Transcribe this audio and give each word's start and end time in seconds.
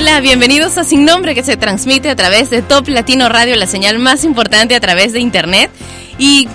Hola, 0.00 0.20
bienvenidos 0.20 0.78
a 0.78 0.84
Sin 0.84 1.04
Nombre 1.04 1.34
que 1.34 1.42
se 1.42 1.58
transmite 1.58 2.08
a 2.08 2.16
través 2.16 2.48
de 2.48 2.62
Top 2.62 2.88
Latino 2.88 3.28
Radio, 3.28 3.54
la 3.56 3.66
señal 3.66 3.98
más 3.98 4.24
importante 4.24 4.74
a 4.74 4.80
través 4.80 5.12
de 5.12 5.20
Internet. 5.20 5.70
Y 6.16 6.48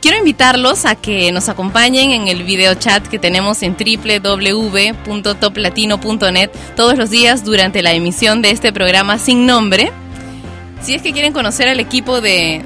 quiero 0.00 0.16
invitarlos 0.16 0.86
a 0.86 0.94
que 0.94 1.30
nos 1.30 1.50
acompañen 1.50 2.12
en 2.12 2.26
el 2.26 2.44
video 2.44 2.74
chat 2.74 3.06
que 3.06 3.18
tenemos 3.18 3.62
en 3.62 3.76
www.toplatino.net 3.76 6.50
todos 6.74 6.96
los 6.96 7.10
días 7.10 7.44
durante 7.44 7.82
la 7.82 7.92
emisión 7.92 8.40
de 8.40 8.50
este 8.50 8.72
programa 8.72 9.18
Sin 9.18 9.44
Nombre. 9.44 9.92
Si 10.80 10.94
es 10.94 11.02
que 11.02 11.12
quieren 11.12 11.34
conocer 11.34 11.68
al 11.68 11.80
equipo 11.80 12.22
de, 12.22 12.64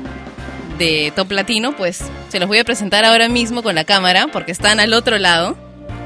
de 0.79 1.13
Top 1.17 1.33
Latino, 1.33 1.75
pues 1.77 2.05
se 2.29 2.39
los 2.39 2.47
voy 2.47 2.59
a 2.59 2.65
presentar 2.65 3.05
ahora 3.05 3.29
mismo 3.29 3.65
con 3.65 3.75
la 3.75 3.83
cámara 3.83 4.29
porque 4.33 4.53
están 4.53 4.79
al 4.79 4.93
otro 4.93 5.19
lado. 5.19 5.57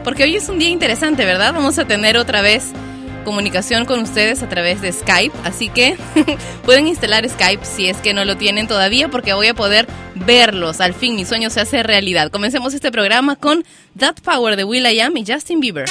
Porque 0.02 0.22
hoy 0.22 0.36
es 0.36 0.48
un 0.48 0.58
día 0.58 0.70
interesante, 0.70 1.26
¿verdad? 1.26 1.52
Vamos 1.52 1.78
a 1.78 1.84
tener 1.84 2.16
otra 2.16 2.40
vez 2.40 2.72
comunicación 3.24 3.84
con 3.84 4.00
ustedes 4.00 4.42
a 4.42 4.48
través 4.48 4.80
de 4.80 4.92
Skype, 4.92 5.36
así 5.44 5.68
que 5.68 5.96
pueden 6.64 6.86
instalar 6.86 7.28
Skype 7.28 7.64
si 7.64 7.88
es 7.88 7.96
que 7.98 8.14
no 8.14 8.24
lo 8.24 8.36
tienen 8.36 8.68
todavía 8.68 9.08
porque 9.08 9.32
voy 9.32 9.48
a 9.48 9.54
poder 9.54 9.86
verlos. 10.14 10.80
Al 10.80 10.94
fin 10.94 11.16
mi 11.16 11.24
sueño 11.24 11.50
se 11.50 11.60
hace 11.60 11.82
realidad. 11.82 12.30
Comencemos 12.30 12.74
este 12.74 12.92
programa 12.92 13.36
con 13.36 13.64
That 13.98 14.16
Power 14.22 14.56
de 14.56 14.64
Will 14.64 14.86
I 14.86 15.00
Am 15.00 15.16
y 15.16 15.24
Justin 15.26 15.60
Bieber. 15.60 15.88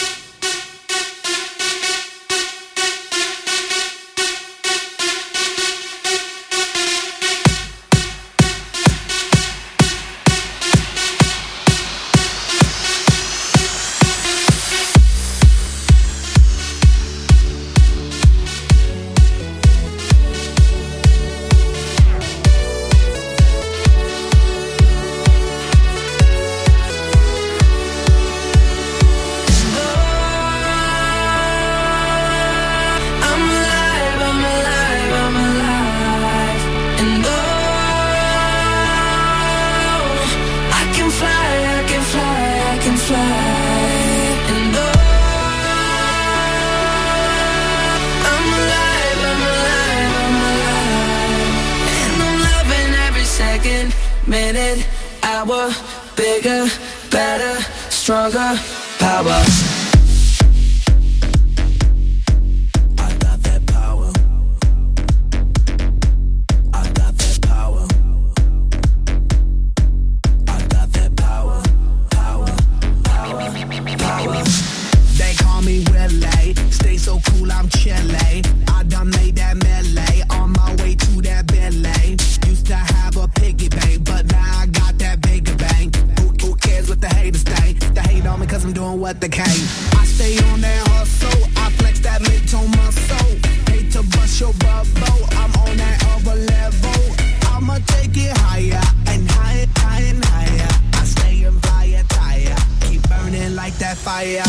fire. 104.13 104.45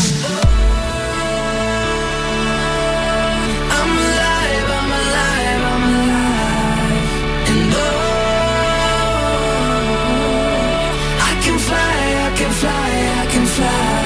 I'm 3.76 3.90
alive, 4.04 4.68
I'm 4.78 4.90
alive, 5.00 5.62
I'm 5.72 5.84
alive. 5.94 7.08
And 7.52 7.74
oh, 7.84 7.98
I 11.28 11.32
can 11.44 11.56
fly, 11.66 11.98
I 12.26 12.30
can 12.38 12.52
fly, 12.60 12.90
I 13.22 13.24
can 13.32 13.46
fly. 13.56 14.04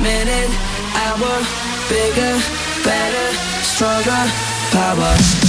minute, 0.00 0.52
hour, 1.02 1.36
bigger, 1.90 2.34
better, 2.84 3.28
stronger 3.62 4.47
power 4.78 5.47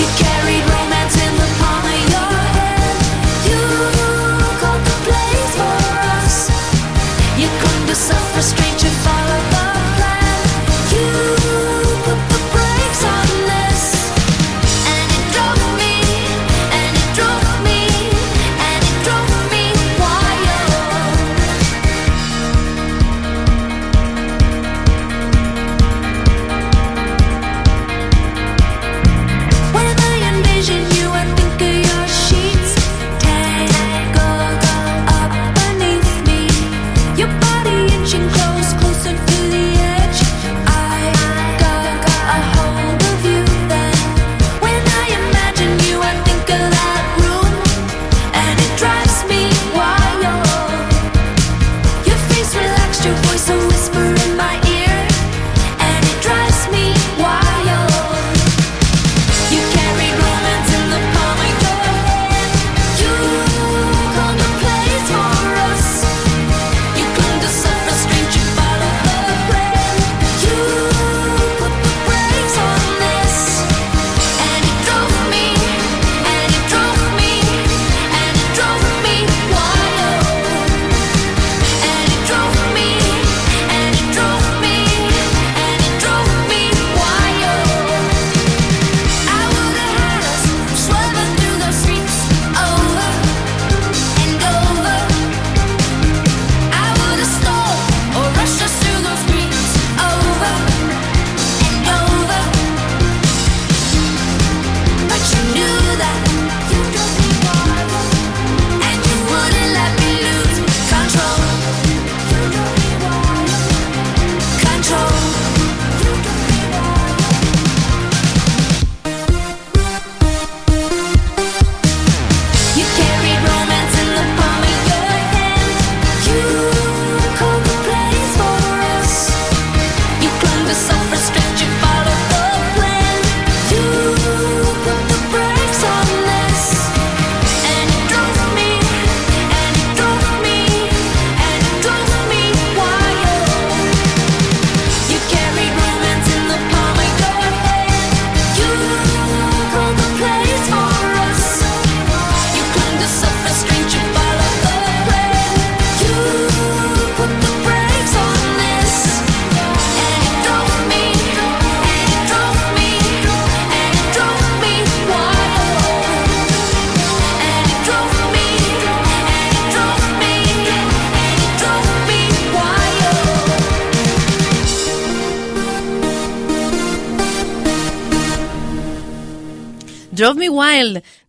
you 0.00 0.06
can 0.16 0.29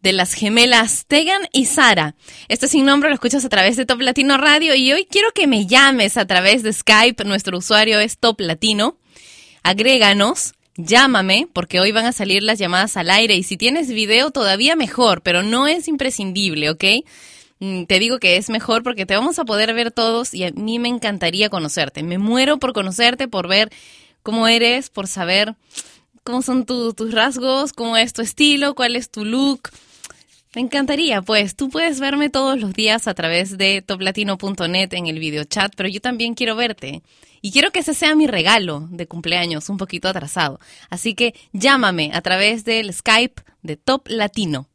de 0.02 0.14
las 0.14 0.34
gemelas 0.34 1.06
Tegan 1.08 1.42
y 1.52 1.66
Sara. 1.66 2.16
Este 2.48 2.68
sin 2.68 2.86
nombre 2.86 3.10
lo 3.10 3.16
escuchas 3.16 3.46
a 3.46 3.50
través 3.50 3.76
de 3.76 3.86
Top 3.86 4.02
Latino 4.02 4.38
Radio 4.38 4.76
y 4.76 4.92
hoy 4.92 5.06
quiero 5.06 5.32
que 5.32 5.48
me 5.48 5.68
llames 5.68 6.18
a 6.18 6.26
través 6.26 6.64
de 6.64 6.74
Skype. 6.74 7.24
Nuestro 7.24 7.58
usuario 7.58 8.00
es 8.00 8.18
Top 8.18 8.40
Latino. 8.42 8.98
Agréganos, 9.64 10.54
llámame 10.76 11.48
porque 11.54 11.80
hoy 11.80 11.92
van 11.92 12.06
a 12.06 12.14
salir 12.14 12.42
las 12.42 12.58
llamadas 12.58 12.98
al 12.98 13.12
aire 13.12 13.36
y 13.36 13.44
si 13.44 13.58
tienes 13.58 13.90
video 13.90 14.32
todavía 14.32 14.76
mejor, 14.76 15.22
pero 15.22 15.44
no 15.44 15.68
es 15.68 15.88
imprescindible, 15.88 16.72
¿ok? 16.72 16.84
Mm, 17.60 17.84
te 17.84 18.00
digo 18.00 18.18
que 18.20 18.38
es 18.38 18.50
mejor 18.50 18.82
porque 18.82 19.06
te 19.06 19.16
vamos 19.16 19.38
a 19.38 19.46
poder 19.46 19.72
ver 19.76 19.92
todos 19.92 20.34
y 20.34 20.46
a 20.46 20.52
mí 20.52 20.80
me 20.80 20.90
encantaría 20.90 21.50
conocerte. 21.50 22.02
Me 22.02 22.18
muero 22.18 22.58
por 22.58 22.74
conocerte, 22.74 23.28
por 23.28 23.48
ver 23.48 23.72
cómo 24.24 24.48
eres, 24.48 24.90
por 24.90 25.08
saber 25.08 25.56
cómo 26.24 26.42
son 26.42 26.66
tus 26.66 27.14
rasgos, 27.14 27.72
cómo 27.72 27.98
es 27.98 28.14
tu 28.14 28.24
estilo, 28.24 28.74
cuál 28.74 28.96
es 28.96 29.12
tu 29.12 29.26
look. 29.26 29.70
Me 30.54 30.60
encantaría, 30.60 31.22
pues 31.22 31.56
tú 31.56 31.70
puedes 31.70 32.02
verme 32.02 32.30
todos 32.30 32.60
los 32.60 32.74
días 32.74 33.08
a 33.08 33.14
través 33.14 33.58
de 33.58 33.82
toplatino.net 33.82 34.90
en 34.92 35.08
el 35.08 35.18
video 35.18 35.46
chat, 35.46 35.74
pero 35.78 35.88
yo 35.88 36.02
también 36.02 36.34
quiero 36.34 36.58
verte. 36.58 37.04
Y 37.42 37.54
quiero 37.54 37.72
que 37.72 37.80
ese 37.80 37.94
sea 37.94 38.16
mi 38.16 38.28
regalo 38.28 38.86
de 38.90 39.08
cumpleaños, 39.08 39.70
un 39.70 39.78
poquito 39.78 40.10
atrasado. 40.10 40.60
Así 40.90 41.16
que 41.16 41.34
llámame 41.54 42.12
a 42.14 42.20
través 42.20 42.66
del 42.66 42.94
Skype 42.94 43.42
de 43.62 43.78
Top 43.78 44.10
Latino. 44.10 44.68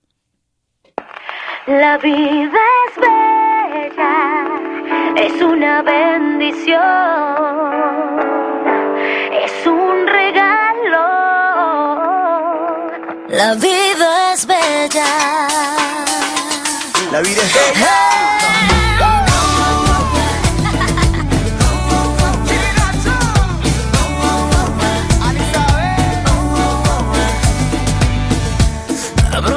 La 1.66 1.98
vida 1.98 2.58
es 2.88 2.96
bella, 2.96 4.46
es 5.16 5.42
una 5.42 5.82
bendición, 5.82 6.80
es 9.44 9.66
un 9.66 10.06
regalo. 10.06 10.46
La 13.28 13.54
vida 13.56 14.15
vida 17.26 17.42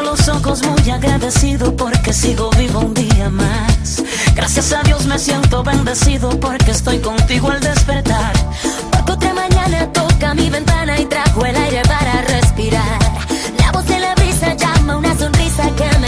los 0.03 0.27
ojos 0.29 0.61
muy 0.65 0.89
agradecido 0.89 1.75
porque 1.75 2.11
sigo 2.11 2.49
vivo 2.57 2.79
un 2.79 2.93
día 2.93 3.29
más. 3.29 4.01
Gracias 4.33 4.73
a 4.73 4.81
Dios 4.83 5.05
me 5.05 5.19
siento 5.19 5.63
bendecido 5.63 6.39
porque 6.39 6.71
estoy 6.71 6.99
contigo 6.99 7.51
al 7.51 7.59
despertar. 7.59 8.33
Porque 8.91 9.11
otra 9.11 9.33
mañana 9.33 9.91
toca 9.93 10.33
mi 10.33 10.49
ventana 10.49 10.99
y 10.99 11.05
trajo 11.05 11.45
el 11.45 11.55
aire 11.55 11.81
para 11.83 12.21
respirar. 12.23 12.99
La 13.59 13.71
voz 13.71 13.85
de 13.85 13.99
la 13.99 14.15
brisa 14.15 14.55
llama 14.55 14.97
una 14.97 15.15
sonrisa 15.15 15.69
que 15.75 15.98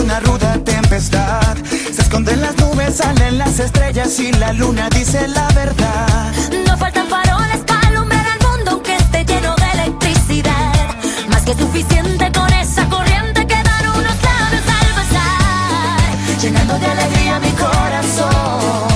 una 0.00 0.20
ruda 0.20 0.58
tempestad. 0.64 1.56
Se 1.94 2.02
esconden 2.02 2.40
las 2.40 2.56
nubes, 2.58 2.96
salen 2.96 3.38
las 3.38 3.58
estrellas 3.58 4.18
y 4.18 4.32
la 4.32 4.52
luna 4.52 4.88
dice 4.90 5.28
la 5.28 5.46
verdad. 5.48 6.32
No 6.66 6.76
faltan 6.76 7.06
faroles 7.08 7.60
para 7.66 7.88
alumbrar 7.88 8.26
el 8.26 8.46
mundo 8.46 8.70
aunque 8.72 8.96
esté 8.96 9.24
lleno 9.24 9.54
de 9.56 9.70
electricidad. 9.72 10.96
Más 11.28 11.42
que 11.42 11.54
suficiente 11.54 12.30
con 12.32 12.52
esa 12.52 12.88
corriente 12.88 13.46
que 13.46 13.62
dan 13.62 13.86
unos 13.88 14.16
labios 14.28 14.64
al 14.78 14.88
pasar. 14.98 16.40
Llenando 16.40 16.78
de 16.78 16.86
alegría 16.86 17.38
mi 17.40 17.50
corazón. 17.50 18.88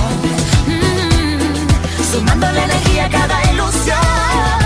Mm, 0.67 2.11
sumando 2.11 2.51
la 2.51 2.63
energía 2.63 3.05
a 3.05 3.09
cada 3.09 3.51
ilusión. 3.51 4.64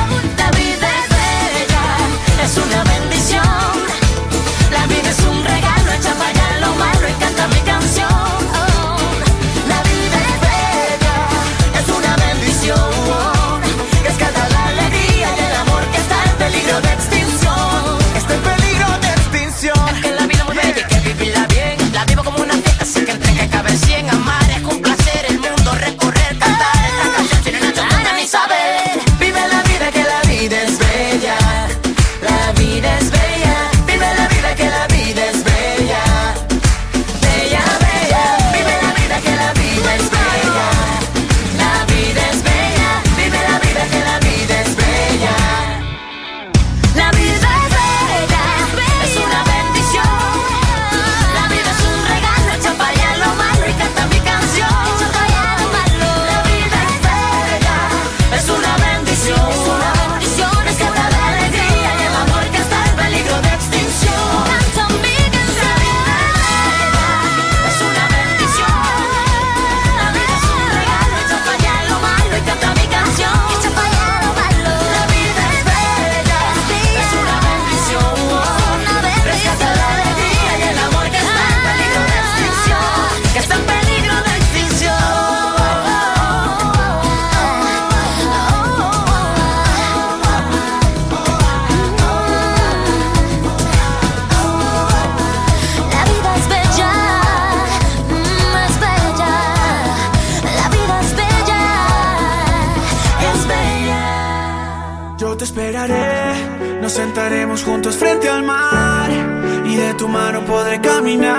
Tu 110.00 110.08
mano 110.08 110.46
podré 110.46 110.80
caminar. 110.80 111.38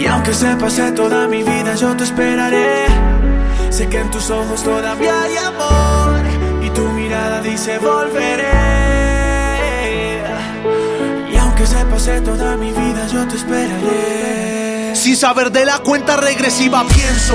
Y 0.00 0.06
aunque 0.06 0.32
se 0.32 0.56
pase 0.56 0.92
toda 0.92 1.28
mi 1.28 1.42
vida, 1.42 1.74
yo 1.74 1.94
te 1.94 2.04
esperaré. 2.04 2.86
Sé 3.68 3.86
que 3.90 3.98
en 4.00 4.10
tus 4.10 4.30
ojos 4.30 4.62
todavía 4.62 5.22
hay 5.22 5.36
amor 5.36 6.22
y 6.62 6.70
tu 6.70 6.84
mirada 6.92 7.42
dice 7.42 7.78
volveré. 7.78 8.48
Y 11.30 11.36
aunque 11.36 11.66
se 11.66 11.84
pase 11.84 12.22
toda 12.22 12.56
mi 12.56 12.72
vida, 12.72 13.06
yo 13.12 13.28
te 13.28 13.36
esperaré. 13.36 14.96
Sin 14.96 15.16
saber 15.16 15.52
de 15.52 15.66
la 15.66 15.80
cuenta 15.80 16.16
regresiva 16.16 16.82
pienso 16.84 17.34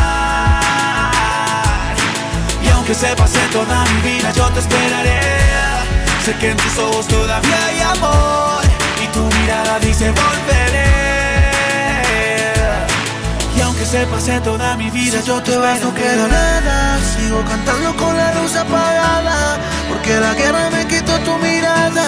Aunque 2.91 3.07
se 3.07 3.15
pase 3.15 3.39
toda 3.53 3.85
mi 3.85 4.01
vida, 4.01 4.33
yo 4.33 4.49
te 4.49 4.59
esperaré. 4.59 5.21
Sé 6.25 6.35
que 6.35 6.51
en 6.51 6.57
tus 6.57 6.77
ojos 6.77 7.07
todavía 7.07 7.65
hay 7.67 7.79
amor 7.79 8.61
y 9.01 9.07
tu 9.13 9.21
mirada 9.37 9.79
dice 9.79 10.11
volveré. 10.11 10.91
Y 13.55 13.61
aunque 13.61 13.85
se 13.85 14.05
pase 14.07 14.41
toda 14.41 14.75
mi 14.75 14.89
vida, 14.89 15.21
yo 15.25 15.41
te 15.41 15.55
vas, 15.55 15.79
no 15.79 15.93
queda 15.93 16.27
nada. 16.27 16.99
Sigo 17.15 17.41
cantando 17.45 17.95
con 17.95 18.17
la 18.17 18.33
luz 18.33 18.57
apagada, 18.57 19.57
porque 19.87 20.19
la 20.19 20.33
guerra 20.33 20.69
me 20.71 20.85
quitó 20.85 21.17
tu 21.19 21.37
mirada. 21.37 22.07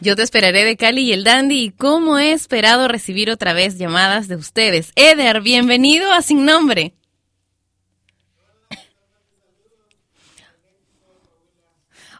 Yo 0.00 0.16
te 0.16 0.22
esperaré 0.22 0.64
de 0.64 0.76
Cali 0.76 1.02
y 1.02 1.12
el 1.12 1.22
Dandy 1.22 1.62
y 1.62 1.70
cómo 1.70 2.18
he 2.18 2.32
esperado 2.32 2.88
recibir 2.88 3.30
otra 3.30 3.52
vez 3.52 3.78
llamadas 3.78 4.26
de 4.26 4.34
ustedes. 4.34 4.90
Eder, 4.96 5.42
bienvenido 5.42 6.12
a 6.12 6.22
Sin 6.22 6.44
Nombre. 6.44 6.94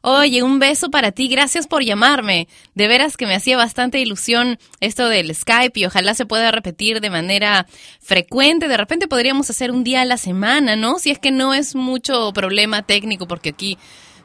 Oye, 0.05 0.43
un 0.43 0.59
beso 0.59 0.91
para 0.91 1.13
ti, 1.13 1.29
gracias 1.29 1.69
por 1.69 1.85
llamarme. 1.85 2.49
De 2.75 2.89
veras 2.89 3.17
que 3.17 3.27
me 3.27 3.37
hacía 3.37 3.57
bastante 3.57 4.01
ilusión 4.01 4.59
esto 4.81 5.09
del 5.09 5.33
Skype 5.33 5.79
y 5.79 5.85
ojalá 5.85 6.15
se 6.15 6.27
pueda 6.27 6.51
repetir 6.51 7.01
de 7.01 7.09
manera 7.09 7.67
frecuente. 8.01 8.67
De 8.67 8.77
repente 8.77 9.07
podríamos 9.07 9.49
hacer 9.49 9.71
un 9.71 9.85
día 9.85 10.01
a 10.01 10.05
la 10.05 10.17
semana, 10.17 10.75
¿no? 10.75 10.99
Si 10.99 11.11
es 11.13 11.21
que 11.21 11.31
no 11.31 11.55
es 11.55 11.77
mucho 11.77 12.33
problema 12.33 12.83
técnico, 12.83 13.29
porque 13.29 13.51
aquí 13.51 13.79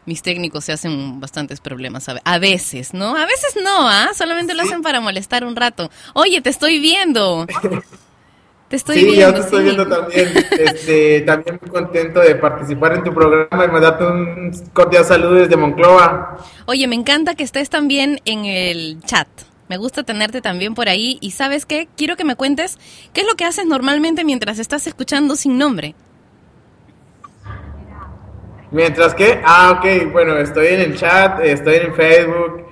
mis 0.08 0.24
técnicos 0.24 0.63
se 0.63 0.72
hacen 0.72 1.20
bastantes 1.20 1.60
problemas 1.60 2.10
a 2.10 2.20
a 2.24 2.39
veces, 2.39 2.93
¿no? 2.93 3.15
A 3.15 3.26
veces 3.26 3.56
no, 3.62 3.88
¿ah? 3.88 4.10
Solamente 4.15 4.56
lo 4.56 4.63
hacen 4.63 4.82
para 4.82 5.02
molestar 5.02 5.46
un 5.46 5.56
rato. 5.56 5.91
Oye, 6.13 6.41
te 6.41 6.50
estoy 6.50 6.80
viendo. 6.80 7.46
Te 8.67 8.76
estoy 8.76 8.98
sí, 8.98 9.06
viendo. 9.06 9.22
yo 9.22 9.34
te 9.34 9.39
estoy 9.39 9.60
sí. 9.60 9.63
viendo 9.63 9.88
también. 9.88 10.30
Este, 10.52 11.22
también 11.22 11.58
muy 11.62 11.72
contento 11.72 12.20
de 12.20 12.36
participar 12.36 12.96
en 12.96 13.04
tu 13.06 13.13
programa 13.13 13.63
y 13.63 13.67
mandarte 13.70 14.04
un 14.04 14.52
cordial 14.74 15.06
saludo 15.06 15.36
desde 15.36 15.56
Monclova. 15.56 16.38
Oye, 16.65 16.86
me 16.86 16.96
encanta 16.96 17.36
que 17.36 17.43
estés 17.43 17.70
también 17.70 18.20
en 18.26 18.43
el 18.43 19.00
chat. 19.06 19.30
Me 19.70 19.78
gusta 19.78 20.04
tenerte 20.04 20.41
también 20.41 20.76
por 20.76 20.89
ahí. 20.89 21.17
Y 21.22 21.32
sabes 21.32 21.65
qué, 21.65 21.88
quiero 21.96 22.17
que 22.17 22.26
me 22.26 22.36
cuentes 22.36 22.78
qué 23.13 23.22
es 23.22 23.28
lo 23.28 23.36
que 23.36 23.46
haces 23.46 23.65
normalmente 23.65 24.26
mientras 24.26 24.60
estás 24.60 24.86
escuchando 24.86 25.38
sin 25.38 25.58
nombre. 25.58 25.96
Mientras 28.71 29.13
que, 29.15 29.41
ah, 29.45 29.80
ok, 29.80 30.12
bueno, 30.12 30.38
estoy 30.38 30.67
en 30.67 30.82
el 30.82 30.97
chat, 30.97 31.39
estoy 31.39 31.75
en 31.75 31.95
Facebook, 31.95 32.65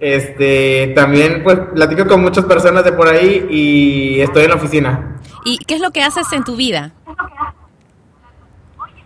este, 0.00 0.92
también 0.96 1.42
pues 1.44 1.58
platico 1.74 2.06
con 2.06 2.22
muchas 2.22 2.44
personas 2.44 2.84
de 2.84 2.92
por 2.92 3.08
ahí 3.08 3.46
y 3.50 4.20
estoy 4.20 4.44
en 4.44 4.50
la 4.50 4.56
oficina. 4.56 5.20
¿Y 5.44 5.58
qué 5.58 5.74
es 5.74 5.80
lo 5.80 5.90
que 5.90 6.02
haces 6.02 6.26
en 6.32 6.44
tu 6.44 6.56
vida? 6.56 6.92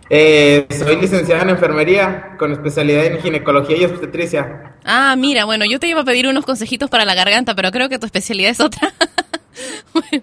Eh, 0.09 0.67
soy 0.69 0.95
licenciada 0.95 1.41
en 1.41 1.49
enfermería 1.49 2.35
con 2.39 2.53
especialidad 2.53 3.05
en 3.05 3.19
ginecología 3.19 3.77
y 3.77 3.85
obstetricia. 3.85 4.75
Ah, 4.85 5.15
mira, 5.17 5.43
bueno, 5.43 5.65
yo 5.69 5.79
te 5.79 5.87
iba 5.87 6.01
a 6.01 6.05
pedir 6.05 6.27
unos 6.27 6.45
consejitos 6.45 6.89
para 6.89 7.03
la 7.03 7.13
garganta, 7.13 7.55
pero 7.55 7.71
creo 7.71 7.89
que 7.89 7.99
tu 7.99 8.05
especialidad 8.05 8.51
es 8.51 8.59
otra. 8.59 8.93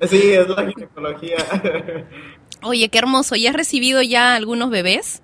Sí, 0.08 0.30
es 0.30 0.48
la 0.48 0.70
ginecología. 0.70 1.36
Oye, 2.62 2.88
qué 2.88 2.98
hermoso. 2.98 3.34
¿Y 3.34 3.48
has 3.48 3.54
recibido 3.54 4.00
ya 4.02 4.36
algunos 4.36 4.70
bebés? 4.70 5.23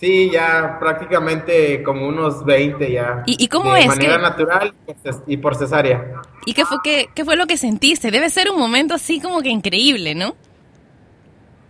Sí, 0.00 0.30
ya 0.30 0.76
prácticamente 0.78 1.82
como 1.82 2.06
unos 2.06 2.44
20 2.44 2.92
ya. 2.92 3.24
¿Y- 3.26 3.42
y 3.44 3.48
cómo 3.48 3.74
de 3.74 3.80
es 3.80 3.86
manera 3.88 4.16
que- 4.16 4.22
natural 4.22 4.72
y 4.86 4.92
por 4.92 4.96
ces- 5.02 5.22
y 5.26 5.36
por 5.38 5.54
cesárea. 5.56 6.12
¿Y 6.46 6.54
qué 6.54 6.64
fue, 6.64 6.78
qué, 6.84 7.08
qué 7.14 7.24
fue 7.24 7.34
lo 7.34 7.46
que 7.48 7.56
sentiste? 7.56 8.12
Debe 8.12 8.30
ser 8.30 8.48
un 8.48 8.60
momento 8.60 8.94
así 8.94 9.20
como 9.20 9.40
que 9.42 9.48
increíble, 9.48 10.14
¿no? 10.14 10.36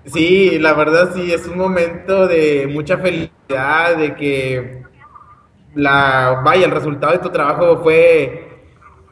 Sí, 0.04 0.58
la 0.58 0.74
verdad 0.74 1.12
sí, 1.14 1.32
es 1.32 1.46
un 1.46 1.56
momento 1.56 2.26
de 2.28 2.66
mucha 2.70 2.98
felicidad, 2.98 3.96
de 3.96 4.14
que 4.14 4.82
la, 5.74 6.42
vaya, 6.44 6.66
el 6.66 6.70
resultado 6.70 7.12
de 7.14 7.18
tu 7.20 7.30
trabajo 7.30 7.78
fue 7.82 8.44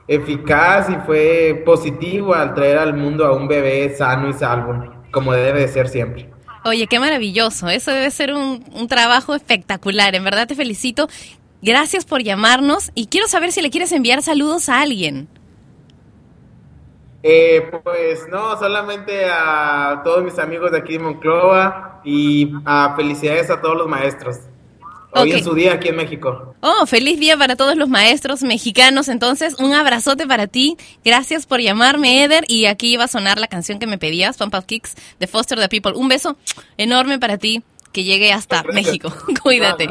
eficaz 0.09 0.89
y 0.91 0.95
fue 1.07 1.63
positivo 1.65 2.35
al 2.35 2.55
traer 2.55 2.79
al 2.79 2.95
mundo 2.95 3.25
a 3.27 3.33
un 3.33 3.49
bebé 3.49 3.95
sano 3.97 4.29
y 4.29 4.33
salvo, 4.35 4.75
como 5.11 5.33
debe 5.33 5.61
de 5.61 5.69
ser 5.69 5.89
siempre. 5.89 6.31
Oye, 6.67 6.89
qué 6.89 6.99
maravilloso. 6.99 7.69
Eso 7.69 7.93
debe 7.93 8.11
ser 8.11 8.35
un, 8.35 8.89
trabajo 8.89 9.37
espectacular. 9.37 10.17
En 10.17 10.25
verdad 10.25 10.49
te 10.49 10.57
felicito. 10.57 11.09
Gracias 11.63 12.05
por 12.05 12.23
llamarnos 12.23 12.91
y 12.95 13.07
quiero 13.07 13.29
saber 13.29 13.53
si 13.53 13.63
le 13.63 13.71
quieres 13.71 13.93
enviar 13.93 14.21
saludos 14.21 14.69
a 14.69 14.81
alguien. 14.81 15.29
Eh, 17.23 17.71
pues 17.85 18.27
no, 18.29 18.59
solamente 18.59 19.27
a 19.31 20.03
todos 20.05 20.25
mis 20.25 20.39
amigos 20.41 20.73
de 20.73 20.79
aquí 20.79 20.95
de 20.95 20.99
Monclova 20.99 22.01
y 22.05 22.53
a 22.65 22.95
felicidades 22.97 23.49
a 23.51 23.61
todos 23.61 23.77
los 23.77 23.87
maestros. 23.87 24.41
Hoy 25.23 25.33
en 25.33 25.45
su 25.45 25.55
día 25.55 25.75
aquí 25.75 25.89
en 25.89 25.97
México. 25.97 26.55
Oh, 26.61 26.87
feliz 26.87 27.19
día 27.19 27.37
para 27.37 27.57
todos 27.57 27.77
los 27.77 27.89
maestros 27.89 28.43
mexicanos. 28.43 29.09
Entonces, 29.09 29.55
un 29.59 29.75
abrazote 29.75 30.27
para 30.27 30.47
ti. 30.47 30.77
Gracias 31.05 31.47
por 31.47 31.61
llamarme, 31.61 32.25
Eder. 32.25 32.45
Y 32.49 32.67
aquí 32.67 32.97
va 32.97 33.05
a 33.05 33.09
sonar 33.09 33.39
la 33.39 33.47
canción 33.47 33.79
que 33.79 33.87
me 33.87 33.99
pedías, 33.99 34.37
Pump 34.37 34.55
Up 34.55 34.67
Kicks, 34.67 34.95
de 35.19 35.27
Foster 35.27 35.59
the 35.59 35.69
People. 35.69 35.93
Un 35.93 36.09
beso 36.09 36.37
enorme 36.77 37.19
para 37.19 37.39
ti, 37.39 37.63
que 37.93 38.05
llegue 38.05 38.33
hasta 38.33 38.63
Gracias. 38.63 38.75
México. 38.75 39.13
Cuídate. 39.43 39.91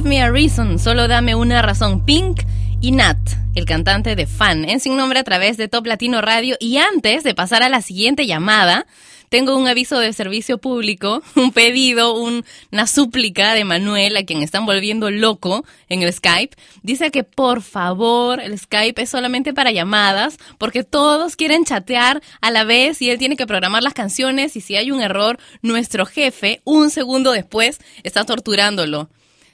Give 0.00 0.08
Me 0.08 0.22
a 0.22 0.30
Reason, 0.30 0.78
solo 0.78 1.08
dame 1.08 1.34
una 1.34 1.60
razón. 1.60 2.06
Pink 2.06 2.40
y 2.80 2.92
Nat, 2.92 3.18
el 3.54 3.66
cantante 3.66 4.16
de 4.16 4.26
Fan, 4.26 4.66
en 4.66 4.80
sin 4.80 4.96
nombre 4.96 5.18
a 5.18 5.24
través 5.24 5.58
de 5.58 5.68
Top 5.68 5.84
Latino 5.86 6.22
Radio. 6.22 6.56
Y 6.58 6.78
antes 6.78 7.22
de 7.22 7.34
pasar 7.34 7.62
a 7.62 7.68
la 7.68 7.82
siguiente 7.82 8.26
llamada, 8.26 8.86
tengo 9.28 9.54
un 9.58 9.68
aviso 9.68 9.98
de 9.98 10.14
servicio 10.14 10.56
público, 10.56 11.22
un 11.36 11.52
pedido, 11.52 12.14
un- 12.14 12.46
una 12.72 12.86
súplica 12.86 13.52
de 13.52 13.64
Manuel, 13.64 14.16
a 14.16 14.22
quien 14.24 14.42
están 14.42 14.64
volviendo 14.64 15.10
loco 15.10 15.66
en 15.90 16.02
el 16.02 16.10
Skype. 16.14 16.56
Dice 16.82 17.10
que 17.10 17.22
por 17.22 17.60
favor, 17.60 18.40
el 18.40 18.58
Skype 18.58 19.02
es 19.02 19.10
solamente 19.10 19.52
para 19.52 19.70
llamadas, 19.70 20.38
porque 20.56 20.82
todos 20.82 21.36
quieren 21.36 21.66
chatear 21.66 22.22
a 22.40 22.50
la 22.50 22.64
vez 22.64 23.02
y 23.02 23.10
él 23.10 23.18
tiene 23.18 23.36
que 23.36 23.46
programar 23.46 23.82
las 23.82 23.92
canciones 23.92 24.56
y 24.56 24.62
si 24.62 24.76
hay 24.76 24.92
un 24.92 25.02
error, 25.02 25.38
nuestro 25.60 26.06
jefe, 26.06 26.62
un 26.64 26.88
segundo 26.88 27.32
después, 27.32 27.80
está 28.02 28.24
torturándolo 28.24 29.10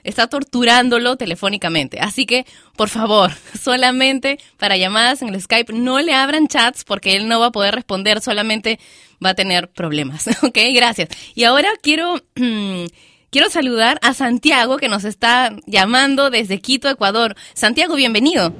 está 0.06 0.28
torturándolo 0.28 1.16
telefónicamente. 1.16 2.00
Así 2.00 2.24
que, 2.24 2.46
por 2.76 2.88
favor, 2.88 3.32
solamente 3.60 4.38
para 4.56 4.76
llamadas 4.76 5.22
en 5.22 5.28
el 5.28 5.40
Skype, 5.40 5.72
no 5.72 6.00
le 6.00 6.14
abran 6.14 6.48
chats 6.48 6.84
porque 6.84 7.16
él 7.16 7.28
no 7.28 7.40
va 7.40 7.46
a 7.46 7.52
poder 7.52 7.74
responder, 7.74 8.20
solamente 8.22 8.78
va 9.24 9.30
a 9.30 9.34
tener 9.34 9.68
problemas. 9.68 10.26
¿Ok? 10.42 10.58
Gracias. 10.74 11.08
Y 11.34 11.44
ahora 11.44 11.68
quiero... 11.82 12.22
Quiero 13.28 13.50
saludar 13.50 13.98
a 14.02 14.14
Santiago 14.14 14.78
que 14.78 14.88
nos 14.88 15.04
está 15.04 15.54
llamando 15.66 16.30
desde 16.30 16.60
Quito, 16.60 16.88
Ecuador. 16.88 17.34
Santiago, 17.52 17.96
bienvenido. 17.96 18.54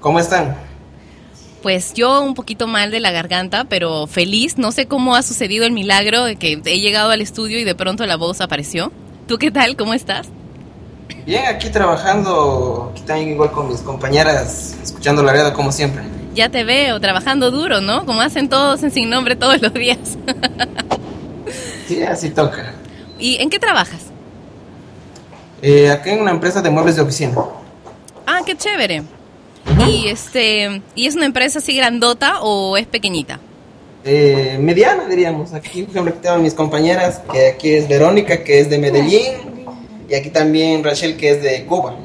¿Cómo 0.00 0.18
están? 0.18 0.58
Pues 1.62 1.94
yo 1.94 2.20
un 2.20 2.34
poquito 2.34 2.66
mal 2.66 2.90
de 2.90 3.00
la 3.00 3.12
garganta, 3.12 3.64
pero 3.64 4.06
feliz. 4.08 4.58
No 4.58 4.72
sé 4.72 4.88
cómo 4.88 5.14
ha 5.14 5.22
sucedido 5.22 5.64
el 5.64 5.72
milagro 5.72 6.24
de 6.24 6.36
que 6.36 6.60
he 6.62 6.80
llegado 6.80 7.12
al 7.12 7.22
estudio 7.22 7.58
y 7.58 7.64
de 7.64 7.74
pronto 7.74 8.04
la 8.04 8.16
voz 8.16 8.42
apareció. 8.42 8.92
¿Tú 9.26 9.38
qué 9.38 9.50
tal? 9.50 9.76
¿Cómo 9.76 9.94
estás? 9.94 10.28
Bien, 11.24 11.46
aquí 11.46 11.70
trabajando, 11.70 12.90
aquí 12.92 13.02
también 13.02 13.30
igual 13.30 13.50
con 13.52 13.68
mis 13.68 13.80
compañeras, 13.80 14.76
escuchando 14.82 15.22
la 15.22 15.32
radio 15.32 15.54
como 15.54 15.72
siempre. 15.72 16.02
Ya 16.34 16.50
te 16.50 16.64
veo 16.64 17.00
trabajando 17.00 17.50
duro, 17.50 17.80
¿no? 17.80 18.04
Como 18.04 18.20
hacen 18.20 18.48
todos 18.48 18.82
en 18.82 18.90
Sin 18.90 19.08
Nombre 19.08 19.36
todos 19.36 19.60
los 19.62 19.72
días. 19.72 19.98
Sí, 21.86 22.02
así 22.02 22.30
toca. 22.30 22.72
¿Y 23.18 23.36
en 23.42 23.50
qué 23.50 23.58
trabajas? 23.58 24.00
Eh, 25.60 25.90
acá 25.90 26.12
en 26.12 26.22
una 26.22 26.30
empresa 26.30 26.62
de 26.62 26.70
muebles 26.70 26.96
de 26.96 27.02
oficina. 27.02 27.34
Ah, 28.26 28.40
qué 28.46 28.56
chévere. 28.56 29.02
Y 29.86 30.08
este, 30.08 30.80
¿y 30.94 31.06
es 31.06 31.14
una 31.14 31.26
empresa 31.26 31.58
así 31.58 31.76
grandota 31.76 32.40
o 32.40 32.78
es 32.78 32.86
pequeñita? 32.86 33.38
Eh, 34.04 34.58
mediana, 34.60 35.06
diríamos. 35.08 35.52
Aquí, 35.54 35.82
por 35.82 35.90
ejemplo, 35.92 36.12
aquí 36.12 36.20
tengo 36.22 36.34
a 36.36 36.38
mis 36.38 36.54
compañeras, 36.54 37.22
que 37.32 37.48
aquí 37.48 37.72
es 37.72 37.88
Verónica, 37.88 38.44
que 38.44 38.60
es 38.60 38.68
de 38.68 38.78
Medellín, 38.78 39.66
y 40.08 40.14
aquí 40.14 40.30
también 40.30 40.84
Rachel, 40.84 41.16
que 41.16 41.30
es 41.30 41.42
de 41.42 41.64
Cuba. 41.64 41.96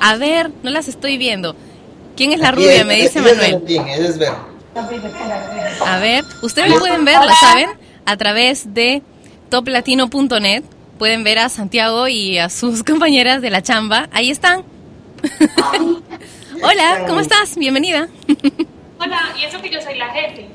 A 0.00 0.16
ver, 0.16 0.50
no 0.62 0.70
las 0.70 0.86
estoy 0.88 1.18
viendo. 1.18 1.56
¿Quién 2.16 2.32
es 2.32 2.38
la 2.40 2.48
Aquí 2.50 2.56
rubia? 2.58 2.74
es- 2.80 2.86
Me 2.86 2.94
dice 2.96 3.18
es 3.18 3.24
Manuel. 3.24 3.64
Es 4.06 4.18
Vero. 4.18 4.48
A 5.84 5.98
ver, 5.98 6.24
ustedes 6.42 6.72
pueden 6.78 7.04
verla, 7.04 7.34
¿saben? 7.34 7.70
A 8.06 8.16
través 8.16 8.72
de 8.72 9.02
toplatino.net 9.48 10.62
pueden 10.98 11.24
ver 11.24 11.38
a 11.40 11.48
Santiago 11.48 12.06
y 12.06 12.38
a 12.38 12.48
sus 12.48 12.84
compañeras 12.84 13.42
de 13.42 13.50
la 13.50 13.62
chamba. 13.62 14.08
Ahí 14.12 14.30
están. 14.30 14.62
Hola, 16.62 17.04
¿cómo 17.08 17.20
estás? 17.20 17.56
Bienvenida. 17.56 18.08
Hola, 19.00 19.18
y 19.40 19.44
eso 19.44 19.60
que 19.60 19.70
yo 19.70 19.80
soy 19.80 19.96
la 19.98 20.08
jefe. 20.10 20.46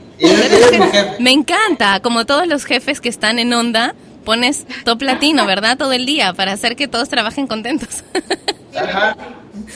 Me 1.19 1.32
encanta, 1.32 1.99
como 1.99 2.25
todos 2.25 2.47
los 2.47 2.65
jefes 2.65 3.01
que 3.01 3.10
están 3.10 3.39
en 3.39 3.54
onda, 3.54 3.95
pones 4.23 4.65
top 4.84 5.01
latino, 5.01 5.45
¿verdad? 5.45 5.78
Todo 5.78 5.93
el 5.93 6.06
día 6.06 6.34
para 6.34 6.54
hacer 6.54 6.75
que 6.75 6.88
todos 6.88 7.10
trabajen 7.10 7.47
contentos. 7.47 8.04
Ajá. 8.75 9.15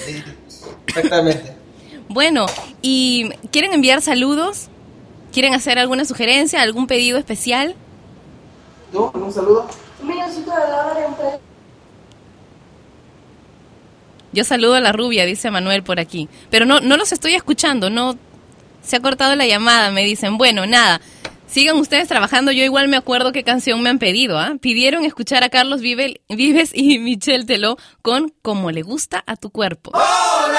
Sí, 0.05 0.23
exactamente. 0.87 1.53
Bueno, 2.09 2.47
¿y 2.81 3.29
quieren 3.51 3.73
enviar 3.73 4.01
saludos? 4.01 4.69
¿Quieren 5.31 5.53
hacer 5.53 5.77
alguna 5.77 6.05
sugerencia, 6.05 6.61
algún 6.61 6.87
pedido 6.87 7.17
especial? 7.17 7.75
¿Tú? 8.91 9.11
¿Un 9.13 9.31
saludo? 9.31 9.67
Yo 14.31 14.43
saludo 14.43 14.75
a 14.75 14.79
la 14.79 14.91
rubia, 14.91 15.25
dice 15.25 15.49
Manuel 15.51 15.83
por 15.83 15.99
aquí. 15.99 16.29
Pero 16.49 16.65
no, 16.65 16.79
no 16.79 16.97
los 16.97 17.11
estoy 17.11 17.35
escuchando, 17.35 17.89
no 17.89 18.17
se 18.81 18.95
ha 18.95 18.99
cortado 18.99 19.35
la 19.35 19.45
llamada, 19.45 19.91
me 19.91 20.03
dicen. 20.03 20.37
Bueno, 20.37 20.65
nada, 20.65 20.99
sigan 21.47 21.77
ustedes 21.77 22.07
trabajando. 22.07 22.51
Yo 22.51 22.63
igual 22.63 22.87
me 22.87 22.97
acuerdo 22.97 23.31
qué 23.31 23.43
canción 23.43 23.81
me 23.81 23.89
han 23.89 23.99
pedido. 23.99 24.37
¿ah? 24.39 24.53
Pidieron 24.59 25.05
escuchar 25.05 25.43
a 25.43 25.49
Carlos 25.49 25.81
Vive- 25.81 26.21
Vives 26.29 26.71
y 26.73 26.99
Michelle 26.99 27.45
Teló 27.45 27.77
con 28.01 28.33
Como 28.41 28.71
le 28.71 28.81
gusta 28.81 29.23
a 29.27 29.35
tu 29.35 29.49
cuerpo. 29.51 29.91
le 29.93 30.58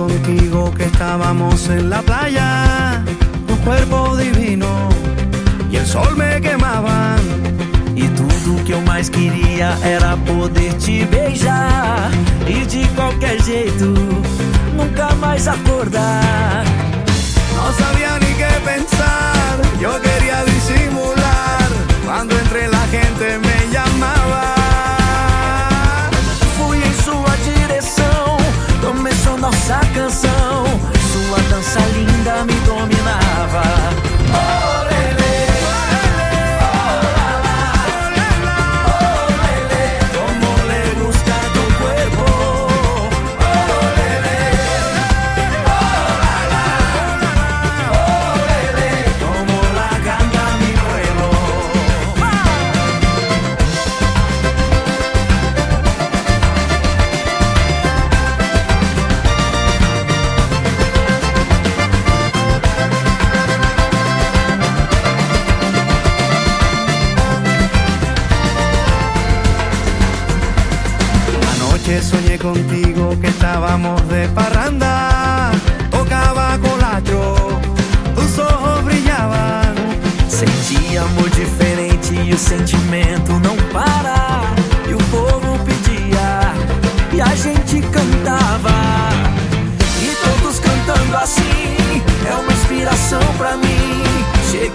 contigo 0.00 0.72
que 0.74 0.84
estábamos 0.84 1.68
en 1.68 1.90
la 1.90 2.00
playa, 2.00 3.04
tu 3.46 3.54
cuerpo 3.58 4.16
divino 4.16 4.88
e 5.70 5.76
o 5.76 5.86
sol 5.86 6.16
me 6.16 6.40
quemaban. 6.40 7.20
E 7.94 8.08
tudo 8.16 8.64
que 8.64 8.72
eu 8.72 8.80
mais 8.80 9.10
queria 9.10 9.76
era 9.84 10.16
poder 10.16 10.72
te 10.78 11.04
beijar 11.04 12.10
e 12.46 12.64
de 12.64 12.88
qualquer 12.96 13.42
jeito 13.42 13.92
nunca 14.74 15.14
mais 15.16 15.46
acordar. 15.46 16.64
No 17.54 17.70
sabía 17.74 18.18
ni 18.20 18.32
qué 18.40 18.52
pensar, 18.64 19.58
yo 19.78 20.00
quería 20.00 20.44
disimular 20.44 21.19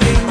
You. 0.02 0.25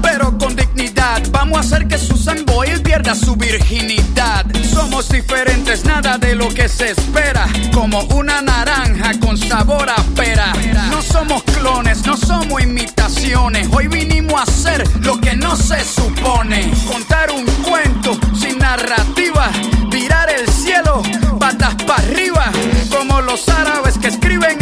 Pero 0.00 0.36
con 0.38 0.56
dignidad. 0.56 1.22
Vamos 1.30 1.58
a 1.58 1.60
hacer 1.60 1.88
que 1.88 1.98
Susan 1.98 2.44
Boyle 2.44 2.80
pierda 2.80 3.14
su 3.14 3.36
virginidad. 3.36 4.46
Somos 4.72 5.08
diferentes, 5.08 5.84
nada 5.84 6.18
de 6.18 6.34
lo 6.34 6.48
que 6.48 6.68
se 6.68 6.90
espera. 6.90 7.46
Como 7.72 8.00
una 8.14 8.40
naranja 8.42 9.12
con 9.20 9.36
sabor 9.36 9.88
a 9.90 10.02
pera. 10.14 10.52
No 10.90 11.02
somos 11.02 11.42
clones, 11.44 12.06
no 12.06 12.16
somos 12.16 12.62
imitaciones. 12.62 13.68
Hoy 13.72 13.88
vinimos 13.88 14.40
a 14.40 14.44
hacer 14.44 14.84
lo 15.00 15.20
que 15.20 15.34
no 15.36 15.56
se 15.56 15.84
supone. 15.84 16.70
Contar 16.86 17.30
un 17.30 17.44
cuento 17.62 18.18
sin 18.38 18.58
narrativa. 18.58 19.50
Virar 19.90 20.30
el 20.30 20.48
cielo, 20.48 21.02
patas 21.38 21.74
para 21.86 22.02
arriba. 22.02 22.50
Como 22.90 23.20
los 23.20 23.48
árabes 23.48 23.98
que 23.98 24.08
escriben 24.08 24.61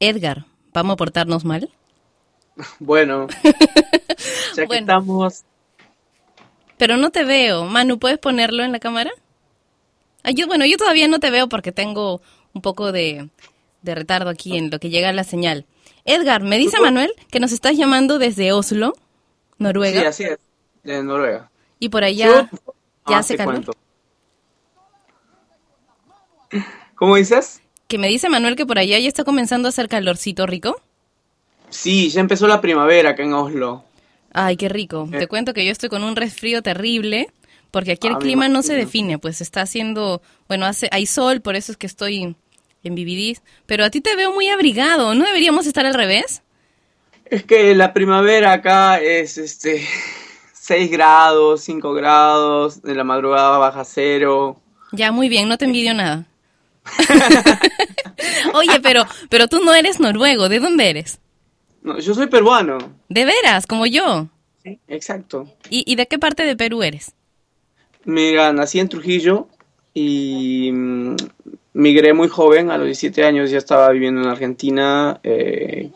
Edgar, 0.00 0.44
¿vamos 0.72 0.94
a 0.94 0.96
portarnos 0.96 1.44
mal? 1.44 1.70
Bueno, 2.80 3.28
ya 4.56 4.62
que 4.62 4.66
Bueno. 4.66 4.80
estamos. 4.80 5.44
Pero 6.76 6.96
no 6.96 7.10
te 7.10 7.24
veo. 7.24 7.64
Manu, 7.66 7.98
¿puedes 8.00 8.18
ponerlo 8.18 8.64
en 8.64 8.72
la 8.72 8.80
cámara? 8.80 9.10
Ah, 10.24 10.32
yo, 10.32 10.46
bueno, 10.48 10.66
yo 10.66 10.76
todavía 10.76 11.06
no 11.06 11.20
te 11.20 11.30
veo 11.30 11.48
porque 11.48 11.70
tengo 11.70 12.20
un 12.52 12.62
poco 12.62 12.90
de, 12.90 13.28
de 13.82 13.94
retardo 13.94 14.28
aquí 14.30 14.56
en 14.56 14.70
lo 14.70 14.80
que 14.80 14.90
llega 14.90 15.12
la 15.12 15.22
señal. 15.24 15.66
Edgar, 16.04 16.42
me 16.42 16.58
dice 16.58 16.80
Manuel 16.80 17.12
que 17.30 17.38
nos 17.38 17.52
estás 17.52 17.76
llamando 17.76 18.18
desde 18.18 18.52
Oslo, 18.52 18.94
Noruega, 19.58 20.00
Sí, 20.00 20.06
así 20.06 20.24
es, 20.24 20.38
de 20.82 21.02
Noruega. 21.04 21.50
y 21.78 21.88
por 21.90 22.02
allá 22.02 22.26
Yo- 22.26 22.58
ya 23.06 23.16
Ah, 23.16 23.18
hace 23.18 23.36
calor. 23.36 23.54
cuento. 23.54 23.72
¿Cómo 26.96 27.14
dices? 27.16 27.62
Que 27.88 27.98
me 27.98 28.08
dice 28.08 28.28
Manuel 28.28 28.54
que 28.56 28.66
por 28.66 28.78
allá 28.78 28.98
ya 28.98 29.08
está 29.08 29.24
comenzando 29.24 29.68
a 29.68 29.70
hacer 29.70 29.88
calorcito 29.88 30.46
rico. 30.46 30.80
Sí, 31.70 32.10
ya 32.10 32.20
empezó 32.20 32.46
la 32.46 32.60
primavera 32.60 33.10
acá 33.10 33.22
en 33.22 33.32
Oslo. 33.32 33.84
Ay, 34.32 34.56
qué 34.56 34.68
rico. 34.68 35.08
Eh. 35.12 35.18
Te 35.18 35.26
cuento 35.26 35.54
que 35.54 35.64
yo 35.64 35.72
estoy 35.72 35.88
con 35.88 36.04
un 36.04 36.16
resfrío 36.16 36.62
terrible 36.62 37.30
porque 37.70 37.92
aquí 37.92 38.06
el 38.06 38.14
Ah, 38.14 38.18
clima 38.18 38.48
no 38.48 38.62
se 38.62 38.74
define, 38.74 39.18
pues 39.18 39.40
está 39.40 39.62
haciendo, 39.62 40.22
bueno, 40.48 40.64
hace 40.66 40.88
hay 40.90 41.06
sol, 41.06 41.40
por 41.42 41.56
eso 41.56 41.72
es 41.72 41.78
que 41.78 41.86
estoy 41.86 42.34
en 42.82 42.94
Vividís, 42.94 43.42
pero 43.66 43.84
a 43.84 43.90
ti 43.90 44.00
te 44.00 44.16
veo 44.16 44.32
muy 44.32 44.48
abrigado, 44.48 45.14
¿no 45.14 45.24
deberíamos 45.24 45.66
estar 45.66 45.84
al 45.84 45.92
revés? 45.94 46.42
Es 47.26 47.44
que 47.44 47.74
la 47.74 47.92
primavera 47.92 48.52
acá 48.52 48.98
es 49.00 49.36
este 49.36 49.86
6 50.54 50.90
grados, 50.90 51.62
5 51.62 51.92
grados, 51.94 52.82
de 52.82 52.94
la 52.94 53.04
madrugada 53.04 53.58
baja 53.58 53.84
cero. 53.84 54.60
Ya, 54.92 55.12
muy 55.12 55.28
bien, 55.28 55.48
no 55.48 55.58
te 55.58 55.66
envidio 55.66 55.92
nada. 55.94 56.26
Oye, 58.54 58.80
pero 58.82 59.04
pero 59.28 59.48
tú 59.48 59.60
no 59.64 59.74
eres 59.74 60.00
noruego, 60.00 60.48
¿de 60.48 60.58
dónde 60.60 60.90
eres? 60.90 61.20
No, 61.82 61.98
yo 61.98 62.14
soy 62.14 62.26
peruano. 62.26 62.78
De 63.08 63.24
veras, 63.24 63.66
como 63.66 63.86
yo. 63.86 64.28
Sí, 64.64 64.78
exacto. 64.88 65.48
¿Y, 65.70 65.84
y 65.90 65.96
de 65.96 66.06
qué 66.06 66.18
parte 66.18 66.42
de 66.44 66.56
Perú 66.56 66.82
eres? 66.82 67.12
Mira, 68.04 68.52
nací 68.52 68.80
en 68.80 68.88
Trujillo 68.88 69.48
y 69.94 70.70
mm, 70.72 71.16
migré 71.74 72.12
muy 72.14 72.28
joven, 72.28 72.70
a 72.70 72.76
los 72.78 72.86
17 72.86 73.24
años 73.24 73.50
ya 73.50 73.58
estaba 73.58 73.88
viviendo 73.90 74.22
en 74.22 74.28
Argentina. 74.28 75.20
eh, 75.22 75.90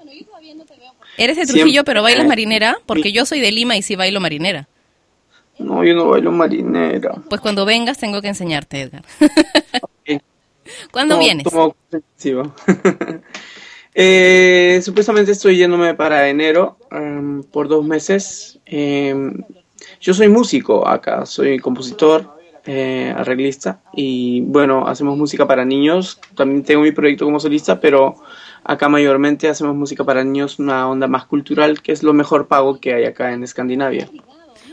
Eres 1.18 1.36
de 1.36 1.44
Siempre- 1.44 1.60
Trujillo, 1.62 1.84
pero 1.84 2.02
bailas 2.02 2.26
marinera, 2.26 2.78
porque 2.86 3.12
yo 3.12 3.26
soy 3.26 3.40
de 3.40 3.52
Lima 3.52 3.76
y 3.76 3.82
sí 3.82 3.96
bailo 3.96 4.18
marinera. 4.20 4.66
no, 5.58 5.84
yo 5.84 5.94
no 5.94 6.08
bailo 6.08 6.32
marinera. 6.32 7.14
Pues 7.28 7.40
cuando 7.40 7.64
vengas 7.66 7.98
tengo 7.98 8.22
que 8.22 8.28
enseñarte, 8.28 8.80
Edgar. 8.82 9.04
¿Cuándo 10.90 11.18
vienes? 11.18 11.46
ofensivo. 11.46 12.54
Eh, 13.94 14.80
supuestamente 14.82 15.32
estoy 15.32 15.58
yéndome 15.58 15.92
para 15.92 16.26
enero 16.26 16.78
em, 16.90 17.42
por 17.42 17.68
dos 17.68 17.84
meses. 17.84 18.58
Em, 18.64 19.42
yo 20.00 20.14
soy 20.14 20.28
músico 20.28 20.88
acá, 20.88 21.26
soy 21.26 21.58
compositor, 21.58 22.38
eh, 22.64 23.12
arreglista 23.16 23.82
y 23.92 24.40
bueno, 24.42 24.86
hacemos 24.86 25.18
música 25.18 25.46
para 25.46 25.64
niños. 25.64 26.20
También 26.34 26.62
tengo 26.62 26.82
mi 26.82 26.92
proyecto 26.92 27.24
como 27.24 27.40
solista, 27.40 27.80
pero 27.80 28.16
acá 28.64 28.88
mayormente 28.88 29.48
hacemos 29.48 29.74
música 29.74 30.04
para 30.04 30.24
niños, 30.24 30.58
una 30.58 30.88
onda 30.88 31.06
más 31.06 31.26
cultural, 31.26 31.82
que 31.82 31.92
es 31.92 32.02
lo 32.02 32.12
mejor 32.12 32.48
pago 32.48 32.80
que 32.80 32.94
hay 32.94 33.04
acá 33.04 33.32
en 33.32 33.42
Escandinavia. 33.42 34.08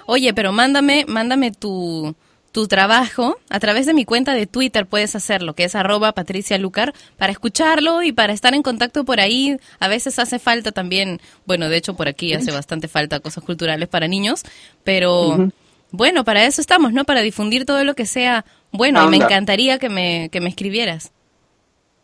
Oye, 0.06 0.34
pero 0.34 0.52
mándame, 0.52 1.06
mándame 1.08 1.52
tu, 1.52 2.16
tu 2.52 2.68
trabajo 2.68 3.38
a 3.50 3.60
través 3.60 3.86
de 3.86 3.94
mi 3.94 4.06
cuenta 4.06 4.34
de 4.34 4.48
Twitter 4.48 4.86
puedes 4.86 5.16
hacerlo, 5.16 5.54
que 5.54 5.64
es 5.64 5.76
arroba 5.76 6.12
Patricia 6.14 6.58
Lucar, 6.58 6.94
para 7.18 7.32
escucharlo 7.32 8.02
y 8.04 8.12
para 8.12 8.34
estar 8.34 8.54
en 8.54 8.64
contacto 8.64 9.04
por 9.04 9.20
ahí. 9.20 9.58
A 9.80 9.88
veces 9.88 10.20
hace 10.20 10.40
falta 10.40 10.72
también, 10.72 11.22
bueno, 11.46 11.70
de 11.70 11.78
hecho 11.78 11.96
por 11.96 12.08
aquí 12.08 12.34
hace 12.34 12.52
bastante 12.52 12.88
falta 12.88 13.20
cosas 13.20 13.44
culturales 13.44 13.88
para 13.88 14.08
niños, 14.08 14.44
pero 14.84 15.50
bueno, 15.92 16.24
para 16.24 16.46
eso 16.46 16.62
estamos, 16.62 16.94
¿no? 16.94 17.06
Para 17.06 17.22
difundir 17.22 17.66
todo 17.66 17.84
lo 17.84 17.96
que 17.96 18.06
sea 18.06 18.46
bueno 18.72 19.04
y 19.06 19.10
me 19.10 19.18
encantaría 19.18 19.80
que 19.80 19.90
me, 19.90 20.30
que 20.32 20.42
me 20.42 20.50
escribieras. 20.50 21.12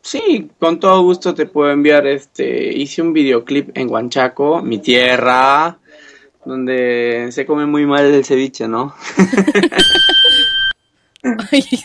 Sí, 0.01 0.49
con 0.59 0.79
todo 0.79 1.01
gusto 1.01 1.33
te 1.33 1.47
puedo 1.47 1.71
enviar 1.71 2.05
este, 2.05 2.71
hice 2.77 3.01
un 3.01 3.11
videoclip 3.11 3.75
en 3.75 3.89
Huanchaco, 3.89 4.61
mi 4.61 4.77
tierra, 4.77 5.79
donde 6.45 7.29
se 7.31 7.45
come 7.47 7.65
muy 7.65 7.87
mal 7.87 8.05
el 8.05 8.23
ceviche, 8.23 8.67
¿no? 8.67 8.93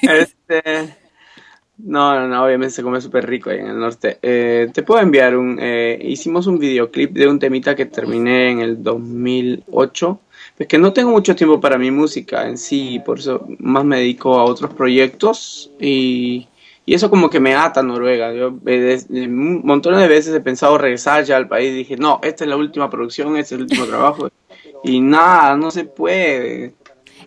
Este, 0.02 0.94
no, 1.78 2.28
no, 2.28 2.44
obviamente 2.44 2.74
se 2.74 2.82
come 2.82 3.00
súper 3.00 3.26
rico 3.26 3.50
ahí 3.50 3.58
en 3.58 3.68
el 3.68 3.78
norte. 3.78 4.18
Eh, 4.22 4.68
te 4.72 4.82
puedo 4.82 5.00
enviar 5.00 5.36
un, 5.36 5.58
eh, 5.60 5.98
hicimos 6.02 6.46
un 6.46 6.58
videoclip 6.58 7.12
de 7.12 7.28
un 7.28 7.38
temita 7.38 7.74
que 7.74 7.86
terminé 7.86 8.50
en 8.50 8.60
el 8.60 8.82
2008. 8.82 10.20
Es 10.58 10.66
que 10.66 10.78
no 10.78 10.92
tengo 10.92 11.10
mucho 11.10 11.34
tiempo 11.34 11.60
para 11.60 11.78
mi 11.78 11.90
música 11.90 12.46
en 12.46 12.58
sí, 12.58 13.00
por 13.04 13.18
eso 13.18 13.46
más 13.58 13.84
me 13.84 13.98
dedico 13.98 14.38
a 14.38 14.44
otros 14.44 14.74
proyectos 14.74 15.70
y, 15.80 16.46
y 16.84 16.94
eso 16.94 17.08
como 17.08 17.30
que 17.30 17.40
me 17.40 17.54
ata 17.54 17.80
a 17.80 17.82
Noruega. 17.82 18.34
Yo 18.34 18.58
eh, 18.66 19.00
un 19.08 19.62
montón 19.64 19.96
de 19.96 20.08
veces 20.08 20.34
he 20.34 20.40
pensado 20.40 20.76
regresar 20.76 21.24
ya 21.24 21.36
al 21.36 21.48
país. 21.48 21.74
Dije, 21.74 21.96
no, 21.96 22.20
esta 22.22 22.44
es 22.44 22.50
la 22.50 22.56
última 22.56 22.90
producción, 22.90 23.36
este 23.36 23.54
es 23.54 23.58
el 23.58 23.62
último 23.62 23.86
trabajo. 23.86 24.28
Y 24.84 25.00
nada, 25.00 25.56
no 25.56 25.70
se 25.70 25.84
puede. 25.84 26.74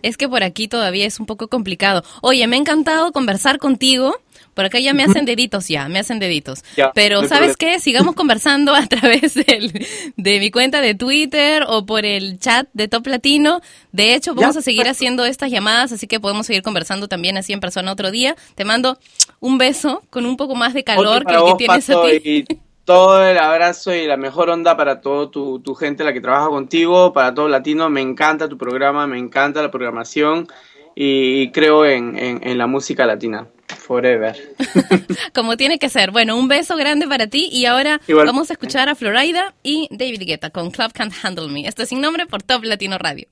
Es 0.04 0.16
que 0.16 0.28
por 0.28 0.42
aquí 0.42 0.68
todavía 0.68 1.06
es 1.06 1.18
un 1.18 1.26
poco 1.26 1.48
complicado. 1.48 2.04
Oye, 2.20 2.46
me 2.46 2.56
ha 2.56 2.58
encantado 2.58 3.10
conversar 3.12 3.58
contigo. 3.58 4.14
Por 4.52 4.64
acá 4.66 4.78
ya 4.78 4.92
me 4.94 5.02
hacen 5.02 5.24
deditos, 5.24 5.66
ya, 5.68 5.88
me 5.88 5.98
hacen 5.98 6.18
deditos. 6.20 6.62
Ya, 6.76 6.92
Pero 6.92 7.22
no 7.22 7.28
¿sabes 7.28 7.56
problema. 7.56 7.74
qué? 7.76 7.80
Sigamos 7.80 8.14
conversando 8.20 8.74
a 8.74 8.86
través 8.86 9.34
del- 9.34 9.72
de 10.16 10.38
mi 10.40 10.50
cuenta 10.50 10.80
de 10.80 10.94
Twitter 10.94 11.64
o 11.66 11.86
por 11.86 12.04
el 12.04 12.38
chat 12.38 12.68
de 12.72 12.86
Top 12.86 13.06
Latino. 13.06 13.60
De 13.92 14.14
hecho, 14.14 14.34
vamos 14.34 14.54
Ya, 14.54 14.60
a 14.60 14.62
seguir 14.62 14.86
haciendo 14.86 15.24
estas 15.24 15.50
llamadas, 15.50 15.90
así 15.90 16.06
que 16.06 16.20
podemos 16.20 16.46
seguir 16.46 16.62
conversando 16.62 17.08
también 17.08 17.36
así 17.36 17.52
en 17.52 17.60
persona 17.60 17.90
otro 17.90 18.10
día. 18.10 18.36
Te 18.54 18.64
mando 18.64 18.98
un 19.40 19.58
beso 19.58 20.02
con 20.10 20.24
un 20.26 20.36
poco 20.36 20.54
más 20.54 20.74
de 20.74 20.84
calor 20.84 21.24
que 21.26 21.34
el 21.34 21.44
que 21.46 21.54
tienes 21.56 21.90
a 21.90 21.94
ti. 22.02 22.20
Y 22.24 22.44
todo 22.84 23.26
el 23.26 23.38
abrazo 23.38 23.94
y 23.94 24.06
la 24.06 24.16
mejor 24.16 24.50
onda 24.50 24.76
para 24.76 25.00
todo 25.00 25.30
tu, 25.30 25.60
tu 25.60 25.74
gente, 25.74 26.04
la 26.04 26.12
que 26.12 26.20
trabaja 26.20 26.48
contigo, 26.48 27.12
para 27.12 27.34
todo 27.34 27.48
latino. 27.48 27.88
Me 27.90 28.00
encanta 28.00 28.48
tu 28.48 28.58
programa, 28.58 29.06
me 29.06 29.18
encanta 29.18 29.62
la 29.62 29.70
programación 29.70 30.48
y 30.94 31.50
creo 31.50 31.84
en, 31.86 32.18
en, 32.18 32.46
en 32.46 32.58
la 32.58 32.66
música 32.66 33.06
latina. 33.06 33.48
Forever. 33.66 34.36
Como 35.34 35.56
tiene 35.56 35.78
que 35.78 35.88
ser. 35.88 36.10
Bueno, 36.10 36.36
un 36.36 36.48
beso 36.48 36.76
grande 36.76 37.06
para 37.08 37.26
ti 37.26 37.48
y 37.50 37.64
ahora 37.66 38.00
Igual. 38.06 38.26
vamos 38.26 38.50
a 38.50 38.54
escuchar 38.54 38.88
a 38.88 38.94
Florida 38.94 39.54
y 39.62 39.88
David 39.90 40.22
Guetta 40.26 40.50
con 40.50 40.70
Club 40.70 40.92
Can't 40.92 41.12
Handle 41.22 41.48
Me. 41.48 41.66
Esto 41.66 41.82
es 41.82 41.88
sin 41.88 42.00
nombre 42.00 42.26
por 42.26 42.42
Top 42.42 42.64
Latino 42.64 42.98
Radio. 42.98 43.26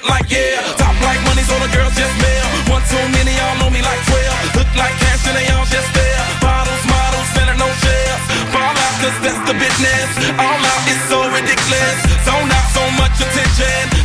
Club, 0.00 0.10
like 0.10 0.30
yeah. 0.30 0.60
Top 0.76 0.94
like 1.02 1.20
money, 1.24 1.42
so 1.42 1.54
the 1.58 1.70
girls 1.74 1.94
just 1.96 2.14
mail. 2.20 2.46
One 2.70 2.82
too 2.90 3.02
many, 3.14 3.34
y'all 3.34 3.58
know 3.58 3.70
me 3.70 3.82
like 3.82 4.00
12. 4.06 4.56
Look 4.56 4.70
like 4.76 4.94
cash 4.98 5.26
and 5.26 5.36
they 5.36 5.48
all 5.54 5.66
just 5.66 5.88
there. 5.94 6.22
Bottles, 6.40 6.84
models, 6.86 7.28
selling 7.34 7.58
no 7.58 7.68
shares. 7.82 8.22
Fall 8.52 8.74
out, 8.74 8.94
cause 9.02 9.18
that's 9.22 9.42
the 9.46 9.54
business. 9.54 10.08
All 10.38 10.60
out 10.60 10.82
is 10.88 11.00
so 11.08 11.18
ridiculous. 11.30 11.96
Zone 12.24 12.50
out, 12.50 12.66
so 12.74 12.84
much 12.98 13.16
attention. 13.18 13.97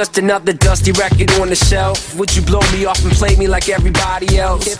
Just 0.00 0.16
another 0.16 0.54
dusty 0.54 0.92
record 0.92 1.30
on 1.32 1.50
the 1.50 1.54
shelf, 1.54 2.16
would 2.18 2.34
you 2.34 2.40
blow 2.40 2.62
me 2.72 2.86
off 2.86 3.04
and 3.04 3.12
play 3.12 3.36
me 3.36 3.46
like 3.46 3.68
everybody 3.68 4.38
else? 4.38 4.79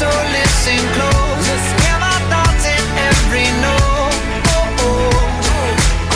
so 0.00 0.08
listen 0.08 0.80
close. 0.96 1.48
Hear 1.84 1.98
my 2.00 2.16
thoughts 2.32 2.64
in 2.74 2.84
every 3.10 3.48
note. 3.60 4.16
Oh, 4.48 4.80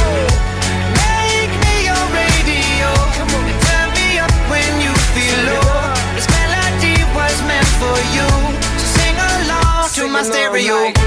oh. 0.00 0.28
Make 1.04 1.52
me 1.64 1.74
your 1.88 2.04
radio 2.16 2.88
and 3.20 3.60
turn 3.68 3.88
me 4.00 4.08
up 4.24 4.32
when 4.48 4.72
you 4.80 4.92
feel 5.12 5.38
low. 5.52 5.92
This 6.16 6.28
melody 6.32 6.96
was 7.12 7.36
meant 7.44 7.70
for 7.80 7.96
you, 8.16 8.28
so 8.80 8.86
sing 8.96 9.16
along 9.20 9.84
to 9.96 10.02
my 10.08 10.22
stereo. 10.22 11.03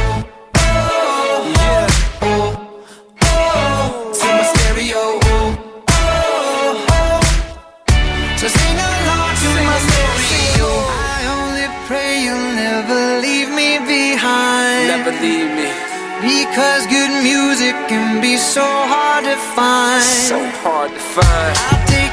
Because 16.58 16.88
good 16.88 17.22
music 17.22 17.76
can 17.88 18.20
be 18.20 18.36
so 18.36 18.66
hard 18.66 19.26
to 19.26 19.36
find. 19.54 20.04
So 20.04 20.44
hard 20.64 20.90
to 20.90 20.98
find. 20.98 22.07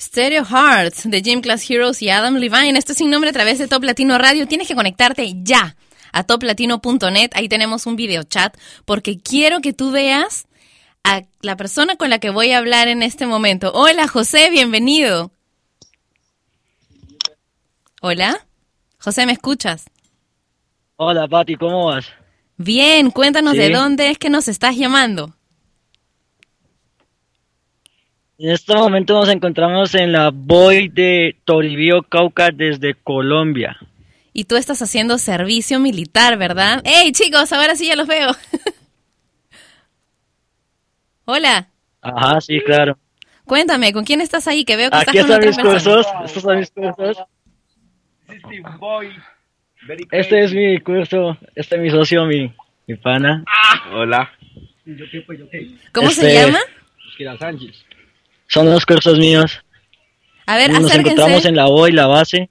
Stereo 0.00 0.44
Hearts 0.44 1.02
de 1.08 1.22
Gym 1.22 1.40
Class 1.40 1.68
Heroes 1.70 2.02
y 2.02 2.10
Adam 2.10 2.36
Levine. 2.36 2.78
Esto 2.78 2.92
es 2.92 2.98
sin 2.98 3.10
nombre 3.10 3.30
a 3.30 3.32
través 3.32 3.58
de 3.58 3.68
Top 3.68 3.82
Latino 3.84 4.18
Radio. 4.18 4.46
Tienes 4.46 4.68
que 4.68 4.74
conectarte 4.74 5.32
ya 5.42 5.76
a 6.12 6.24
toplatino.net. 6.24 7.30
Ahí 7.34 7.48
tenemos 7.48 7.86
un 7.86 7.96
video 7.96 8.22
chat 8.24 8.56
porque 8.84 9.18
quiero 9.18 9.60
que 9.60 9.72
tú 9.72 9.90
veas 9.90 10.46
a 11.02 11.22
la 11.42 11.56
persona 11.56 11.96
con 11.96 12.10
la 12.10 12.18
que 12.18 12.30
voy 12.30 12.52
a 12.52 12.58
hablar 12.58 12.88
en 12.88 13.02
este 13.02 13.26
momento. 13.26 13.72
Hola 13.74 14.08
José, 14.08 14.50
bienvenido. 14.50 15.30
Hola. 18.00 18.46
José, 18.98 19.26
¿me 19.26 19.32
escuchas? 19.32 19.84
Hola, 20.96 21.26
Pati, 21.28 21.56
¿cómo 21.56 21.86
vas? 21.86 22.06
Bien, 22.56 23.10
cuéntanos 23.10 23.52
Sí. 23.54 23.58
de 23.58 23.70
dónde 23.70 24.10
es 24.10 24.18
que 24.18 24.30
nos 24.30 24.48
estás 24.48 24.76
llamando. 24.76 25.33
En 28.38 28.50
este 28.50 28.74
momento 28.74 29.14
nos 29.14 29.28
encontramos 29.28 29.94
en 29.94 30.12
la 30.12 30.30
Boy 30.32 30.88
de 30.88 31.36
Toribío, 31.44 32.02
Cauca, 32.02 32.50
desde 32.50 32.94
Colombia. 32.94 33.76
Y 34.32 34.44
tú 34.44 34.56
estás 34.56 34.82
haciendo 34.82 35.18
servicio 35.18 35.78
militar, 35.78 36.36
¿verdad? 36.36 36.82
¡Hey, 36.84 37.12
chicos! 37.12 37.52
Ahora 37.52 37.76
sí 37.76 37.86
ya 37.86 37.94
los 37.96 38.08
veo. 38.08 38.30
Hola, 41.26 41.68
Ajá, 42.02 42.38
sí, 42.42 42.60
claro. 42.60 42.98
cuéntame, 43.46 43.94
¿con 43.94 44.04
quién 44.04 44.20
estás 44.20 44.46
ahí? 44.46 44.66
Que 44.66 44.76
veo 44.76 44.90
que 44.90 44.96
Aquí 44.98 45.16
estás 45.18 45.38
con 45.38 45.48
están 45.48 45.64
mis 45.66 45.72
cursos. 45.82 46.06
Estos 46.24 46.42
son 46.42 46.58
mis 46.58 46.70
cursos. 46.70 47.16
Este 50.10 50.44
es 50.44 50.52
mi 50.52 50.78
curso. 50.80 51.38
Este 51.54 51.76
es 51.76 51.80
mi 51.80 51.88
socio, 51.90 52.26
mi, 52.26 52.52
mi 52.86 52.96
pana. 52.96 53.42
Hola. 53.92 54.30
¿Cómo 55.92 56.10
se 56.10 56.26
Este, 56.26 56.34
llama? 56.46 56.58
Son 58.48 58.70
los 58.70 58.84
cursos 58.86 59.18
míos. 59.18 59.60
A 60.46 60.56
ver, 60.56 60.70
Nos 60.72 60.92
encontramos 60.94 61.44
en 61.46 61.56
la 61.56 61.66
Boy, 61.66 61.92
la 61.92 62.06
base. 62.06 62.50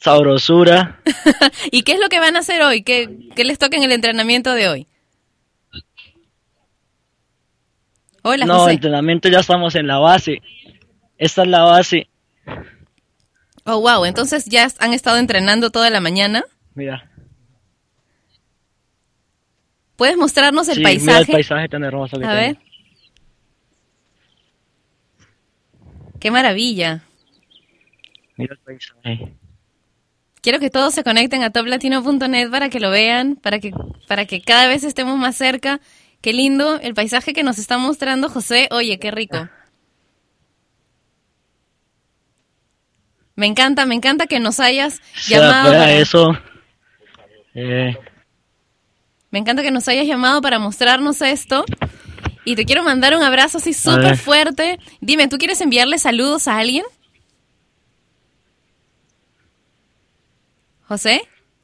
Sabrosura. 0.00 1.00
¿Y 1.70 1.82
qué 1.82 1.92
es 1.92 2.00
lo 2.00 2.08
que 2.08 2.20
van 2.20 2.36
a 2.36 2.40
hacer 2.40 2.62
hoy? 2.62 2.82
¿Qué, 2.82 3.08
qué 3.36 3.44
les 3.44 3.58
toca 3.58 3.76
en 3.76 3.82
el 3.84 3.92
entrenamiento 3.92 4.52
de 4.54 4.68
hoy? 4.68 4.86
Hola, 8.22 8.46
no, 8.46 8.60
José. 8.60 8.72
entrenamiento 8.72 9.28
ya 9.28 9.40
estamos 9.40 9.74
en 9.74 9.86
la 9.86 9.98
base. 9.98 10.40
Esta 11.18 11.42
es 11.42 11.48
la 11.48 11.62
base. 11.62 12.08
Oh, 13.64 13.80
wow. 13.80 14.04
Entonces 14.04 14.46
ya 14.46 14.68
han 14.78 14.92
estado 14.94 15.18
entrenando 15.18 15.70
toda 15.70 15.90
la 15.90 16.00
mañana. 16.00 16.44
Mira. 16.74 17.10
¿Puedes 19.96 20.16
mostrarnos 20.16 20.68
el 20.68 20.74
sí, 20.76 20.80
Mira 20.80 20.90
el 20.92 20.96
paisaje? 21.04 21.32
paisaje 21.32 21.68
tan 21.68 21.84
hermoso 21.84 22.18
que 22.18 22.24
A 22.24 22.28
tengo. 22.30 22.40
ver. 22.40 22.58
Qué 26.24 26.30
maravilla. 26.30 27.02
Mira 28.38 28.54
el 28.54 28.58
paisaje. 28.60 29.34
Quiero 30.40 30.58
que 30.58 30.70
todos 30.70 30.94
se 30.94 31.04
conecten 31.04 31.42
a 31.42 31.50
toplatino.net 31.50 32.50
para 32.50 32.70
que 32.70 32.80
lo 32.80 32.88
vean, 32.90 33.36
para 33.36 33.58
que, 33.58 33.72
para 34.08 34.24
que 34.24 34.40
cada 34.40 34.66
vez 34.66 34.84
estemos 34.84 35.18
más 35.18 35.36
cerca. 35.36 35.82
Qué 36.22 36.32
lindo 36.32 36.80
el 36.80 36.94
paisaje 36.94 37.34
que 37.34 37.42
nos 37.42 37.58
está 37.58 37.76
mostrando 37.76 38.30
José. 38.30 38.68
Oye, 38.70 38.98
qué 38.98 39.10
rico. 39.10 39.50
Me 43.36 43.44
encanta, 43.44 43.84
me 43.84 43.94
encanta 43.94 44.26
que 44.26 44.40
nos 44.40 44.60
hayas 44.60 45.00
O 45.00 45.20
sea, 45.20 45.40
llamado. 45.40 45.72
para- 45.72 45.92
eso, 45.92 46.38
eh, 47.54 47.94
Me 49.30 49.40
encanta 49.40 49.62
que 49.62 49.70
nos 49.72 49.86
hayas 49.88 50.06
llamado 50.06 50.40
para 50.40 50.58
mostrarnos 50.58 51.20
esto. 51.20 51.66
Y 52.44 52.56
te 52.56 52.64
ver. 52.64 52.82
mandar 52.82 53.14
un 53.14 53.22
abrazo 53.22 53.58
así 53.58 53.72
súper 53.72 54.16
fuerte. 54.16 54.78
Dime, 55.00 55.28
¿tú 55.28 55.38
quieres 55.38 55.60
enviarle 55.60 55.98
saludos 55.98 56.46
a 56.48 56.58
alguien? 56.58 56.84
José, 60.86 61.22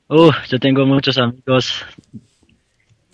uh, 0.09 0.33
yo 0.49 0.59
tengo 0.59 0.87
muchos 0.87 1.19
amigos. 1.19 1.85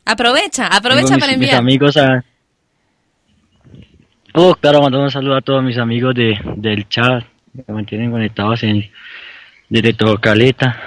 aprovecha, 0.04 0.68
aprovecha 0.68 1.14
mis, 1.14 1.18
para 1.18 1.32
mis 1.32 1.34
enviar. 1.34 1.56
amigos 1.56 1.96
a... 1.96 2.24
Uh, 4.32 4.54
claro, 4.54 4.82
mandar 4.82 5.00
un 5.00 5.10
saludo 5.10 5.36
a 5.36 5.40
todos 5.40 5.64
mis 5.64 5.78
amigos 5.78 6.14
de, 6.14 6.38
del 6.56 6.88
chat 6.88 7.24
que 7.52 7.64
me 7.66 7.74
mantienen 7.74 8.12
conectados 8.12 8.62
en 8.62 8.88
desde 9.68 9.94
todo 9.94 10.18
Caleta. 10.18 10.80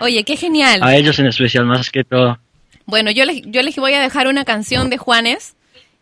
Oye, 0.00 0.24
qué 0.24 0.36
genial. 0.36 0.80
A 0.82 0.96
ellos 0.96 1.18
en 1.18 1.26
especial 1.26 1.66
más 1.66 1.90
que 1.90 2.04
todo. 2.04 2.38
Bueno, 2.88 3.10
yo 3.10 3.26
les, 3.26 3.42
yo 3.44 3.60
les 3.60 3.76
voy 3.76 3.92
a 3.92 4.00
dejar 4.00 4.28
una 4.28 4.46
canción 4.46 4.88
de 4.88 4.96
Juanes 4.96 5.54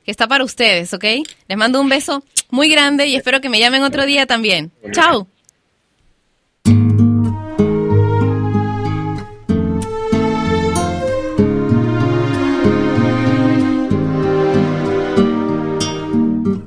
que 0.05 0.13
está 0.13 0.29
para 0.29 0.45
ustedes, 0.45 0.95
¿ok? 0.95 1.05
Les 1.49 1.59
mando 1.59 1.81
un 1.81 1.89
beso 1.89 2.23
muy 2.49 2.69
grande 2.69 3.09
y 3.09 3.17
espero 3.17 3.41
que 3.41 3.49
me 3.49 3.59
llamen 3.59 3.83
otro 3.83 4.07
día 4.07 4.25
también. 4.25 4.71
Chao. 4.93 5.27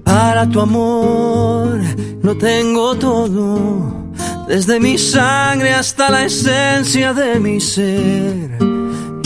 Para 0.03 0.49
tu 0.49 0.59
amor 0.59 1.79
lo 2.21 2.37
tengo 2.37 2.95
todo, 2.97 4.11
desde 4.49 4.81
mi 4.81 4.97
sangre 4.97 5.69
hasta 5.69 6.09
la 6.09 6.25
esencia 6.25 7.13
de 7.13 7.39
mi 7.39 7.61
ser. 7.61 8.78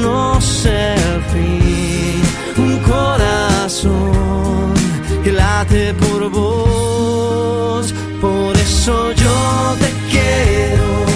conoce 0.00 0.94
el 0.94 1.22
fin. 1.32 2.22
Un 2.56 2.78
corazón 2.78 4.74
que 5.22 5.32
late 5.32 5.94
por 5.94 6.30
vos. 6.30 7.94
Por 8.20 8.56
eso 8.56 9.12
yo 9.12 9.76
te 9.80 9.90
quiero 10.10 11.09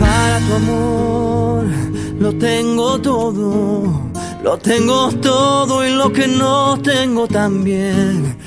Para 0.00 0.40
tu 0.40 0.54
amor 0.54 1.64
lo 2.18 2.32
tengo 2.34 3.00
todo, 3.00 4.10
lo 4.42 4.58
tengo 4.58 5.12
todo 5.12 5.86
y 5.86 5.90
lo 5.94 6.12
que 6.12 6.26
no 6.26 6.76
tengo 6.82 7.28
también 7.28 8.39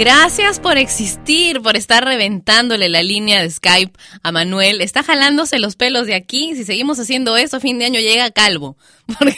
Gracias 0.00 0.60
por 0.60 0.78
existir, 0.78 1.60
por 1.60 1.76
estar 1.76 2.02
reventándole 2.02 2.88
la 2.88 3.02
línea 3.02 3.42
de 3.42 3.50
Skype 3.50 3.92
a 4.22 4.32
Manuel. 4.32 4.80
Está 4.80 5.02
jalándose 5.02 5.58
los 5.58 5.76
pelos 5.76 6.06
de 6.06 6.14
aquí. 6.14 6.56
Si 6.56 6.64
seguimos 6.64 6.98
haciendo 6.98 7.36
eso, 7.36 7.60
fin 7.60 7.78
de 7.78 7.84
año 7.84 8.00
llega 8.00 8.30
calvo, 8.30 8.78
porque 9.18 9.36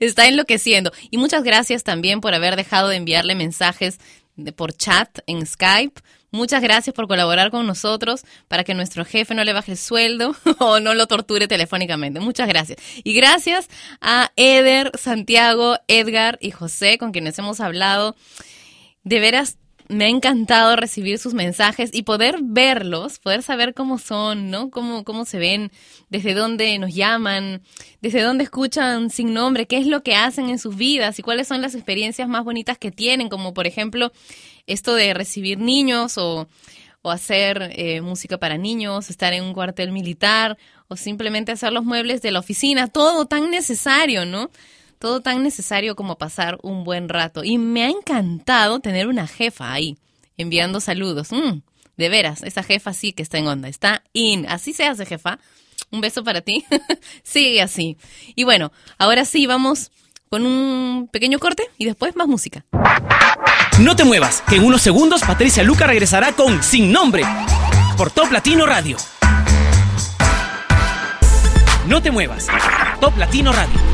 está 0.00 0.26
enloqueciendo. 0.26 0.90
Y 1.10 1.18
muchas 1.18 1.42
gracias 1.42 1.84
también 1.84 2.22
por 2.22 2.32
haber 2.32 2.56
dejado 2.56 2.88
de 2.88 2.96
enviarle 2.96 3.34
mensajes 3.34 3.98
de- 4.36 4.52
por 4.52 4.72
chat 4.74 5.18
en 5.26 5.44
Skype. 5.46 6.00
Muchas 6.30 6.62
gracias 6.62 6.94
por 6.94 7.06
colaborar 7.06 7.50
con 7.50 7.66
nosotros 7.66 8.22
para 8.48 8.64
que 8.64 8.72
nuestro 8.72 9.04
jefe 9.04 9.34
no 9.34 9.44
le 9.44 9.52
baje 9.52 9.72
el 9.72 9.78
sueldo 9.78 10.34
o 10.60 10.80
no 10.80 10.94
lo 10.94 11.06
torture 11.06 11.46
telefónicamente. 11.46 12.20
Muchas 12.20 12.48
gracias. 12.48 12.78
Y 13.04 13.12
gracias 13.12 13.68
a 14.00 14.32
Eder, 14.36 14.92
Santiago, 14.98 15.76
Edgar 15.88 16.38
y 16.40 16.52
José, 16.52 16.96
con 16.96 17.12
quienes 17.12 17.38
hemos 17.38 17.60
hablado. 17.60 18.16
De 19.02 19.20
veras, 19.20 19.58
me 19.88 20.06
ha 20.06 20.08
encantado 20.08 20.76
recibir 20.76 21.18
sus 21.18 21.34
mensajes 21.34 21.90
y 21.92 22.02
poder 22.02 22.38
verlos, 22.42 23.18
poder 23.18 23.42
saber 23.42 23.74
cómo 23.74 23.98
son, 23.98 24.50
¿no? 24.50 24.70
Cómo, 24.70 25.04
cómo 25.04 25.24
se 25.24 25.38
ven, 25.38 25.70
desde 26.08 26.34
dónde 26.34 26.78
nos 26.78 26.94
llaman, 26.94 27.62
desde 28.00 28.22
dónde 28.22 28.44
escuchan 28.44 29.10
sin 29.10 29.34
nombre, 29.34 29.66
qué 29.66 29.76
es 29.78 29.86
lo 29.86 30.02
que 30.02 30.16
hacen 30.16 30.48
en 30.48 30.58
sus 30.58 30.76
vidas 30.76 31.18
y 31.18 31.22
cuáles 31.22 31.48
son 31.48 31.60
las 31.60 31.74
experiencias 31.74 32.28
más 32.28 32.44
bonitas 32.44 32.78
que 32.78 32.90
tienen, 32.90 33.28
como 33.28 33.52
por 33.52 33.66
ejemplo 33.66 34.10
esto 34.66 34.94
de 34.94 35.12
recibir 35.12 35.58
niños 35.58 36.16
o, 36.16 36.48
o 37.02 37.10
hacer 37.10 37.70
eh, 37.76 38.00
música 38.00 38.38
para 38.38 38.56
niños, 38.56 39.10
estar 39.10 39.34
en 39.34 39.44
un 39.44 39.52
cuartel 39.52 39.92
militar 39.92 40.56
o 40.88 40.96
simplemente 40.96 41.52
hacer 41.52 41.70
los 41.72 41.84
muebles 41.84 42.22
de 42.22 42.30
la 42.30 42.38
oficina, 42.38 42.88
todo 42.88 43.26
tan 43.26 43.50
necesario, 43.50 44.24
¿no? 44.24 44.50
Todo 45.04 45.20
tan 45.20 45.42
necesario 45.42 45.96
como 45.96 46.16
pasar 46.16 46.58
un 46.62 46.82
buen 46.82 47.10
rato. 47.10 47.44
Y 47.44 47.58
me 47.58 47.84
ha 47.84 47.90
encantado 47.90 48.80
tener 48.80 49.06
una 49.06 49.26
jefa 49.26 49.70
ahí, 49.70 49.98
enviando 50.38 50.80
saludos. 50.80 51.30
Mm, 51.30 51.60
de 51.98 52.08
veras, 52.08 52.42
esa 52.42 52.62
jefa 52.62 52.94
sí 52.94 53.12
que 53.12 53.22
está 53.22 53.36
en 53.36 53.46
onda, 53.46 53.68
está 53.68 54.02
in. 54.14 54.46
Así 54.48 54.72
se 54.72 54.86
hace, 54.86 55.04
jefa. 55.04 55.38
Un 55.90 56.00
beso 56.00 56.24
para 56.24 56.40
ti. 56.40 56.64
Sigue 57.22 57.60
así. 57.60 57.98
Y 58.34 58.44
bueno, 58.44 58.72
ahora 58.96 59.26
sí, 59.26 59.46
vamos 59.46 59.90
con 60.30 60.46
un 60.46 61.10
pequeño 61.12 61.38
corte 61.38 61.64
y 61.76 61.84
después 61.84 62.16
más 62.16 62.26
música. 62.26 62.64
No 63.80 63.96
te 63.96 64.04
muevas, 64.04 64.40
que 64.48 64.56
en 64.56 64.64
unos 64.64 64.80
segundos 64.80 65.20
Patricia 65.20 65.62
Luca 65.64 65.86
regresará 65.86 66.32
con 66.32 66.62
Sin 66.62 66.90
Nombre 66.90 67.24
por 67.98 68.10
Top 68.10 68.32
Latino 68.32 68.64
Radio. 68.64 68.96
No 71.86 72.00
te 72.00 72.10
muevas, 72.10 72.46
Top 73.02 73.18
Latino 73.18 73.52
Radio. 73.52 73.93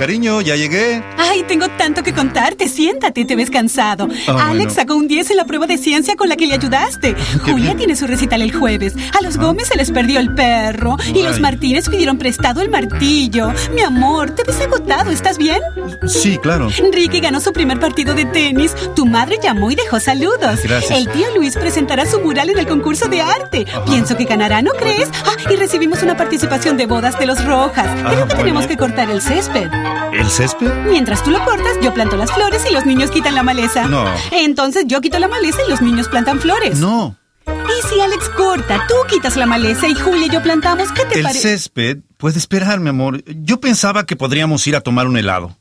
Cariño, 0.00 0.40
ya 0.40 0.56
llegué. 0.56 1.02
Ay, 1.18 1.42
tengo 1.46 1.68
tanto 1.76 2.02
que 2.02 2.14
contarte. 2.14 2.68
Siéntate, 2.68 3.26
te 3.26 3.36
ves 3.36 3.50
cansado. 3.50 4.08
Ah, 4.26 4.46
Alex 4.48 4.56
bueno. 4.56 4.70
sacó 4.70 4.94
un 4.96 5.06
10 5.08 5.30
en 5.32 5.36
la 5.36 5.44
prueba 5.44 5.66
de 5.66 5.76
ciencia 5.76 6.16
con 6.16 6.30
la 6.30 6.36
que 6.36 6.46
le 6.46 6.54
ayudaste. 6.54 7.14
Qué 7.44 7.52
Julia 7.52 7.76
tiene 7.76 7.94
su 7.94 8.06
recital 8.06 8.40
el 8.40 8.50
jueves. 8.54 8.94
A 9.18 9.22
los 9.22 9.36
Gómez 9.36 9.68
se 9.68 9.76
les 9.76 9.90
perdió 9.90 10.18
el 10.18 10.34
perro. 10.34 10.96
Y 11.14 11.22
los. 11.22 11.38
Martínez 11.38 11.90
pidieron 11.90 12.16
prestado 12.16 12.62
el 12.62 12.70
martillo. 12.70 13.52
Mi 13.74 13.82
amor, 13.82 14.30
te 14.30 14.42
ves 14.44 14.58
agotado. 14.62 15.10
¿Estás 15.10 15.36
bien? 15.36 15.60
Sí, 16.06 16.38
claro. 16.38 16.68
Ricky 16.92 17.20
ganó 17.20 17.38
su 17.40 17.52
primer 17.52 17.78
partido 17.78 18.14
de 18.14 18.24
tenis. 18.24 18.74
Tu 18.96 19.04
madre 19.04 19.36
llamó 19.42 19.70
y 19.70 19.74
dejó 19.74 20.00
saludos. 20.00 20.60
Gracias. 20.64 20.90
El 20.98 21.08
tío 21.10 21.26
Luis 21.36 21.56
presentará 21.56 22.06
su 22.06 22.20
mural 22.22 22.48
en 22.48 22.58
el 22.58 22.66
concurso 22.66 23.06
de 23.08 23.20
arte. 23.20 23.66
Pienso 23.84 24.16
que 24.16 24.24
ganará, 24.24 24.62
¿no 24.62 24.70
crees? 24.72 25.10
Ah, 25.26 25.50
y 25.52 25.56
recibimos 25.56 26.02
una 26.02 26.16
participación 26.16 26.78
de 26.78 26.86
bodas 26.86 27.18
de 27.18 27.26
los 27.26 27.44
Rojas. 27.44 27.86
Creo 27.86 28.06
Ah, 28.06 28.10
que 28.10 28.16
bueno. 28.24 28.34
tenemos 28.36 28.66
que 28.66 28.76
cortar 28.78 29.10
el 29.10 29.20
césped. 29.20 29.68
¿El 30.12 30.28
césped? 30.30 30.70
Mientras 30.88 31.22
tú 31.22 31.30
lo 31.30 31.44
cortas, 31.44 31.76
yo 31.82 31.94
planto 31.94 32.16
las 32.16 32.32
flores 32.32 32.62
y 32.68 32.72
los 32.72 32.84
niños 32.86 33.10
quitan 33.10 33.34
la 33.34 33.42
maleza. 33.42 33.86
No. 33.86 34.04
Entonces 34.32 34.84
yo 34.86 35.00
quito 35.00 35.18
la 35.18 35.28
maleza 35.28 35.58
y 35.66 35.70
los 35.70 35.80
niños 35.80 36.08
plantan 36.08 36.40
flores. 36.40 36.78
No. 36.78 37.16
Y 37.46 37.88
si 37.88 38.00
Alex 38.00 38.28
corta, 38.30 38.84
tú 38.88 38.94
quitas 39.08 39.36
la 39.36 39.46
maleza 39.46 39.88
y 39.88 39.94
Julia 39.94 40.26
y 40.26 40.30
yo 40.30 40.42
plantamos, 40.42 40.90
¿qué 40.92 41.04
te 41.04 41.16
El 41.18 41.22
parece? 41.22 41.40
césped 41.56 41.98
puede 42.16 42.38
esperar, 42.38 42.80
mi 42.80 42.90
amor. 42.90 43.22
Yo 43.24 43.60
pensaba 43.60 44.04
que 44.06 44.16
podríamos 44.16 44.66
ir 44.66 44.76
a 44.76 44.80
tomar 44.80 45.06
un 45.06 45.16
helado. 45.16 45.56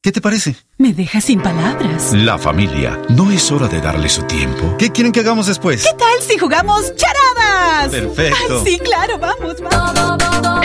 ¿Qué 0.00 0.10
te 0.10 0.20
parece? 0.20 0.56
Me 0.78 0.92
dejas 0.92 1.24
sin 1.24 1.40
palabras. 1.40 2.12
La 2.12 2.36
familia. 2.38 2.98
¿No 3.10 3.30
es 3.30 3.52
hora 3.52 3.68
de 3.68 3.80
darle 3.80 4.08
su 4.08 4.22
tiempo? 4.24 4.76
¿Qué 4.76 4.90
quieren 4.90 5.12
que 5.12 5.20
hagamos 5.20 5.46
después? 5.46 5.84
¿Qué 5.84 5.96
tal 5.96 6.20
si 6.28 6.38
jugamos 6.38 6.92
charadas? 6.96 7.88
Perfecto. 7.90 8.62
Ay, 8.64 8.72
sí, 8.72 8.78
claro, 8.80 9.18
vamos, 9.18 9.56
vamos. 9.60 10.62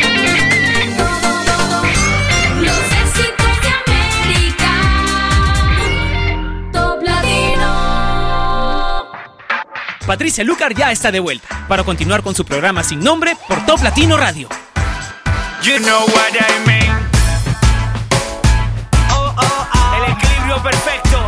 Patricia 10.08 10.42
Lucar 10.46 10.74
ya 10.74 10.90
está 10.90 11.12
de 11.12 11.20
vuelta 11.20 11.66
para 11.68 11.84
continuar 11.84 12.24
con 12.24 12.34
su 12.34 12.46
programa 12.46 12.82
sin 12.82 13.02
nombre 13.02 13.36
por 13.46 13.66
Top 13.66 13.84
Latino 13.84 14.16
Radio. 14.16 14.48
You 15.62 15.80
know 15.80 16.00
what 16.00 16.32
I 16.32 16.66
mean. 16.66 16.96
Oh, 19.12 19.36
oh, 19.38 19.68
oh. 19.74 19.96
El 19.98 20.14
equilibrio 20.14 20.64
perfecto. 20.64 21.20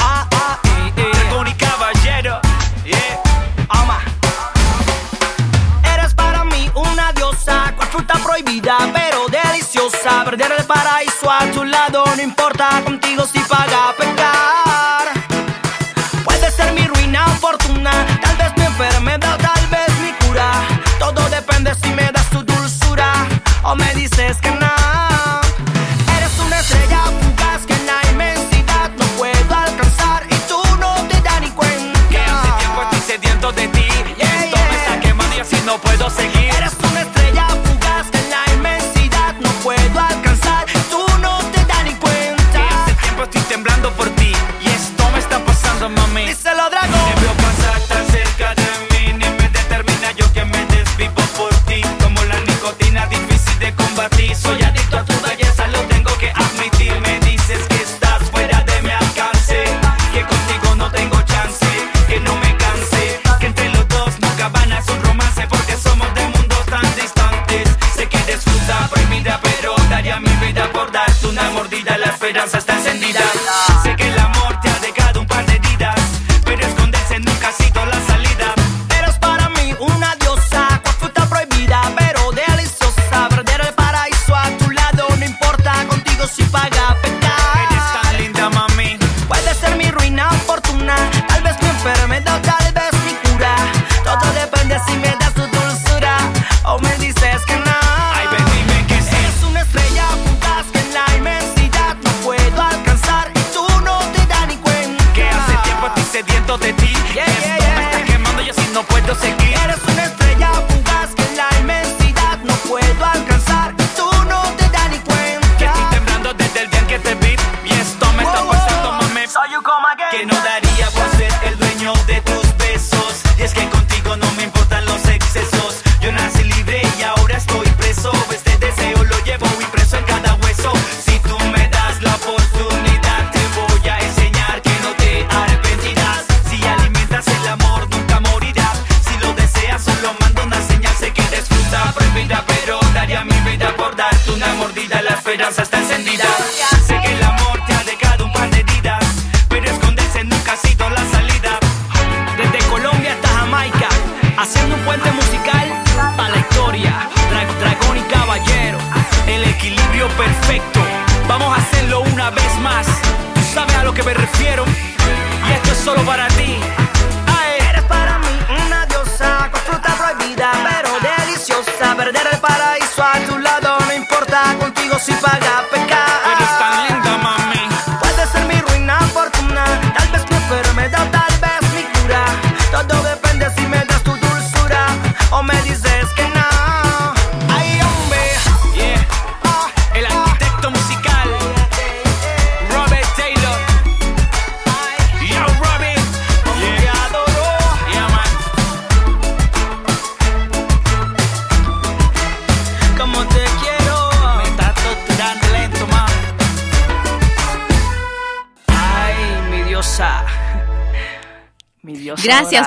Ah, 0.00 0.28
ah, 0.32 0.60
eh, 0.64 0.92
eh. 0.98 1.56
Caballero. 1.56 2.38
Yeah. 2.84 3.22
Ama. 3.70 4.00
Eres 5.94 6.12
para 6.12 6.44
mí 6.44 6.70
una 6.74 7.12
diosa, 7.12 7.72
cual 7.74 7.88
fruta 7.88 8.18
prohibida, 8.22 8.76
pero 8.92 9.28
deliciosa. 9.28 10.24
Perder 10.26 10.52
el 10.58 10.64
paraíso 10.66 11.30
a 11.30 11.50
tu 11.52 11.64
lado, 11.64 12.04
no 12.14 12.22
importa 12.22 12.82
contigo 12.84 13.24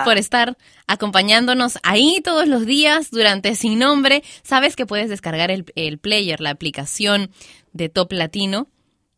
por 0.09 0.17
estar 0.17 0.57
acompañándonos 0.87 1.77
ahí 1.83 2.19
todos 2.23 2.47
los 2.47 2.65
días 2.65 3.11
durante 3.11 3.53
Sin 3.53 3.77
Nombre. 3.77 4.23
Sabes 4.41 4.75
que 4.75 4.87
puedes 4.87 5.07
descargar 5.07 5.51
el, 5.51 5.65
el 5.75 5.99
player, 5.99 6.41
la 6.41 6.49
aplicación 6.49 7.29
de 7.73 7.89
Top 7.89 8.11
Latino. 8.11 8.67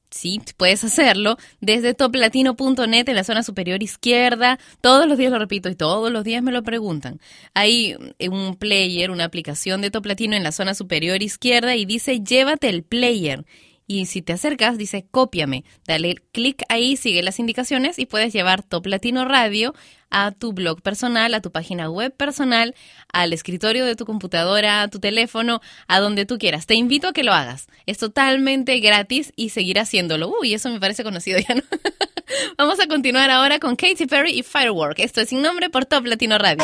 Sí, 0.10 0.42
puedes 0.58 0.84
hacerlo 0.84 1.38
desde 1.62 1.94
toplatino.net 1.94 3.08
en 3.08 3.16
la 3.16 3.24
zona 3.24 3.42
superior 3.42 3.82
izquierda. 3.82 4.60
Todos 4.82 5.08
los 5.08 5.18
días 5.18 5.32
lo 5.32 5.40
repito 5.40 5.70
y 5.70 5.76
todos 5.76 6.12
los 6.12 6.26
días 6.26 6.44
me 6.44 6.52
lo 6.52 6.62
preguntan. 6.62 7.22
Hay 7.54 7.96
un 8.30 8.58
player, 8.58 9.12
una 9.12 9.24
aplicación 9.24 9.80
de 9.80 9.92
Top 9.92 10.06
Latino 10.06 10.36
en 10.36 10.44
la 10.44 10.52
zona 10.52 10.74
superior 10.74 11.24
izquierda 11.24 11.74
y 11.78 11.86
dice 11.86 12.20
llévate 12.20 12.68
el 12.68 12.84
player. 12.84 13.46
Y 13.92 14.06
si 14.06 14.22
te 14.22 14.32
acercas, 14.32 14.78
dice 14.78 15.06
cópiame. 15.12 15.66
Dale 15.86 16.16
clic 16.32 16.64
ahí, 16.70 16.96
sigue 16.96 17.22
las 17.24 17.40
indicaciones 17.40 18.00
y 18.00 18.06
puedes 18.06 18.32
llevar 18.32 18.64
Top 18.64 18.86
Latino 18.86 19.26
Radio 19.26 19.76
a 20.10 20.32
tu 20.32 20.54
blog 20.54 20.82
personal, 20.82 21.34
a 21.34 21.42
tu 21.42 21.52
página 21.52 21.90
web 21.90 22.16
personal, 22.16 22.74
al 23.12 23.34
escritorio 23.34 23.86
de 23.86 23.98
tu 23.98 24.06
computadora, 24.06 24.82
a 24.82 24.88
tu 24.88 25.02
teléfono, 25.02 25.60
a 25.90 26.00
donde 26.00 26.26
tú 26.26 26.38
quieras. 26.38 26.68
Te 26.68 26.76
invito 26.76 27.10
a 27.10 27.12
que 27.12 27.26
lo 27.26 27.34
hagas. 27.34 27.68
Es 27.86 27.98
totalmente 27.98 28.80
gratis 28.80 29.34
y 29.36 29.50
seguir 29.50 29.78
haciéndolo. 29.78 30.34
Uy, 30.40 30.54
eso 30.54 30.70
me 30.70 30.80
parece 30.80 31.04
conocido 31.04 31.40
ya, 31.40 31.56
¿no? 31.56 31.64
Vamos 32.58 32.80
a 32.80 32.88
continuar 32.88 33.30
ahora 33.30 33.60
con 33.60 33.76
Katy 33.76 34.06
Perry 34.06 34.40
y 34.40 34.44
Firework. 34.44 35.00
Esto 35.00 35.20
es 35.20 35.28
sin 35.28 35.42
nombre 35.42 35.70
por 35.70 35.84
Top 35.84 36.06
Latino 36.06 36.38
Radio. 36.38 36.64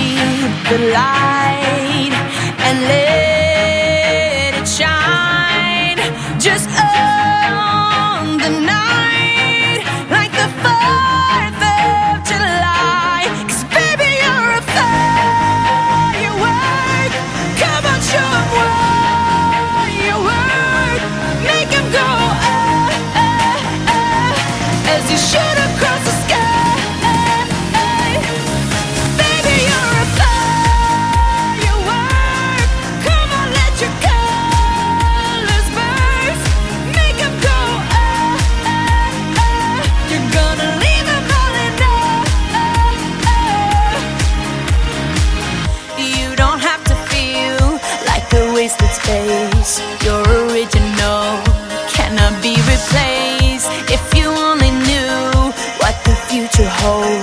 the 0.71 0.77
light 0.77 1.60
hold 56.81 57.20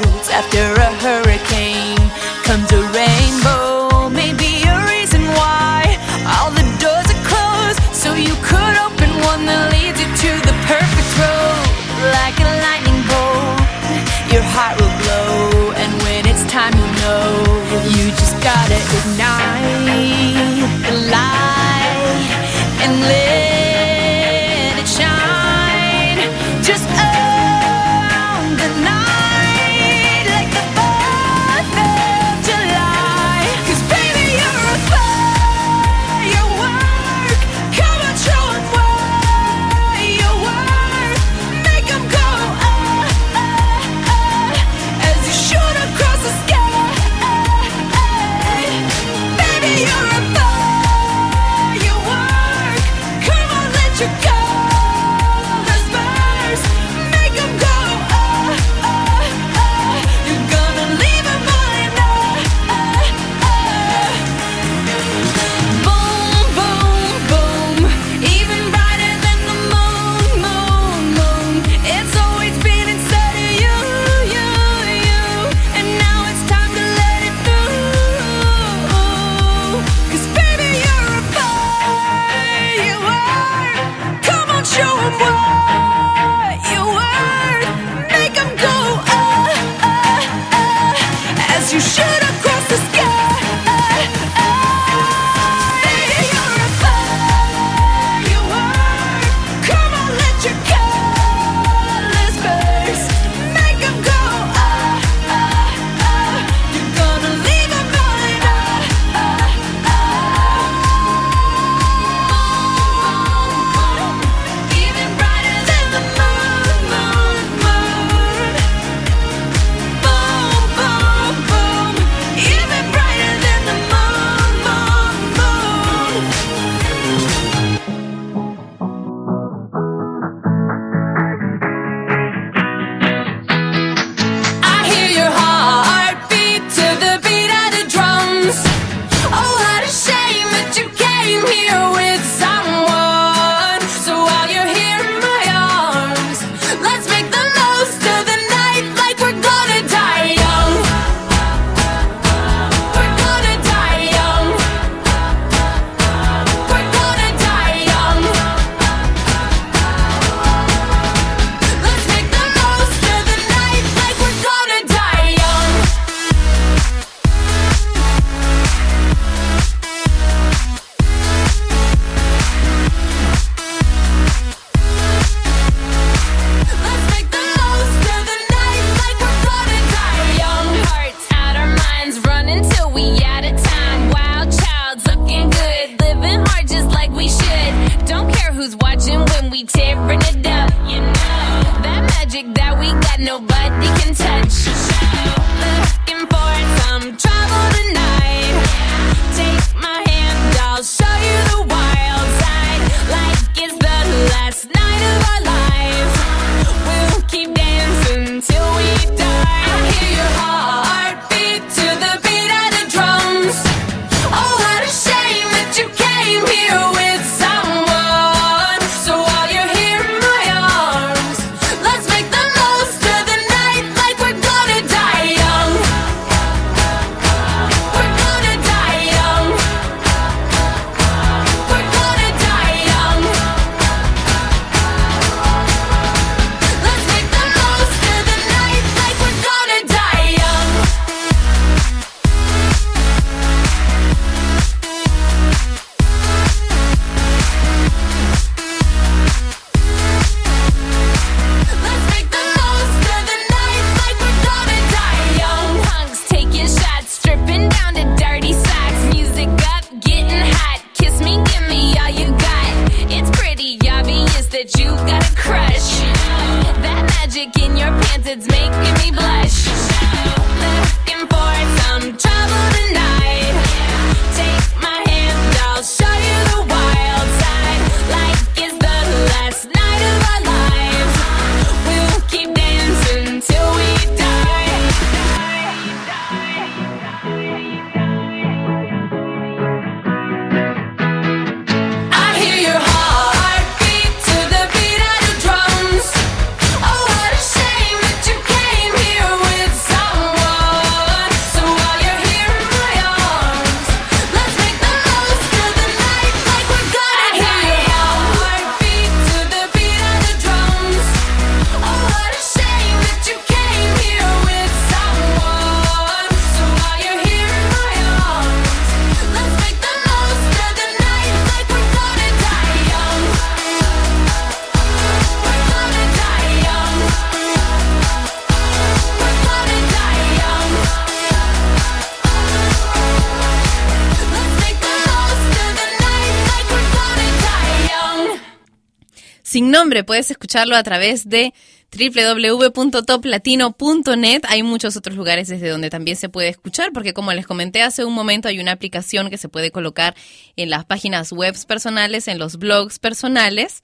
sin 339.59 339.70
nombre. 339.72 340.05
Puedes 340.05 340.30
escucharlo 340.30 340.76
a 340.76 340.85
través 340.85 341.28
de 341.28 341.52
www.toplatino.net. 341.90 344.43
Hay 344.48 344.62
muchos 344.62 344.97
otros 344.97 345.16
lugares 345.16 345.48
desde 345.48 345.68
donde 345.68 345.90
también 345.90 346.16
se 346.16 346.28
puede 346.28 346.47
escuchar, 346.47 346.93
porque 346.93 347.12
como 347.12 347.32
les 347.32 347.44
comenté 347.44 347.82
hace 347.82 348.05
un 348.05 348.14
momento, 348.14 348.47
hay 348.47 348.60
una 348.60 348.70
aplicación 348.70 349.30
que 349.30 349.36
se 349.36 349.48
puede 349.48 349.72
colocar 349.72 350.14
en 350.55 350.70
las 350.70 350.85
páginas 350.85 351.32
web 351.32 351.56
personales, 351.66 352.28
en 352.28 352.39
los 352.39 352.56
blogs 352.56 353.01
personales, 353.01 353.82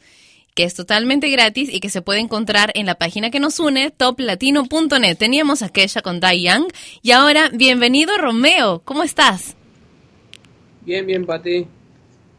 que 0.55 0.63
es 0.63 0.75
totalmente 0.75 1.29
gratis 1.29 1.69
y 1.73 1.81
que 1.81 1.91
se 1.91 2.03
puede 2.03 2.21
encontrar 2.21 2.71
en 2.75 2.87
la 2.87 2.95
página 2.95 3.33
que 3.33 3.41
nos 3.41 3.59
une, 3.59 3.91
toplatino.net. 3.91 5.19
Teníamos 5.19 5.63
a 5.63 5.71
Kesha 5.71 6.03
con 6.03 6.21
Dai 6.21 6.45
Young 6.45 6.67
y 7.03 7.11
ahora, 7.11 7.51
bienvenido 7.53 8.17
Romeo, 8.17 8.81
¿cómo 8.85 9.03
estás? 9.03 9.57
Bien, 10.83 11.05
bien, 11.05 11.27
Pati. 11.27 11.67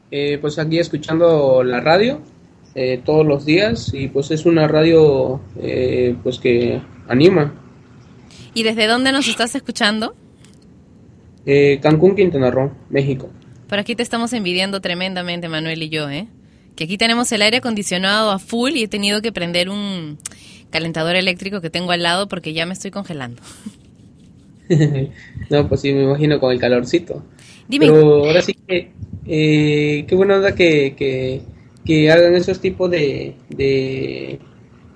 Eh, 0.10 0.38
pues 0.40 0.57
aquí 0.57 0.80
escuchando 0.80 1.66
la 1.66 1.82
radio 1.82 2.22
eh, 2.76 3.02
todos 3.03 3.26
los 3.26 3.45
días 3.45 3.93
y 3.93 4.10
pues 4.10 4.31
es 4.31 4.45
una 4.45 4.68
radio 4.68 5.39
eh, 5.61 6.15
pues 6.23 6.39
que 6.39 6.81
anima. 7.07 7.53
¿Y 8.53 8.64
desde 8.64 8.88
dónde 8.88 9.11
nos 9.11 9.27
estás 9.27 9.56
escuchando? 9.56 10.15
Eh, 11.45 11.80
Cancún, 11.81 12.15
Quintana 12.15 12.52
Roo, 12.52 12.72
México. 12.89 13.30
Por 13.68 13.80
aquí 13.80 13.95
te 13.95 14.03
estamos 14.03 14.34
envidiando 14.34 14.81
tremendamente, 14.81 15.49
Manuel 15.49 15.81
y 15.84 15.89
yo, 15.89 16.10
¿eh? 16.10 16.27
Que 16.76 16.84
aquí 16.84 16.97
tenemos 16.97 17.31
el 17.31 17.41
aire 17.41 17.57
acondicionado 17.57 18.31
a 18.31 18.39
full 18.39 18.72
y 18.72 18.84
he 18.84 18.88
tenido 18.88 19.22
que 19.22 19.31
prender 19.31 19.69
un 19.69 20.18
calentador 20.69 21.15
eléctrico 21.15 21.61
que 21.61 21.69
tengo 21.69 21.91
al 21.91 22.03
lado 22.03 22.27
porque 22.27 22.53
ya 22.53 22.65
me 22.65 22.73
estoy 22.73 22.91
congelando. 22.91 23.41
no, 25.49 25.69
pues 25.69 25.81
sí, 25.81 25.93
me 25.93 26.03
imagino 26.03 26.39
con 26.39 26.52
el 26.52 26.60
calorcito. 26.60 27.23
Dime. 27.68 27.88
Pero 27.88 28.26
ahora 28.26 28.41
sí 28.41 28.53
que, 28.68 28.91
eh, 29.26 30.06
qué 30.07 30.15
buena 30.15 30.35
onda 30.35 30.53
que, 30.53 30.95
que, 30.95 31.41
que 31.86 32.12
hagan 32.12 32.36
esos 32.36 32.60
tipos 32.60 32.90
de, 32.90 33.36
de, 33.49 34.40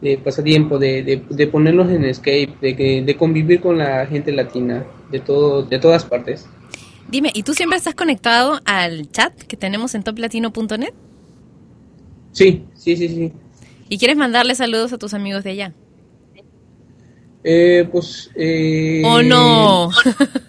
de 0.02 0.18
pasatiempo, 0.18 0.80
de, 0.80 1.04
de, 1.04 1.24
de 1.30 1.48
ponerlos 1.48 1.90
en 1.92 2.04
escape, 2.04 2.50
de, 2.62 2.76
que, 2.76 3.02
de 3.04 3.16
convivir 3.16 3.62
con 3.62 3.78
la 3.78 4.06
gente 4.08 4.32
latina, 4.32 4.86
de, 5.12 5.20
todo, 5.20 5.64
de 5.64 5.80
todas 5.80 6.04
partes. 6.06 6.48
Dime, 7.10 7.32
¿y 7.34 7.44
tú 7.44 7.54
siempre 7.54 7.78
estás 7.78 7.96
conectado 7.96 8.60
al 8.66 9.10
chat 9.12 9.34
que 9.44 9.58
tenemos 9.58 9.96
en 9.96 10.04
toplatino.net? 10.04 10.94
Sí, 12.32 12.66
sí, 12.76 12.96
sí, 12.96 13.08
sí. 13.08 13.34
¿Y 13.88 13.98
quieres 13.98 14.18
mandarle 14.18 14.54
saludos 14.56 14.94
a 14.94 14.98
tus 14.98 15.14
amigos 15.14 15.44
de 15.44 15.52
allá? 15.52 15.74
Eh, 17.44 17.88
pues... 17.92 18.30
Eh, 18.36 19.02
¡Oh, 19.06 19.22
no! 19.22 19.90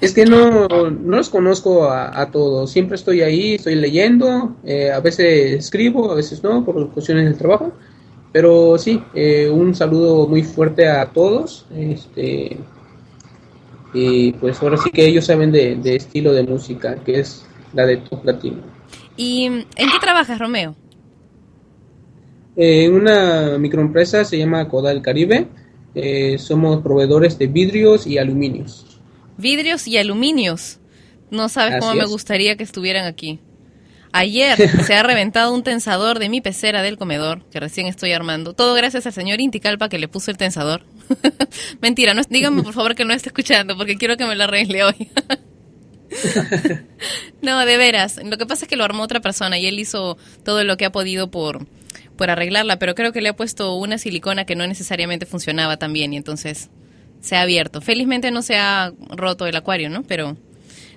Es 0.00 0.14
que 0.14 0.24
no, 0.24 0.68
no 0.68 1.16
los 1.16 1.28
conozco 1.28 1.84
a, 1.90 2.20
a 2.20 2.30
todos. 2.30 2.70
Siempre 2.70 2.94
estoy 2.94 3.20
ahí, 3.22 3.54
estoy 3.54 3.74
leyendo. 3.74 4.56
eh, 4.64 4.92
a 4.92 5.00
veces 5.00 5.52
escribo, 5.58 6.10
a 6.12 6.14
veces 6.14 6.42
no, 6.42 6.64
por 6.64 6.90
cuestiones 6.90 7.24
del 7.24 7.36
trabajo. 7.36 7.72
Pero 8.32 8.78
sí, 8.78 9.02
eh, 9.14 9.48
un 9.50 9.74
saludo 9.74 10.28
muy 10.28 10.42
fuerte 10.44 10.86
a 10.88 11.06
todos. 11.06 11.66
Este, 11.74 12.56
y 13.92 14.32
pues 14.32 14.62
ahora 14.62 14.76
sí 14.76 14.90
que 14.90 15.06
ellos 15.06 15.24
saben 15.26 15.50
de, 15.50 15.76
de 15.76 15.96
estilo 15.96 16.32
de 16.32 16.44
música, 16.44 16.94
que 16.96 17.20
es 17.20 17.44
la 17.72 17.84
de 17.86 17.96
Top 17.96 18.24
Latino. 18.24 18.58
¿Y 19.16 19.46
en 19.46 19.64
qué 19.74 19.98
trabajas, 20.00 20.38
Romeo? 20.38 20.76
Eh, 22.56 22.84
En 22.84 22.94
una 22.94 23.58
microempresa 23.58 24.24
se 24.24 24.38
llama 24.38 24.68
Codal 24.68 25.02
Caribe. 25.02 25.48
Eh, 25.94 26.38
somos 26.38 26.82
proveedores 26.82 27.36
de 27.38 27.48
vidrios 27.48 28.06
y 28.06 28.18
aluminios. 28.18 28.84
Vidrios 29.38 29.86
y 29.86 29.96
aluminios. 29.96 30.80
No 31.30 31.48
sabes 31.48 31.74
Así 31.74 31.80
cómo 31.80 31.94
me 31.94 32.04
gustaría 32.06 32.56
que 32.56 32.64
estuvieran 32.64 33.06
aquí. 33.06 33.38
Ayer 34.12 34.56
se 34.86 34.94
ha 34.94 35.02
reventado 35.02 35.54
un 35.54 35.62
tensador 35.62 36.18
de 36.18 36.28
mi 36.28 36.40
pecera 36.40 36.82
del 36.82 36.98
comedor, 36.98 37.44
que 37.50 37.60
recién 37.60 37.86
estoy 37.86 38.12
armando. 38.12 38.52
Todo 38.52 38.74
gracias 38.74 39.06
al 39.06 39.12
señor 39.12 39.40
Inticalpa 39.40 39.88
que 39.88 39.98
le 39.98 40.08
puso 40.08 40.30
el 40.30 40.36
tensador. 40.36 40.82
Mentira, 41.80 42.14
no, 42.14 42.22
dígame 42.28 42.62
por 42.62 42.74
favor 42.74 42.94
que 42.94 43.04
no 43.04 43.14
esté 43.14 43.28
escuchando, 43.28 43.76
porque 43.76 43.96
quiero 43.96 44.16
que 44.16 44.26
me 44.26 44.34
lo 44.34 44.44
arregle 44.44 44.84
hoy. 44.84 45.08
no, 47.42 47.64
de 47.64 47.76
veras. 47.76 48.20
Lo 48.24 48.38
que 48.38 48.46
pasa 48.46 48.64
es 48.64 48.68
que 48.68 48.76
lo 48.76 48.84
armó 48.84 49.04
otra 49.04 49.20
persona 49.20 49.58
y 49.58 49.66
él 49.66 49.78
hizo 49.78 50.16
todo 50.44 50.64
lo 50.64 50.76
que 50.76 50.86
ha 50.86 50.92
podido 50.92 51.30
por, 51.30 51.66
por 52.16 52.30
arreglarla, 52.30 52.78
pero 52.78 52.96
creo 52.96 53.12
que 53.12 53.20
le 53.20 53.28
ha 53.28 53.36
puesto 53.36 53.74
una 53.74 53.98
silicona 53.98 54.46
que 54.46 54.56
no 54.56 54.66
necesariamente 54.66 55.26
funcionaba 55.26 55.76
tan 55.76 55.92
bien 55.92 56.12
y 56.12 56.16
entonces 56.16 56.70
se 57.20 57.36
ha 57.36 57.42
abierto. 57.42 57.80
Felizmente 57.80 58.30
no 58.30 58.42
se 58.42 58.56
ha 58.56 58.92
roto 59.10 59.46
el 59.46 59.56
acuario, 59.56 59.90
¿no? 59.90 60.02
Pero 60.04 60.36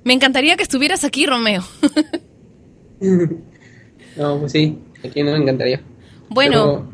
me 0.03 0.13
encantaría 0.13 0.55
que 0.57 0.63
estuvieras 0.63 1.03
aquí, 1.03 1.25
Romeo. 1.25 1.63
No, 4.17 4.39
pues 4.39 4.51
sí, 4.51 4.77
aquí 5.03 5.23
nos 5.23 5.39
encantaría. 5.39 5.81
Bueno, 6.29 6.91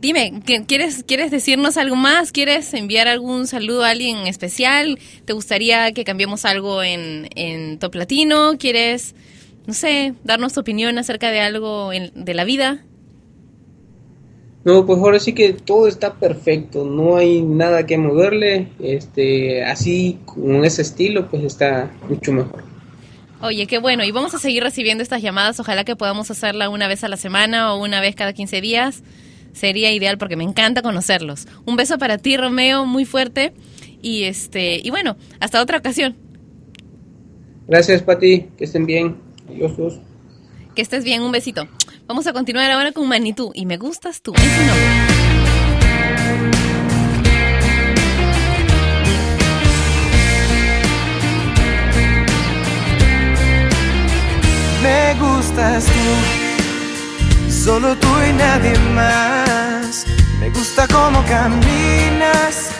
dime, 0.00 0.42
¿qué- 0.44 0.64
¿quieres, 0.64 1.04
¿quieres 1.06 1.30
decirnos 1.30 1.76
algo 1.76 1.96
más? 1.96 2.32
¿Quieres 2.32 2.72
enviar 2.74 3.08
algún 3.08 3.46
saludo 3.46 3.84
a 3.84 3.90
alguien 3.90 4.18
en 4.18 4.26
especial? 4.26 4.98
¿Te 5.24 5.32
gustaría 5.32 5.92
que 5.92 6.04
cambiemos 6.04 6.44
algo 6.44 6.82
en, 6.82 7.28
en 7.36 7.78
Top 7.78 7.94
Latino? 7.94 8.56
¿Quieres, 8.58 9.14
no 9.66 9.74
sé, 9.74 10.14
darnos 10.24 10.52
tu 10.54 10.60
opinión 10.60 10.98
acerca 10.98 11.30
de 11.30 11.40
algo 11.40 11.92
en- 11.92 12.10
de 12.14 12.34
la 12.34 12.44
vida? 12.44 12.84
No, 14.64 14.86
pues 14.86 14.98
ahora 14.98 15.20
sí 15.20 15.34
que 15.34 15.52
todo 15.52 15.88
está 15.88 16.14
perfecto, 16.14 16.84
no 16.84 17.16
hay 17.16 17.42
nada 17.42 17.84
que 17.84 17.98
moverle, 17.98 18.68
este, 18.80 19.62
así 19.62 20.18
con 20.24 20.64
ese 20.64 20.80
estilo, 20.80 21.28
pues 21.28 21.44
está 21.44 21.90
mucho 22.08 22.32
mejor. 22.32 22.64
Oye, 23.42 23.66
qué 23.66 23.76
bueno. 23.78 24.04
Y 24.04 24.10
vamos 24.10 24.34
a 24.34 24.38
seguir 24.38 24.62
recibiendo 24.62 25.02
estas 25.02 25.20
llamadas. 25.20 25.60
Ojalá 25.60 25.84
que 25.84 25.96
podamos 25.96 26.30
hacerla 26.30 26.70
una 26.70 26.88
vez 26.88 27.04
a 27.04 27.08
la 27.08 27.18
semana 27.18 27.74
o 27.74 27.82
una 27.82 28.00
vez 28.00 28.14
cada 28.14 28.32
15 28.32 28.62
días. 28.62 29.02
Sería 29.52 29.92
ideal 29.92 30.16
porque 30.16 30.36
me 30.36 30.44
encanta 30.44 30.80
conocerlos. 30.80 31.46
Un 31.66 31.76
beso 31.76 31.98
para 31.98 32.16
ti, 32.16 32.38
Romeo, 32.38 32.86
muy 32.86 33.04
fuerte. 33.04 33.52
Y 34.00 34.24
este, 34.24 34.80
y 34.82 34.88
bueno, 34.88 35.16
hasta 35.40 35.60
otra 35.60 35.76
ocasión. 35.76 36.16
Gracias, 37.68 38.02
Pati, 38.02 38.46
que 38.56 38.64
estén 38.64 38.86
bien. 38.86 39.16
Adiós. 39.48 40.00
Que 40.74 40.80
estés 40.80 41.04
bien, 41.04 41.20
un 41.20 41.30
besito. 41.30 41.68
Vamos 42.06 42.26
a 42.26 42.34
continuar 42.34 42.70
ahora 42.70 42.92
con 42.92 43.08
Manitú. 43.08 43.50
Y 43.54 43.64
me 43.64 43.78
gustas 43.78 44.20
tú. 44.20 44.34
Es 44.34 44.66
nombre. 44.66 45.24
Me 54.82 55.14
gustas 55.18 55.86
tú, 55.86 57.50
solo 57.50 57.96
tú 57.96 58.08
y 58.28 58.32
nadie 58.34 58.78
más. 58.94 60.04
Me 60.40 60.50
gusta 60.50 60.86
cómo 60.88 61.24
caminas, 61.24 62.70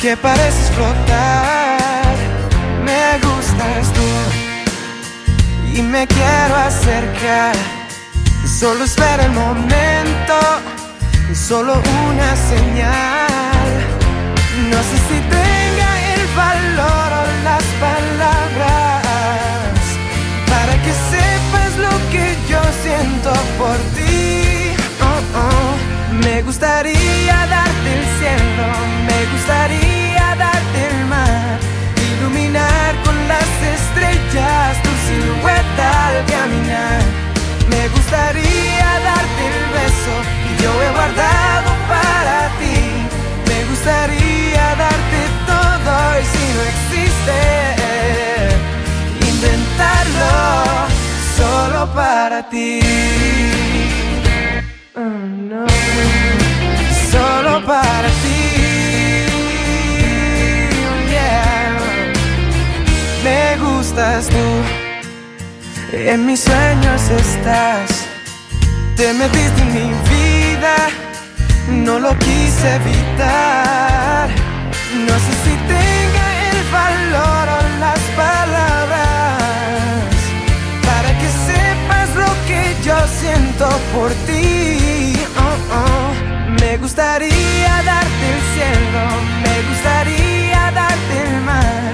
que 0.00 0.16
pareces 0.16 0.70
flotar. 0.70 2.14
Me 2.84 3.18
gustas 3.26 3.92
tú 3.92 5.76
y 5.76 5.82
me 5.82 6.06
quiero 6.06 6.54
acercar. 6.54 7.81
Solo 8.44 8.84
espera 8.84 9.24
el 9.24 9.32
momento, 9.32 10.34
solo 11.34 11.74
una 12.06 12.36
señal. 12.36 13.70
No 14.70 14.78
sé 14.88 14.96
si 15.08 15.18
tenga 15.36 15.90
el 16.14 16.26
valor 16.36 17.12
o 17.20 17.44
las 17.44 17.64
palabras 17.80 19.02
para 20.48 20.72
que 20.84 20.92
sepas 21.12 21.72
lo 21.78 21.94
que 22.10 22.36
yo 22.48 22.60
siento 22.82 23.32
por 23.58 23.76
ti. 23.96 24.74
Oh, 25.00 25.38
oh. 25.38 25.92
Me 26.24 26.42
gustaría 26.42 27.46
darte 27.48 27.88
el 27.98 28.04
cielo, 28.18 28.68
me 29.08 29.32
gustaría 29.32 30.36
darte 30.36 30.78
el 30.90 31.06
mar, 31.06 31.58
iluminar 32.12 32.94
con 33.04 33.16
las 33.28 33.50
estrellas 33.76 34.82
tu 34.82 34.90
silueta 35.06 36.08
al 36.08 36.24
caminar. 36.26 37.21
Me 37.72 37.88
gustaría 37.88 38.88
darte 39.08 39.42
el 39.52 39.64
beso 39.76 40.14
que 40.42 40.52
yo 40.62 40.70
he 40.82 40.90
guardado 40.98 41.70
para 41.88 42.38
ti. 42.60 42.78
Me 43.48 43.58
gustaría 43.70 44.64
darte 44.84 45.20
todo 45.50 45.94
y 46.20 46.24
si 46.32 46.44
no 46.56 46.62
existe, 46.72 47.38
inventarlo 49.32 50.34
solo 51.36 51.80
para 51.94 52.38
ti. 52.48 52.80
Oh, 54.94 55.00
no. 55.50 55.66
Solo 57.10 57.64
para 57.66 58.08
ti. 58.22 58.40
Yeah. 61.10 62.12
Me 63.24 63.56
gustas 63.56 64.28
tú. 64.28 64.81
En 65.94 66.24
mis 66.24 66.40
sueños 66.40 67.02
estás, 67.10 68.06
te 68.96 69.12
metiste 69.12 69.60
en 69.60 69.74
mi 69.74 69.92
vida, 70.08 70.88
no 71.68 71.98
lo 71.98 72.18
quise 72.18 72.76
evitar. 72.76 74.30
No 75.06 75.12
sé 75.12 75.32
si 75.44 75.54
tenga 75.68 76.26
el 76.48 76.58
valor 76.72 77.48
o 77.58 77.78
las 77.78 78.00
palabras. 78.16 79.42
Para 80.82 81.10
que 81.18 81.28
sepas 81.46 82.08
lo 82.16 82.32
que 82.46 82.74
yo 82.82 82.96
siento 83.20 83.68
por 83.94 84.10
ti. 84.26 85.12
Oh, 85.36 85.74
oh. 85.76 86.14
Me 86.58 86.78
gustaría 86.78 87.82
darte 87.84 88.24
el 88.34 88.42
cielo, 88.54 89.04
me 89.44 89.56
gustaría 89.68 90.70
darte 90.70 91.14
el 91.28 91.40
mar, 91.42 91.92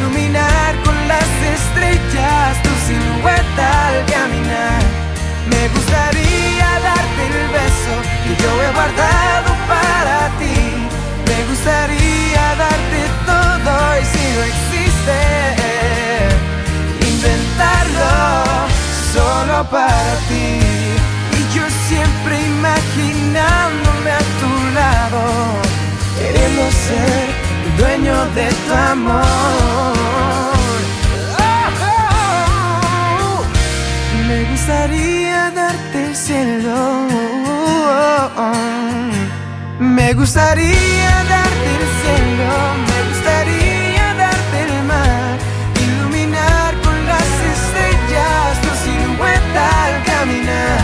iluminar 0.00 0.74
con 0.84 0.96
las 1.06 1.28
estrellas 1.54 2.65
silueta 2.86 3.88
al 3.88 3.98
caminar. 4.06 4.80
Me 5.52 5.62
gustaría 5.74 6.68
darte 6.88 7.22
el 7.30 7.48
beso 7.58 7.94
que 8.22 8.32
yo 8.42 8.50
he 8.62 8.70
guardado 8.78 9.50
para 9.74 10.18
ti. 10.40 10.58
Me 11.30 11.38
gustaría 11.50 12.44
darte 12.64 13.00
todo 13.30 13.72
y 14.00 14.04
si 14.12 14.24
no 14.34 14.42
existe, 14.52 15.18
inventarlo 17.10 18.14
solo 19.14 19.56
para 19.76 20.14
ti. 20.28 20.48
Y 21.38 21.40
yo 21.54 21.64
siempre 21.88 22.34
imaginándome 22.54 24.10
a 24.20 24.24
tu 24.40 24.52
lado. 24.78 25.22
Queremos 26.18 26.70
ser 26.88 27.24
dueños 27.78 28.34
de 28.34 28.48
tu 28.64 28.74
amor. 28.92 30.45
gustaría 34.66 35.52
darte 35.52 36.06
el 36.06 36.16
cielo. 36.16 37.06
Me 39.78 40.12
gustaría 40.12 41.12
darte 41.34 41.68
el 41.78 41.86
cielo. 42.02 42.50
Me 42.90 42.98
gustaría 43.08 44.06
darte 44.22 44.58
el 44.66 44.82
mar. 44.90 45.38
Iluminar 45.86 46.74
con 46.82 46.96
las 47.06 47.30
estrellas 47.54 48.60
tu 48.62 48.72
silueta 48.82 49.84
al 49.84 50.02
caminar. 50.02 50.80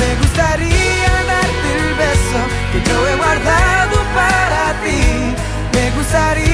Me 0.00 0.10
gustaría 0.20 1.12
darte 1.32 1.68
el 1.78 1.94
beso 2.02 2.40
que 2.72 2.78
yo 2.88 2.96
he 3.08 3.14
guardado 3.14 3.96
para 4.18 4.62
ti. 4.82 5.00
Me 5.72 5.90
gustaría. 5.96 6.53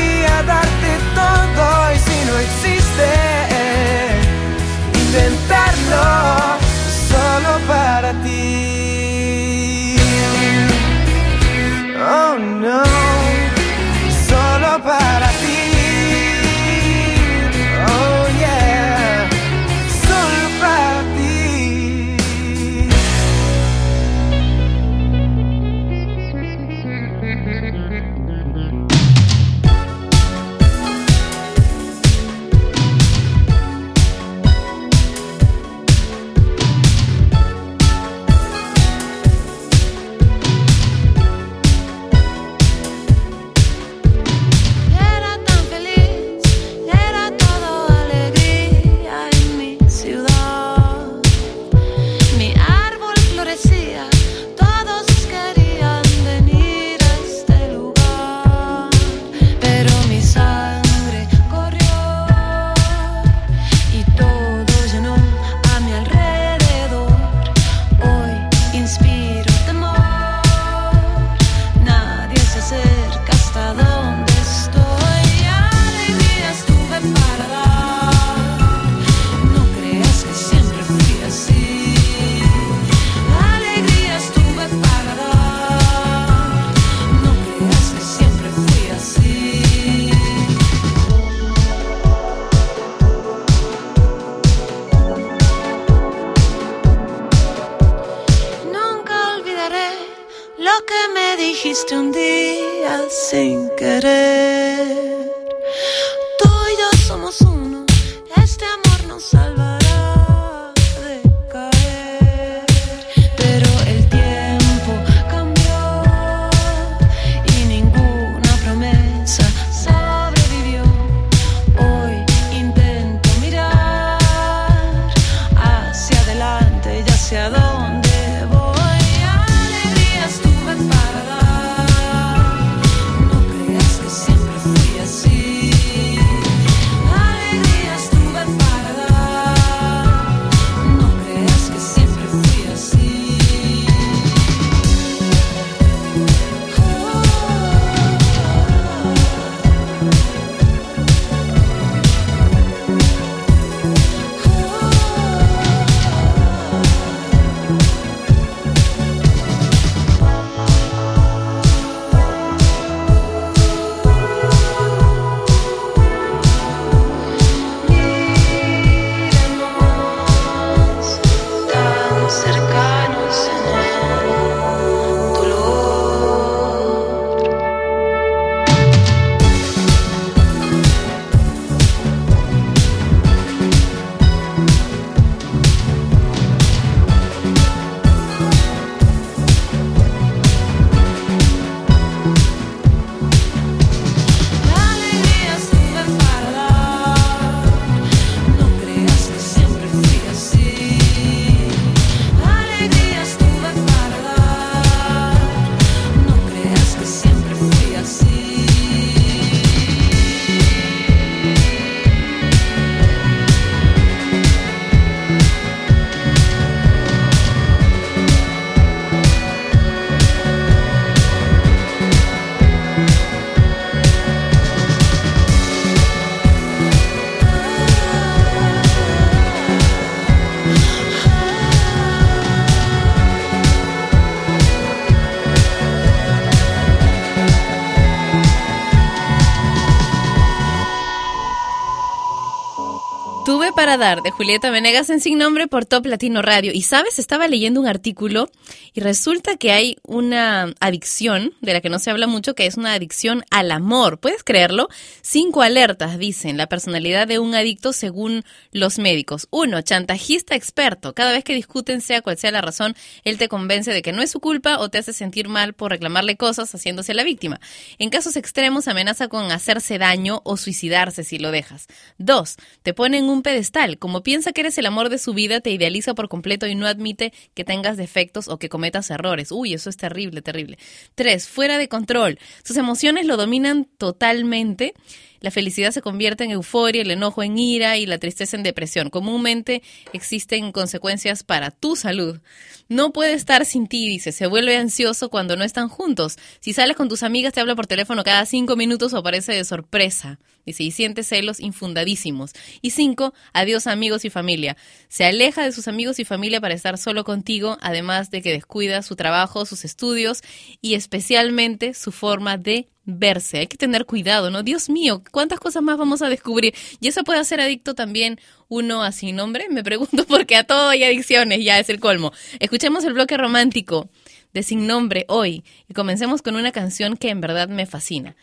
Dar 243.96 244.22
de 244.22 244.30
Julieta 244.30 244.70
Venegas 244.70 245.10
en 245.10 245.20
Sin 245.20 245.38
Nombre 245.38 245.66
por 245.66 245.84
Top 245.84 246.06
Latino 246.06 246.42
Radio. 246.42 246.72
Y 246.72 246.82
sabes, 246.82 247.18
estaba 247.18 247.48
leyendo 247.48 247.80
un 247.80 247.86
artículo 247.86 248.50
y 248.94 249.00
resulta 249.00 249.56
que 249.56 249.72
hay 249.72 249.96
una 250.02 250.74
adicción 250.80 251.54
de 251.60 251.72
la 251.72 251.80
que 251.80 251.88
no 251.88 251.98
se 251.98 252.10
habla 252.10 252.26
mucho, 252.26 252.54
que 252.54 252.66
es 252.66 252.76
una 252.76 252.94
adicción 252.94 253.44
al 253.50 253.70
amor. 253.70 254.20
¿Puedes 254.20 254.44
creerlo? 254.44 254.88
Cinco 255.22 255.62
alertas 255.62 256.18
dicen 256.18 256.56
la 256.56 256.68
personalidad 256.68 257.26
de 257.26 257.38
un 257.38 257.54
adicto 257.54 257.92
según 257.92 258.44
los 258.72 258.98
médicos. 258.98 259.46
Uno, 259.50 259.82
chantajista 259.82 260.54
experto. 260.54 261.14
Cada 261.14 261.32
vez 261.32 261.44
que 261.44 261.54
discuten, 261.54 262.00
sea 262.00 262.22
cual 262.22 262.38
sea 262.38 262.50
la 262.50 262.60
razón, 262.60 262.94
él 263.24 263.38
te 263.38 263.48
convence 263.48 263.92
de 263.92 264.02
que 264.02 264.12
no 264.12 264.22
es 264.22 264.30
su 264.30 264.40
culpa 264.40 264.78
o 264.78 264.88
te 264.88 264.98
hace 264.98 265.12
sentir 265.12 265.48
mal 265.48 265.74
por 265.74 265.90
reclamarle 265.90 266.36
cosas 266.36 266.72
haciéndose 266.72 267.14
la 267.14 267.24
víctima. 267.24 267.60
En 267.98 268.10
casos 268.10 268.36
extremos, 268.36 268.88
amenaza 268.88 269.28
con 269.28 269.50
hacerse 269.52 269.98
daño 269.98 270.40
o 270.44 270.56
suicidarse 270.56 271.24
si 271.24 271.38
lo 271.38 271.50
dejas. 271.50 271.86
Dos, 272.18 272.56
te 272.82 272.94
pone 272.94 273.18
en 273.18 273.28
un 273.28 273.42
pedestal. 273.42 273.98
Como 273.98 274.22
piensa 274.22 274.52
que 274.52 274.62
eres 274.62 274.78
el 274.78 274.86
amor 274.86 275.08
de 275.08 275.18
su 275.18 275.34
vida, 275.34 275.60
te 275.60 275.70
idealiza 275.70 276.14
por 276.14 276.28
completo 276.28 276.66
y 276.66 276.74
no 276.74 276.86
admite 276.86 277.32
que 277.54 277.64
tengas 277.64 277.96
defectos 277.96 278.48
o 278.48 278.58
que 278.58 278.68
cometas 278.80 279.10
errores. 279.10 279.52
Uy, 279.52 279.74
eso 279.74 279.90
es 279.90 279.98
terrible, 279.98 280.40
terrible. 280.40 280.78
Tres, 281.14 281.48
fuera 281.48 281.76
de 281.76 281.88
control. 281.88 282.38
Sus 282.64 282.78
emociones 282.78 283.26
lo 283.26 283.36
dominan 283.36 283.84
totalmente. 283.84 284.94
La 285.40 285.50
felicidad 285.50 285.90
se 285.90 286.00
convierte 286.00 286.44
en 286.44 286.50
euforia, 286.50 287.02
el 287.02 287.10
enojo 287.10 287.42
en 287.42 287.58
ira 287.58 287.98
y 287.98 288.06
la 288.06 288.16
tristeza 288.16 288.56
en 288.56 288.62
depresión. 288.62 289.10
Comúnmente 289.10 289.82
existen 290.14 290.72
consecuencias 290.72 291.42
para 291.42 291.70
tu 291.70 291.94
salud. 291.94 292.40
No 292.88 293.12
puede 293.12 293.34
estar 293.34 293.66
sin 293.66 293.86
ti, 293.86 294.08
dice. 294.08 294.32
Se 294.32 294.46
vuelve 294.46 294.78
ansioso 294.78 295.28
cuando 295.28 295.56
no 295.56 295.64
están 295.64 295.90
juntos. 295.90 296.38
Si 296.60 296.72
sales 296.72 296.96
con 296.96 297.10
tus 297.10 297.22
amigas, 297.22 297.52
te 297.52 297.60
habla 297.60 297.76
por 297.76 297.86
teléfono 297.86 298.24
cada 298.24 298.46
cinco 298.46 298.76
minutos 298.76 299.12
o 299.12 299.18
aparece 299.18 299.52
de 299.52 299.64
sorpresa. 299.64 300.38
Y 300.78 300.90
siente 300.90 301.22
celos 301.22 301.58
infundadísimos. 301.58 302.52
Y 302.82 302.90
cinco, 302.90 303.34
adiós 303.52 303.86
amigos 303.86 304.24
y 304.24 304.30
familia. 304.30 304.76
Se 305.08 305.24
aleja 305.24 305.64
de 305.64 305.72
sus 305.72 305.88
amigos 305.88 306.18
y 306.18 306.24
familia 306.24 306.60
para 306.60 306.74
estar 306.74 306.98
solo 306.98 307.24
contigo, 307.24 307.78
además 307.80 308.30
de 308.30 308.42
que 308.42 308.52
descuida 308.52 309.02
su 309.02 309.16
trabajo, 309.16 309.66
sus 309.66 309.84
estudios 309.84 310.42
y 310.80 310.94
especialmente 310.94 311.94
su 311.94 312.12
forma 312.12 312.58
de 312.58 312.88
verse. 313.04 313.58
Hay 313.58 313.66
que 313.66 313.76
tener 313.76 314.06
cuidado, 314.06 314.50
¿no? 314.50 314.62
Dios 314.62 314.88
mío, 314.88 315.22
¿cuántas 315.30 315.60
cosas 315.60 315.82
más 315.82 315.98
vamos 315.98 316.22
a 316.22 316.28
descubrir? 316.28 316.74
Y 317.00 317.08
eso 317.08 317.24
puede 317.24 317.40
hacer 317.40 317.60
adicto 317.60 317.94
también 317.94 318.38
uno 318.68 319.02
a 319.02 319.12
sin 319.12 319.36
nombre. 319.36 319.68
Me 319.70 319.82
pregunto 319.82 320.24
porque 320.26 320.56
a 320.56 320.64
todo 320.64 320.90
hay 320.90 321.04
adicciones, 321.04 321.64
ya 321.64 321.78
es 321.78 321.88
el 321.88 322.00
colmo. 322.00 322.32
Escuchemos 322.58 323.04
el 323.04 323.14
bloque 323.14 323.36
romántico 323.36 324.08
de 324.52 324.62
Sin 324.62 324.86
Nombre 324.86 325.24
hoy 325.28 325.64
y 325.88 325.94
comencemos 325.94 326.42
con 326.42 326.56
una 326.56 326.72
canción 326.72 327.16
que 327.16 327.30
en 327.30 327.40
verdad 327.40 327.68
me 327.68 327.86
fascina. 327.86 328.36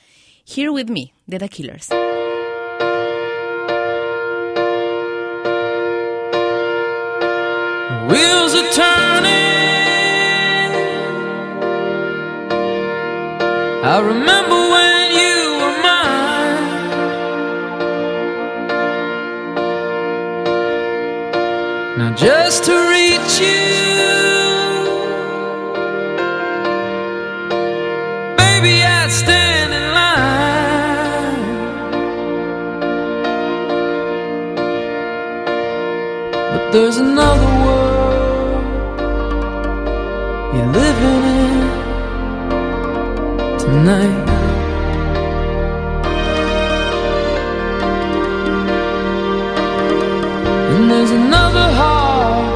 Here 0.45 0.69
With 0.69 0.87
Me, 0.87 1.13
de 1.25 1.39
The 1.39 1.49
Killers. 1.49 1.89
I 13.89 14.01
remember 14.01 14.59
when 14.75 15.11
you 15.21 15.37
were 15.61 15.77
mine. 15.87 16.77
Now 21.97 22.11
just 22.13 22.65
to 22.65 22.73
reach 22.95 23.39
you, 23.39 23.63
baby, 28.35 28.75
I'd 28.83 29.09
stand 29.09 29.71
in 29.79 29.85
line. 30.01 31.43
But 36.51 36.63
there's 36.73 36.97
another 36.97 37.51
world 37.63 38.65
you 40.55 40.63
live 40.73 40.99
in 41.11 41.26
tonight. 43.67 44.29
And 50.71 50.83
there's 50.91 51.11
another 51.11 51.67
heart 51.79 52.47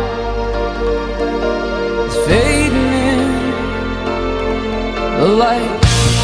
that's 1.98 2.18
fading 2.28 2.94
in 3.10 3.22
the 5.20 5.28
light. 5.44 5.72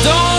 Don't 0.06 0.37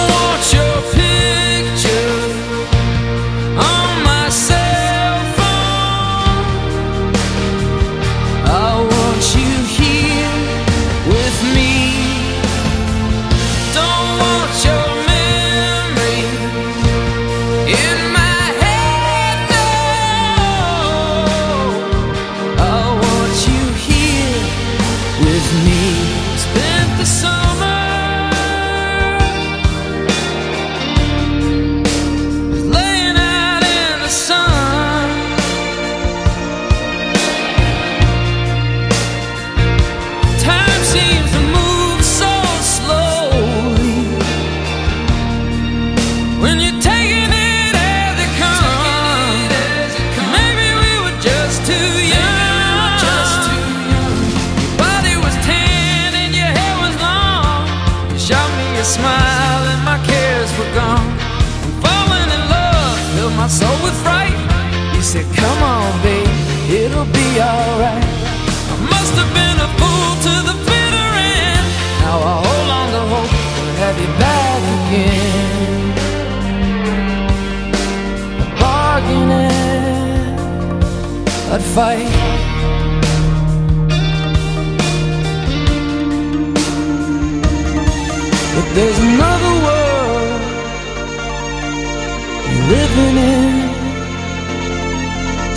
fight. 81.79 82.11
But 88.55 88.67
there's 88.75 88.99
another 89.11 89.55
world 89.67 90.41
you're 92.49 92.67
living 92.75 93.17
in 93.33 93.53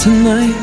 tonight. 0.03 0.60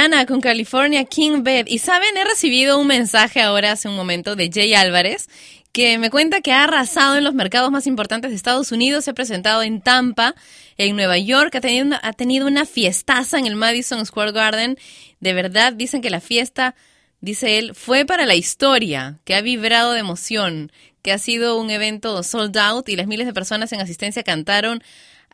Rihanna 0.00 0.24
con 0.24 0.40
California 0.40 1.04
King 1.04 1.42
Bed. 1.42 1.66
Y 1.66 1.78
saben, 1.78 2.16
he 2.16 2.24
recibido 2.24 2.78
un 2.78 2.86
mensaje 2.86 3.42
ahora 3.42 3.72
hace 3.72 3.86
un 3.86 3.96
momento 3.96 4.34
de 4.34 4.50
Jay 4.50 4.72
Álvarez 4.72 5.28
que 5.72 5.98
me 5.98 6.08
cuenta 6.08 6.40
que 6.40 6.52
ha 6.52 6.64
arrasado 6.64 7.18
en 7.18 7.24
los 7.24 7.34
mercados 7.34 7.70
más 7.70 7.86
importantes 7.86 8.30
de 8.30 8.36
Estados 8.36 8.72
Unidos, 8.72 9.04
se 9.04 9.10
ha 9.10 9.14
presentado 9.14 9.62
en 9.62 9.82
Tampa, 9.82 10.34
en 10.78 10.96
Nueva 10.96 11.18
York, 11.18 11.54
ha 11.54 11.60
tenido 11.60 11.98
ha 12.02 12.12
tenido 12.14 12.46
una 12.46 12.64
fiestaza 12.64 13.38
en 13.38 13.46
el 13.46 13.56
Madison 13.56 14.04
Square 14.06 14.32
Garden. 14.32 14.78
De 15.20 15.34
verdad, 15.34 15.74
dicen 15.74 16.00
que 16.00 16.08
la 16.08 16.20
fiesta, 16.20 16.74
dice 17.20 17.58
él, 17.58 17.74
fue 17.74 18.06
para 18.06 18.24
la 18.24 18.34
historia, 18.34 19.18
que 19.24 19.34
ha 19.34 19.42
vibrado 19.42 19.92
de 19.92 20.00
emoción, 20.00 20.72
que 21.02 21.12
ha 21.12 21.18
sido 21.18 21.60
un 21.60 21.70
evento 21.70 22.22
sold 22.22 22.56
out 22.56 22.88
y 22.88 22.96
las 22.96 23.06
miles 23.06 23.26
de 23.26 23.34
personas 23.34 23.70
en 23.72 23.80
asistencia 23.80 24.22
cantaron 24.22 24.82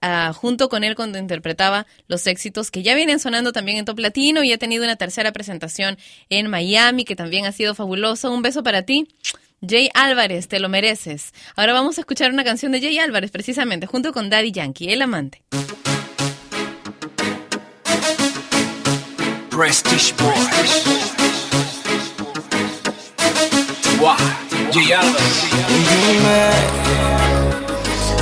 ah, 0.01 0.33
junto 0.35 0.69
con 0.69 0.85
él 0.85 0.95
cuando 0.97 1.19
interpretaba 1.19 1.87
los 2.09 2.27
éxitos 2.27 2.71
que 2.71 2.83
ya 2.83 2.95
vienen 2.95 3.19
sonando 3.19 3.53
también 3.53 3.79
en 3.79 3.85
Top 3.85 3.99
Latino 3.99 4.43
y 4.43 4.53
ha 4.53 4.59
tenido 4.59 4.85
una 4.85 4.97
tercera 4.97 5.33
presentación 5.33 5.99
en 6.29 6.49
Miami 6.49 7.05
que 7.05 7.17
también 7.17 7.47
ha 7.47 7.53
sido 7.53 7.75
fabuloso. 7.75 8.31
Un 8.33 8.43
beso 8.43 8.63
para 8.63 8.83
ti. 8.83 9.09
Jay 9.67 9.89
Álvarez, 9.95 10.49
te 10.49 10.61
lo 10.61 10.69
mereces. 10.69 11.33
Ahora 11.57 11.73
vamos 11.73 11.99
a 11.99 12.03
escuchar 12.03 12.31
una 12.31 12.45
canción 12.45 12.73
de 12.73 12.81
Jay 12.81 12.99
Álvarez, 12.99 13.31
precisamente, 13.31 13.87
junto 13.87 14.13
con 14.13 14.29
Daddy 14.29 14.53
Yankee, 14.53 14.93
el 14.93 15.03
amante. 15.03 15.43
Prestige 19.51 20.13
Boys. 20.19 20.85
Wow, 23.99 24.17
J. 24.73 25.01
Álvarez. 25.01 25.47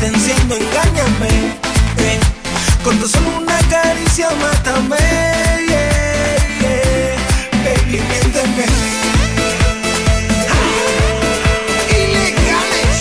te 0.00 0.06
enciendo, 0.06 0.56
engáñame. 0.56 1.28
Eh. 1.98 2.20
Con 2.84 2.96
solo 3.08 3.38
una 3.38 3.58
caricia, 3.68 4.28
mátame. 4.40 4.96
Baby, 7.64 8.00
miénteme. 8.08 8.64
Ah, 10.48 10.80
ilegales, 11.90 12.96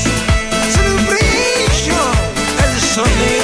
celebration, 0.73 2.13
el 2.63 2.81
sonido. 2.81 3.36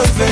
Así 0.00 0.25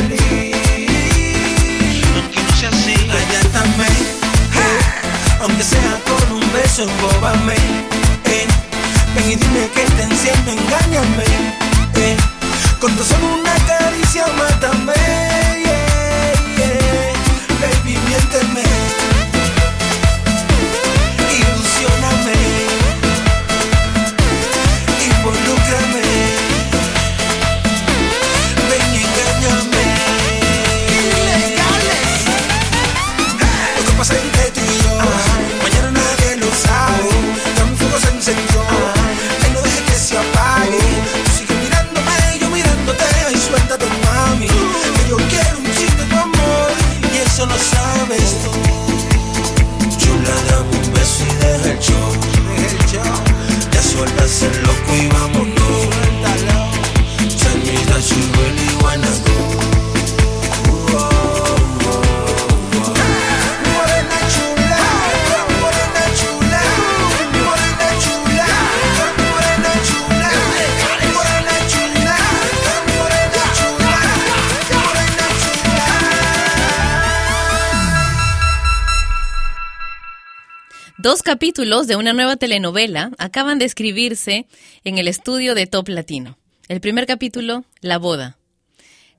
capítulos 81.35 81.89
de 81.89 81.97
una 81.97 82.13
nueva 82.13 82.37
telenovela 82.37 83.11
acaban 83.19 83.59
de 83.59 83.65
escribirse 83.65 84.47
en 84.85 84.99
el 84.99 85.09
estudio 85.09 85.57
de 85.57 85.67
Top 85.67 85.89
Latino. 85.89 86.39
El 86.69 86.81
primer 86.81 87.09
capítulo, 87.09 87.65
La 87.81 87.99
boda. 87.99 88.39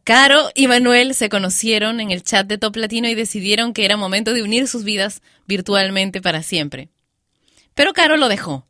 Caro 0.05 0.49
y 0.55 0.67
Manuel 0.67 1.13
se 1.13 1.27
conocieron 1.27 1.99
en 1.99 2.11
el 2.11 2.23
chat 2.23 2.47
de 2.47 2.57
Top 2.57 2.77
Latino 2.77 3.09
y 3.09 3.15
decidieron 3.15 3.73
que 3.73 3.83
era 3.83 3.97
momento 3.97 4.33
de 4.33 4.43
unir 4.43 4.69
sus 4.69 4.85
vidas 4.85 5.21
virtualmente 5.45 6.21
para 6.21 6.41
siempre. 6.41 6.87
Pero 7.73 7.91
Caro 7.91 8.15
lo 8.15 8.29
dejó. 8.29 8.65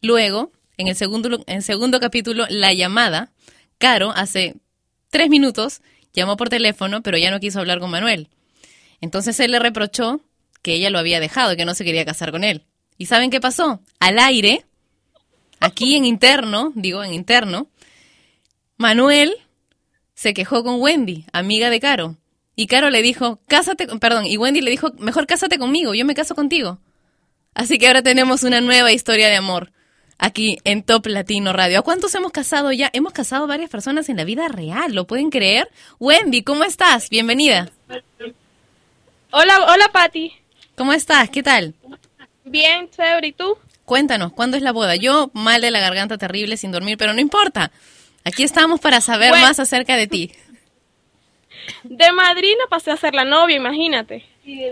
Luego, 0.00 0.50
en 0.78 0.88
el 0.88 0.96
segundo, 0.96 1.44
segundo 1.60 2.00
capítulo, 2.00 2.46
La 2.48 2.72
llamada, 2.72 3.30
Caro 3.76 4.10
hace 4.12 4.54
tres 5.10 5.28
minutos 5.28 5.82
llamó 6.14 6.38
por 6.38 6.48
teléfono, 6.48 7.02
pero 7.02 7.18
ya 7.18 7.30
no 7.30 7.40
quiso 7.40 7.60
hablar 7.60 7.78
con 7.78 7.90
Manuel. 7.90 8.30
Entonces 9.02 9.38
él 9.38 9.50
le 9.50 9.58
reprochó 9.58 10.22
que 10.62 10.72
ella 10.72 10.88
lo 10.88 10.98
había 10.98 11.20
dejado 11.20 11.52
y 11.52 11.58
que 11.58 11.66
no 11.66 11.74
se 11.74 11.84
quería 11.84 12.06
casar 12.06 12.30
con 12.30 12.42
él. 12.42 12.64
¿Y 12.98 13.06
saben 13.06 13.30
qué 13.30 13.40
pasó? 13.40 13.80
Al 13.98 14.18
aire, 14.18 14.64
aquí 15.60 15.96
en 15.96 16.04
interno, 16.04 16.72
digo 16.74 17.04
en 17.04 17.12
interno, 17.12 17.68
Manuel 18.76 19.36
se 20.14 20.34
quejó 20.34 20.64
con 20.64 20.80
Wendy, 20.80 21.26
amiga 21.32 21.70
de 21.70 21.80
Caro. 21.80 22.16
Y 22.54 22.66
Caro 22.66 22.88
le 22.88 23.02
dijo, 23.02 23.38
cásate, 23.48 23.86
con-" 23.86 24.00
perdón, 24.00 24.26
y 24.26 24.38
Wendy 24.38 24.62
le 24.62 24.70
dijo, 24.70 24.92
mejor 24.98 25.26
cásate 25.26 25.58
conmigo, 25.58 25.94
yo 25.94 26.04
me 26.04 26.14
caso 26.14 26.34
contigo. 26.34 26.78
Así 27.54 27.78
que 27.78 27.86
ahora 27.86 28.02
tenemos 28.02 28.42
una 28.42 28.60
nueva 28.60 28.92
historia 28.92 29.28
de 29.28 29.36
amor 29.36 29.72
aquí 30.18 30.58
en 30.64 30.82
Top 30.82 31.06
Latino 31.06 31.52
Radio. 31.52 31.78
¿A 31.78 31.82
cuántos 31.82 32.14
hemos 32.14 32.32
casado 32.32 32.72
ya? 32.72 32.90
Hemos 32.92 33.12
casado 33.12 33.46
varias 33.46 33.70
personas 33.70 34.08
en 34.08 34.16
la 34.16 34.24
vida 34.24 34.48
real, 34.48 34.94
¿lo 34.94 35.06
pueden 35.06 35.30
creer? 35.30 35.68
Wendy, 35.98 36.42
¿cómo 36.42 36.64
estás? 36.64 37.10
Bienvenida. 37.10 37.70
Hola, 39.30 39.66
hola 39.72 39.88
Patti. 39.92 40.32
¿Cómo 40.76 40.92
estás? 40.92 41.30
¿Qué 41.30 41.42
tal? 41.42 41.74
Bien, 42.46 42.88
chévere. 42.90 43.28
¿Y 43.28 43.32
tú? 43.32 43.56
Cuéntanos, 43.84 44.32
¿cuándo 44.32 44.56
es 44.56 44.62
la 44.62 44.72
boda? 44.72 44.96
Yo 44.96 45.30
mal 45.34 45.60
de 45.60 45.70
la 45.70 45.80
garganta 45.80 46.16
terrible 46.18 46.56
sin 46.56 46.72
dormir, 46.72 46.96
pero 46.98 47.12
no 47.12 47.20
importa. 47.20 47.70
Aquí 48.24 48.42
estamos 48.42 48.80
para 48.80 49.00
saber 49.00 49.30
Bueno. 49.30 49.46
más 49.46 49.60
acerca 49.60 49.96
de 49.96 50.06
ti. 50.06 50.32
De 51.82 52.12
madrina 52.12 52.62
pasé 52.70 52.92
a 52.92 52.96
ser 52.96 53.14
la 53.14 53.24
novia, 53.24 53.56
imagínate. 53.56 54.24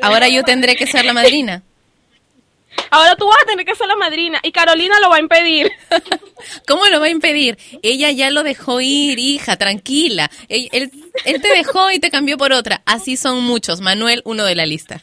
Ahora 0.02 0.28
yo 0.28 0.44
tendré 0.44 0.76
que 0.76 0.86
ser 0.86 1.04
la 1.04 1.12
madrina. 1.12 1.62
Ahora 2.90 3.14
tú 3.16 3.26
vas 3.26 3.36
a 3.42 3.46
tener 3.46 3.64
que 3.66 3.74
ser 3.74 3.86
la 3.88 3.96
madrina 3.96 4.38
y 4.42 4.50
Carolina 4.52 4.98
lo 5.00 5.08
va 5.10 5.16
a 5.16 5.20
impedir. 5.20 5.70
¿Cómo 6.68 6.86
lo 6.86 7.00
va 7.00 7.06
a 7.06 7.10
impedir? 7.10 7.56
Ella 7.82 8.10
ya 8.12 8.30
lo 8.30 8.42
dejó 8.44 8.80
ir, 8.80 9.18
hija, 9.18 9.56
tranquila. 9.56 10.30
Él, 10.48 10.68
él- 10.72 10.90
él 11.24 11.40
te 11.40 11.48
dejó 11.48 11.90
y 11.92 11.98
te 12.00 12.10
cambió 12.10 12.36
por 12.38 12.52
otra. 12.52 12.82
Así 12.86 13.16
son 13.16 13.42
muchos. 13.44 13.80
Manuel, 13.80 14.22
uno 14.24 14.44
de 14.44 14.54
la 14.56 14.66
lista. 14.66 15.02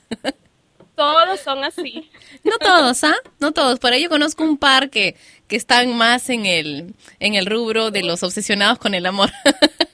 Todos 1.02 1.40
son 1.40 1.64
así. 1.64 2.11
No 2.44 2.57
todos, 2.57 3.03
¿ah? 3.03 3.15
No 3.40 3.52
todos. 3.52 3.80
Por 3.80 3.94
ahí 3.94 4.03
yo 4.03 4.10
conozco 4.10 4.44
un 4.44 4.57
par 4.57 4.90
que, 4.90 5.15
que 5.48 5.56
están 5.56 5.95
más 5.95 6.30
en 6.30 6.48
el, 6.48 6.95
en 7.19 7.36
el 7.36 7.45
rubro 7.45 7.91
de 7.91 8.02
los 8.03 8.23
obsesionados 8.23 8.80
con 8.80 8.95
el 8.95 9.06
amor. 9.06 9.32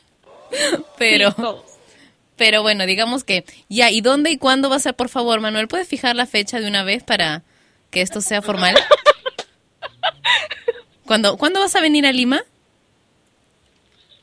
pero, 0.98 1.64
pero 2.38 2.62
bueno, 2.62 2.86
digamos 2.86 3.26
que 3.26 3.44
ya. 3.68 3.90
¿Y 3.90 4.00
dónde 4.00 4.32
y 4.32 4.38
cuándo 4.38 4.70
va 4.70 4.78
a 4.78 4.80
ser, 4.80 4.96
por 4.96 5.10
favor, 5.10 5.42
Manuel? 5.42 5.68
¿Puedes 5.68 5.90
fijar 5.90 6.16
la 6.16 6.26
fecha 6.26 6.60
de 6.62 6.68
una 6.68 6.84
vez 6.84 7.04
para 7.04 7.44
que 7.90 8.02
esto 8.02 8.22
sea 8.22 8.42
formal? 8.42 8.76
¿Cuándo, 11.06 11.38
¿Cuándo 11.38 11.60
vas 11.60 11.76
a 11.76 11.82
venir 11.82 12.06
a 12.06 12.14
Lima? 12.14 12.42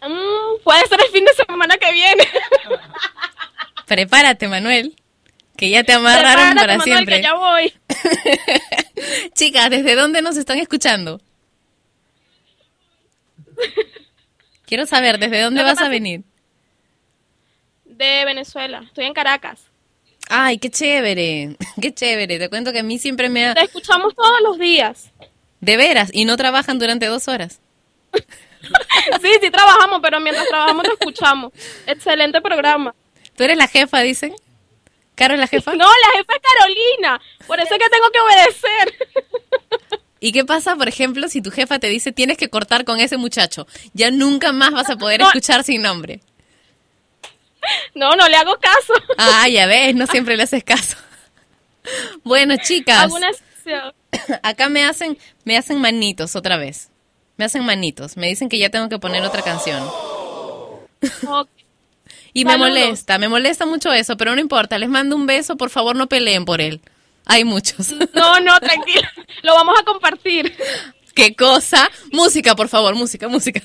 Mm, 0.03 0.63
puede 0.63 0.87
ser 0.87 1.01
el 1.01 1.11
fin 1.11 1.25
de 1.25 1.35
semana 1.35 1.77
que 1.77 1.93
viene. 1.93 2.27
Prepárate, 3.87 4.49
Manuel, 4.49 4.95
que 5.65 5.71
ya 5.71 5.83
te 5.83 5.95
amarraron 5.95 6.53
Prepárate, 6.53 6.61
para 6.61 6.77
Manuel, 6.77 6.95
siempre. 6.95 7.17
que 7.17 7.23
ya 7.23 7.35
voy. 7.35 7.73
Chicas, 9.35 9.71
¿desde 9.71 9.95
dónde 9.95 10.21
nos 10.21 10.37
están 10.37 10.59
escuchando? 10.59 11.23
Quiero 14.67 14.85
saber, 14.85 15.19
¿desde 15.19 15.41
dónde 15.41 15.63
vas 15.63 15.81
a 15.81 15.89
venir? 15.89 16.23
De 17.87 18.27
Venezuela. 18.27 18.83
Estoy 18.85 19.07
en 19.07 19.15
Caracas. 19.15 19.63
Ay, 20.29 20.59
qué 20.59 20.69
chévere, 20.69 21.57
qué 21.81 21.95
chévere. 21.95 22.39
Te 22.39 22.51
cuento 22.51 22.71
que 22.71 22.81
a 22.81 22.83
mí 22.83 22.99
siempre 22.99 23.31
me 23.31 23.47
ha... 23.47 23.55
Te 23.55 23.63
escuchamos 23.63 24.15
todos 24.15 24.43
los 24.43 24.59
días. 24.59 25.13
De 25.61 25.79
veras, 25.79 26.11
y 26.13 26.27
no 26.27 26.37
trabajan 26.37 26.79
durante 26.79 27.07
dos 27.07 27.27
horas. 27.29 27.61
Sí, 29.21 29.29
sí 29.43 29.51
trabajamos, 29.51 30.01
pero 30.03 30.21
mientras 30.21 30.49
trabajamos 30.49 30.85
te 30.85 30.93
escuchamos. 30.93 31.53
Excelente 31.87 32.41
programa. 32.41 32.95
¿Tú 33.37 33.45
eres 33.45 33.59
la 33.59 33.69
jefa, 33.69 34.01
dicen? 34.01 34.35
¿Caro 35.15 35.35
es 35.35 35.41
la 35.41 35.47
jefa? 35.47 35.73
No, 35.75 35.85
la 35.87 36.19
jefa 36.19 36.33
es 36.35 36.43
Carolina. 36.43 37.21
Por 37.47 37.61
eso 37.61 37.75
es 37.75 37.81
que 37.81 37.89
tengo 37.91 38.11
que 38.11 38.21
obedecer. 38.21 38.95
¿Y 40.21 40.33
qué 40.33 40.45
pasa, 40.45 40.75
por 40.77 40.89
ejemplo, 40.89 41.29
si 41.29 41.43
tu 41.43 41.51
jefa 41.51 41.79
te 41.79 41.89
dice 41.89 42.11
tienes 42.11 42.37
que 42.39 42.49
cortar 42.49 42.85
con 42.85 42.99
ese 42.99 43.17
muchacho? 43.17 43.67
Ya 43.93 44.11
nunca 44.11 44.53
más 44.53 44.73
vas 44.73 44.91
a 44.91 44.97
poder 44.97 45.21
No. 45.21 45.27
escuchar 45.27 45.63
sin 45.65 45.83
nombre. 45.83 46.21
No, 47.95 48.15
no 48.17 48.29
le 48.29 48.37
hago 48.37 48.57
caso. 48.59 48.93
Ah, 49.19 49.49
ya 49.49 49.67
ves, 49.67 49.95
no 49.95 50.07
siempre 50.07 50.37
le 50.37 50.43
haces 50.45 50.65
caso. 50.65 50.97
Bueno, 52.23 52.55
chicas, 52.57 53.11
acá 54.43 54.69
me 54.69 54.85
hacen, 54.85 55.19
me 55.45 55.57
hacen 55.57 55.81
manitos 55.81 56.35
otra 56.37 56.57
vez. 56.57 56.91
Me 57.37 57.45
hacen 57.45 57.65
manitos. 57.65 58.17
Me 58.17 58.27
dicen 58.29 58.49
que 58.49 58.59
ya 58.59 58.71
tengo 58.71 58.89
que 58.89 58.99
poner 58.99 59.23
otra 59.25 59.43
canción. 59.43 59.83
Ok. 61.29 61.49
Y 62.35 62.45
me 62.45 62.51
Saludos. 62.53 62.71
molesta, 62.71 63.19
me 63.19 63.29
molesta 63.29 63.65
mucho 63.65 63.93
eso, 63.93 64.17
pero 64.19 64.35
no 64.35 64.41
importa. 64.41 64.77
Les 64.79 64.89
mando 64.91 65.17
un 65.17 65.25
beso, 65.27 65.57
por 65.57 65.71
favor 65.71 65.97
no 65.97 66.09
peleen 66.09 66.45
por 66.45 66.61
él. 66.61 66.81
Hay 67.27 67.45
muchos. 67.45 67.93
No, 68.15 68.41
no, 68.41 68.59
tranquila. 68.61 69.09
Lo 69.43 69.55
vamos 69.55 69.75
a 69.81 69.85
compartir. 69.85 70.55
¿Qué 71.15 71.35
cosa? 71.37 71.89
Música, 72.13 72.55
por 72.57 72.69
favor, 72.69 72.95
música, 72.97 73.29
música. 73.29 73.63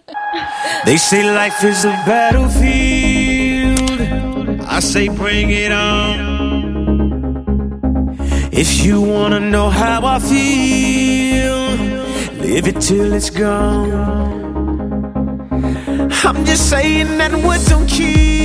They 0.84 0.96
say 0.96 1.24
life 1.24 1.62
is 1.68 1.84
a 1.84 1.90
battlefield. 2.06 3.80
I 4.70 4.80
say 4.80 5.08
bring 5.08 5.50
it 5.50 5.72
on. 5.72 6.68
If 8.52 8.84
you 8.84 9.00
wanna 9.00 9.40
know 9.40 9.70
how 9.70 10.04
I 10.06 10.20
feel, 10.20 11.76
live 12.40 12.68
it 12.68 12.80
till 12.80 13.12
it's 13.12 13.30
gone. 13.30 14.37
I'm 16.24 16.44
just 16.44 16.68
saying 16.68 17.18
that 17.18 17.32
what 17.44 17.64
don't 17.66 17.86
kill 17.86 18.37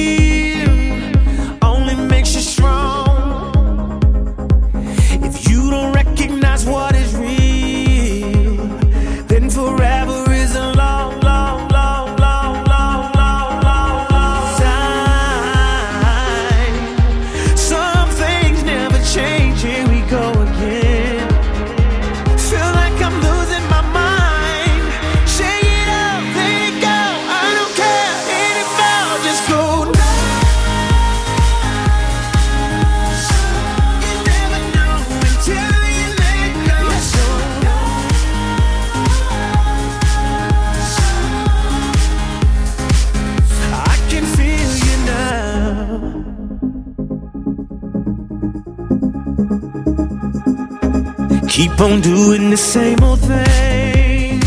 keep 51.54 51.80
on 51.80 52.02
doing 52.02 52.50
the 52.50 52.58
same 52.58 52.98
old 53.04 53.20
thing, 53.20 54.42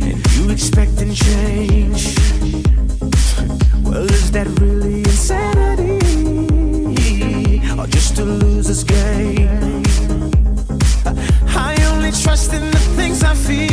and 0.00 0.26
you 0.36 0.48
expecting 0.48 1.12
change. 1.12 2.16
Well, 3.84 4.06
is 4.10 4.30
that 4.30 4.46
really 4.58 5.00
insanity, 5.00 6.00
or 7.78 7.86
just 7.88 8.18
a 8.20 8.24
loser's 8.24 8.84
game? 8.84 9.82
I 11.46 11.76
only 11.92 12.10
trust 12.10 12.54
in 12.54 12.70
the 12.70 12.80
things 12.96 13.22
I 13.22 13.34
feel. 13.34 13.69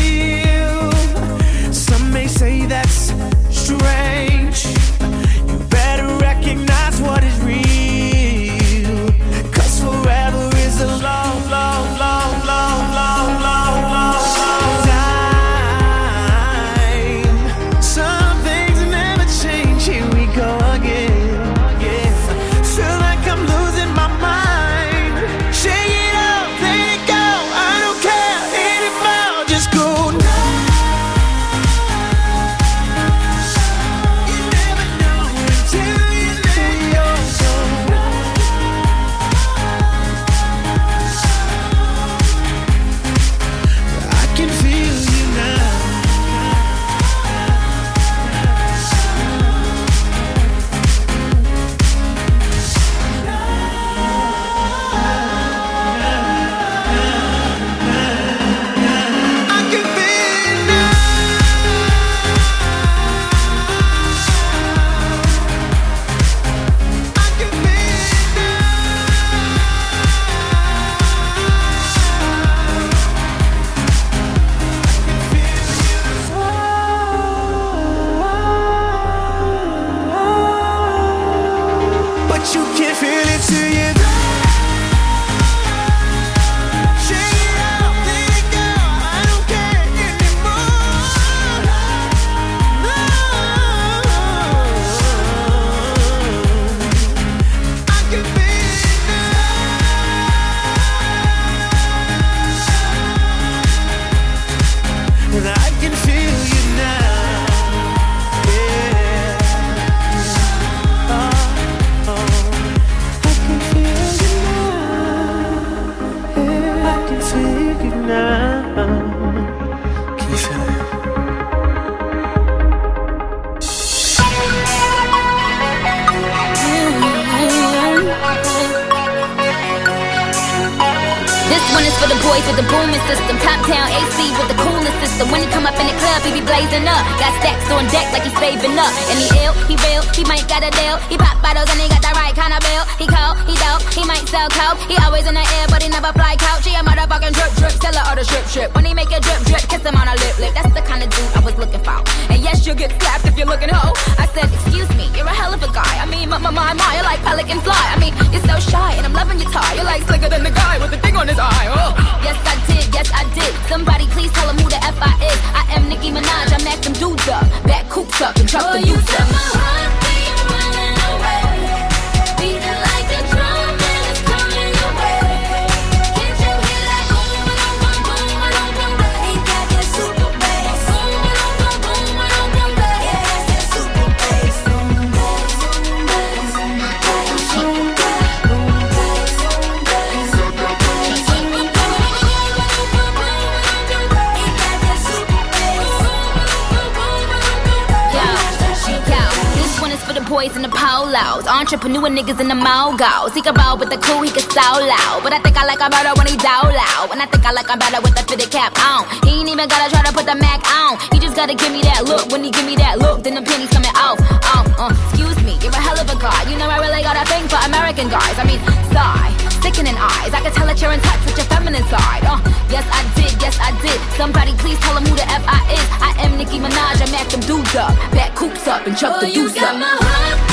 Niggas 202.28 202.40
in 202.42 202.48
the 202.48 202.60
mogos. 202.60 203.34
He 203.34 203.42
can 203.42 203.56
roll 203.56 203.78
with 203.78 203.90
the 203.90 203.98
cool, 203.98 204.22
he 204.22 204.30
can 204.30 204.44
so 204.52 204.68
loud. 204.84 205.24
But 205.24 205.32
I 205.32 205.40
think 205.40 205.56
I 205.56 205.64
like 205.64 205.80
him 205.80 205.90
better 205.90 206.12
when 206.20 206.28
he 206.28 206.36
down 206.36 206.68
loud. 206.68 207.08
And 207.12 207.22
I 207.24 207.26
think 207.26 207.46
I 207.46 207.52
like 207.56 207.68
him 207.72 207.80
better 207.80 208.02
with 208.04 208.16
the 208.16 208.24
fitted 208.28 208.52
cap 208.52 208.76
on. 208.84 209.08
He 209.24 209.40
ain't 209.40 209.50
even 209.50 209.68
gotta 209.72 209.88
try 209.88 210.04
to 210.04 210.12
put 210.12 210.28
the 210.28 210.36
Mac 210.36 210.60
on. 210.68 211.00
He 211.12 211.20
just 211.24 211.36
gotta 211.36 211.56
give 211.56 211.72
me 211.72 211.82
that 211.88 212.04
look. 212.04 212.28
When 212.32 212.44
he 212.44 212.52
give 212.52 212.66
me 212.68 212.76
that 212.84 213.00
look, 213.00 213.24
then 213.24 213.36
the 213.36 213.44
pennies 213.44 213.72
coming 213.72 213.96
off. 213.96 214.20
Oh, 214.20 214.68
uh, 214.76 214.92
excuse 214.92 215.40
me, 215.48 215.56
you're 215.64 215.72
a 215.72 215.80
hell 215.80 215.96
of 215.96 216.08
a 216.12 216.18
guy. 216.20 216.44
You 216.52 216.60
know 216.60 216.68
I 216.68 216.84
really 216.84 217.02
got 217.02 217.16
a 217.16 217.24
thing 217.32 217.48
for 217.48 217.60
American 217.64 218.12
guys. 218.12 218.36
I 218.36 218.44
mean, 218.44 218.60
sigh, 218.92 219.32
sickening 219.64 219.96
eyes. 219.96 220.36
I 220.36 220.44
can 220.44 220.52
tell 220.52 220.68
that 220.68 220.78
you're 220.84 220.92
in 220.92 221.00
touch 221.00 221.22
with 221.24 221.40
your 221.40 221.48
feminine 221.48 221.86
side. 221.88 222.28
Uh, 222.28 222.44
yes 222.68 222.84
I 222.92 223.08
did, 223.16 223.32
yes 223.40 223.56
I 223.64 223.72
did. 223.80 223.98
Somebody 224.20 224.52
please 224.60 224.80
tell 224.84 225.00
him 225.00 225.08
who 225.08 225.16
the 225.16 225.28
F 225.32 225.44
I 225.48 225.64
is. 225.72 225.88
I 226.04 226.12
am 226.28 226.36
Nicki 226.36 226.60
Minaj. 226.60 227.00
I 227.00 227.08
mack 227.08 227.32
them 227.32 227.42
dudes 227.48 227.76
up, 227.76 227.96
back 228.12 228.36
coops 228.36 228.68
up, 228.68 228.84
and 228.84 228.98
chuck 228.98 229.22
the 229.24 229.32
deuce 229.32 229.56
up. 229.64 230.47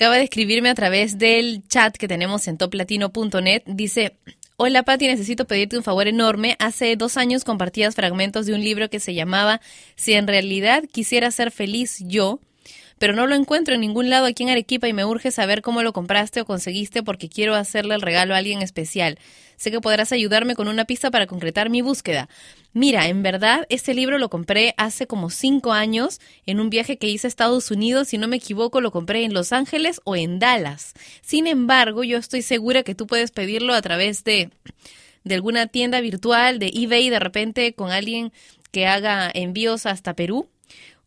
Acaba 0.00 0.16
de 0.16 0.24
escribirme 0.24 0.70
a 0.70 0.74
través 0.74 1.18
del 1.18 1.62
chat 1.68 1.94
que 1.94 2.08
tenemos 2.08 2.48
en 2.48 2.56
toplatino.net. 2.56 3.64
Dice, 3.66 4.16
hola 4.56 4.82
Patti, 4.82 5.06
necesito 5.06 5.44
pedirte 5.44 5.76
un 5.76 5.82
favor 5.82 6.08
enorme. 6.08 6.56
Hace 6.58 6.96
dos 6.96 7.18
años 7.18 7.44
compartías 7.44 7.94
fragmentos 7.96 8.46
de 8.46 8.54
un 8.54 8.64
libro 8.64 8.88
que 8.88 8.98
se 8.98 9.12
llamaba 9.12 9.60
Si 9.96 10.14
en 10.14 10.26
realidad 10.26 10.84
quisiera 10.90 11.30
ser 11.30 11.50
feliz 11.50 11.98
yo, 12.06 12.40
pero 13.00 13.14
no 13.14 13.26
lo 13.26 13.34
encuentro 13.34 13.74
en 13.74 13.80
ningún 13.80 14.10
lado 14.10 14.26
aquí 14.26 14.42
en 14.42 14.50
Arequipa 14.50 14.86
y 14.86 14.92
me 14.92 15.06
urge 15.06 15.30
saber 15.30 15.62
cómo 15.62 15.82
lo 15.82 15.94
compraste 15.94 16.42
o 16.42 16.44
conseguiste 16.44 17.02
porque 17.02 17.30
quiero 17.30 17.54
hacerle 17.54 17.94
el 17.94 18.02
regalo 18.02 18.34
a 18.34 18.36
alguien 18.36 18.60
especial. 18.60 19.18
Sé 19.56 19.70
que 19.70 19.80
podrás 19.80 20.12
ayudarme 20.12 20.54
con 20.54 20.68
una 20.68 20.84
pista 20.84 21.10
para 21.10 21.26
concretar 21.26 21.70
mi 21.70 21.80
búsqueda. 21.80 22.28
Mira, 22.74 23.08
en 23.08 23.22
verdad, 23.22 23.64
este 23.70 23.94
libro 23.94 24.18
lo 24.18 24.28
compré 24.28 24.74
hace 24.76 25.06
como 25.06 25.30
cinco 25.30 25.72
años 25.72 26.20
en 26.44 26.60
un 26.60 26.68
viaje 26.68 26.98
que 26.98 27.08
hice 27.08 27.26
a 27.26 27.28
Estados 27.28 27.70
Unidos. 27.70 28.08
Si 28.08 28.18
no 28.18 28.28
me 28.28 28.36
equivoco, 28.36 28.82
lo 28.82 28.90
compré 28.90 29.24
en 29.24 29.32
Los 29.32 29.54
Ángeles 29.54 30.02
o 30.04 30.14
en 30.14 30.38
Dallas. 30.38 30.92
Sin 31.22 31.46
embargo, 31.46 32.04
yo 32.04 32.18
estoy 32.18 32.42
segura 32.42 32.82
que 32.82 32.94
tú 32.94 33.06
puedes 33.06 33.30
pedirlo 33.30 33.72
a 33.72 33.80
través 33.80 34.24
de, 34.24 34.50
de 35.24 35.34
alguna 35.34 35.68
tienda 35.68 36.02
virtual, 36.02 36.58
de 36.58 36.70
eBay, 36.74 37.08
de 37.08 37.18
repente 37.18 37.72
con 37.72 37.92
alguien 37.92 38.30
que 38.72 38.86
haga 38.86 39.30
envíos 39.32 39.86
hasta 39.86 40.14
Perú. 40.14 40.50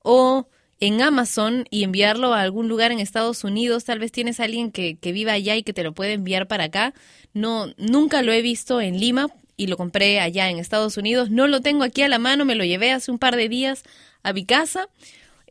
O 0.02 0.48
en 0.84 1.02
Amazon 1.02 1.64
y 1.70 1.86
enviarlo 1.86 2.34
a 2.34 2.42
algún 2.42 2.68
lugar 2.68 2.92
en 2.92 3.00
Estados 3.00 3.46
Unidos. 3.46 3.86
Tal 3.86 4.00
vez 4.00 4.12
tienes 4.12 4.42
alguien 4.42 4.70
que, 4.70 4.98
que 4.98 5.14
viva 5.14 5.32
allá 5.32 5.56
y 5.56 5.64
que 5.64 5.72
te 5.72 5.82
lo 5.82 5.94
puede 5.94 6.12
enviar 6.12 6.46
para 6.50 6.66
acá. 6.66 6.94
No, 7.34 7.68
nunca 7.78 8.22
lo 8.22 8.34
he 8.34 8.42
visto 8.42 8.82
en 8.82 9.00
Lima 9.00 9.28
y 9.56 9.68
lo 9.68 9.78
compré 9.78 10.20
allá 10.20 10.50
en 10.50 10.60
Estados 10.60 10.98
Unidos. 10.98 11.30
No 11.30 11.48
lo 11.48 11.62
tengo 11.62 11.86
aquí 11.86 12.02
a 12.02 12.10
la 12.10 12.20
mano, 12.20 12.44
me 12.44 12.56
lo 12.56 12.66
llevé 12.66 12.92
hace 12.92 13.12
un 13.12 13.18
par 13.18 13.38
de 13.38 13.48
días 13.48 13.84
a 14.24 14.34
mi 14.34 14.44
casa. 14.44 14.90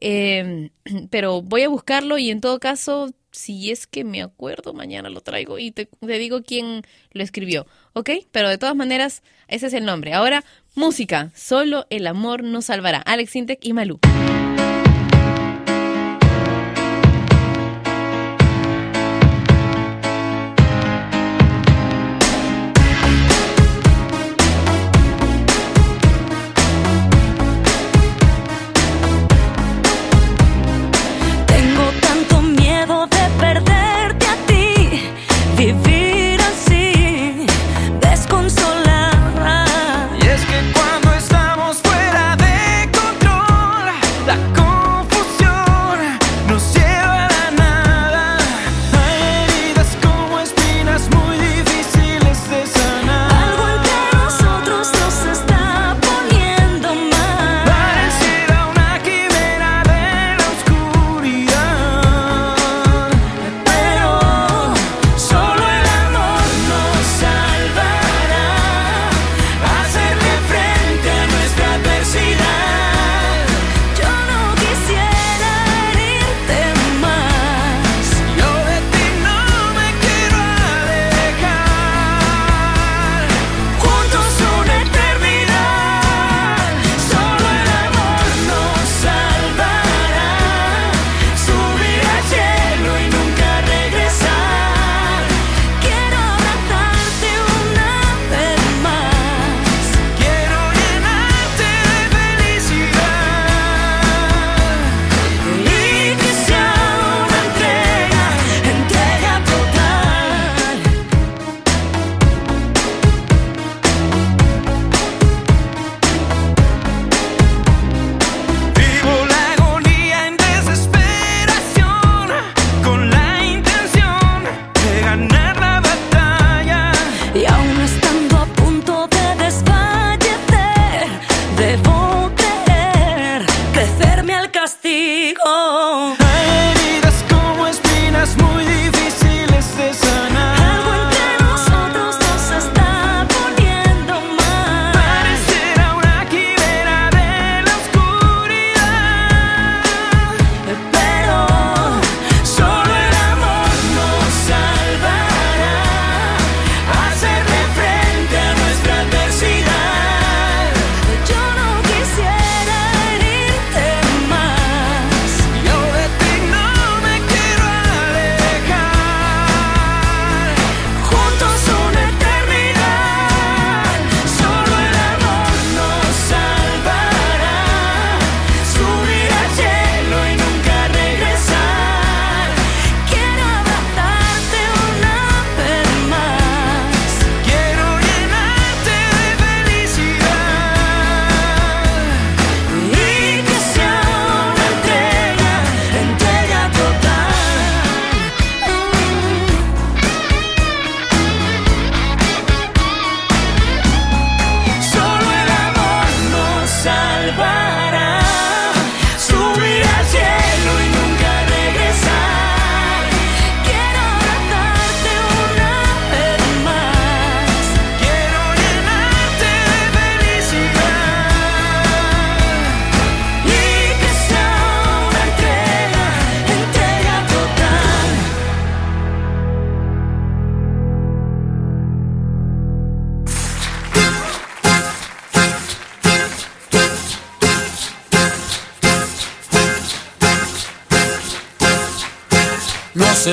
Eh, 0.02 0.68
pero 1.10 1.40
voy 1.40 1.62
a 1.62 1.70
buscarlo 1.70 2.18
y 2.18 2.28
en 2.28 2.42
todo 2.42 2.60
caso, 2.60 3.10
si 3.30 3.70
es 3.70 3.86
que 3.86 4.04
me 4.04 4.20
acuerdo, 4.20 4.74
mañana 4.74 5.08
lo 5.08 5.22
traigo 5.22 5.58
y 5.58 5.70
te, 5.70 5.86
te 5.86 6.18
digo 6.18 6.42
quién 6.42 6.82
lo 7.12 7.22
escribió, 7.22 7.66
¿ok? 7.94 8.10
Pero 8.32 8.50
de 8.50 8.58
todas 8.58 8.76
maneras, 8.76 9.22
ese 9.48 9.68
es 9.68 9.72
el 9.72 9.86
nombre. 9.86 10.12
Ahora, 10.12 10.44
música. 10.74 11.32
Solo 11.34 11.86
el 11.88 12.06
amor 12.06 12.44
nos 12.44 12.66
salvará. 12.66 12.98
Alex 12.98 13.34
Intec 13.34 13.64
y 13.64 13.72
Malú. 13.72 13.98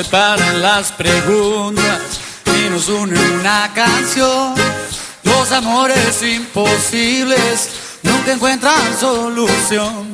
Separan 0.10 0.64
las 0.64 0.92
preguntas 0.94 2.00
y 2.48 2.70
nos 2.72 2.90
une 2.90 3.20
una 3.40 3.72
canción. 3.76 4.56
Los 5.24 5.52
amores 5.52 6.24
imposibles 6.24 7.70
nunca 8.02 8.32
encuentran 8.32 8.98
solución. 9.00 10.12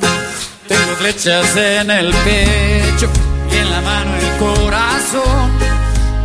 Tengo 0.67 0.95
flechas 0.97 1.55
en 1.55 1.89
el 1.91 2.13
pecho 2.13 3.09
y 3.49 3.55
en 3.55 3.71
la 3.71 3.79
mano 3.81 4.11
el 4.17 4.37
corazón. 4.37 5.51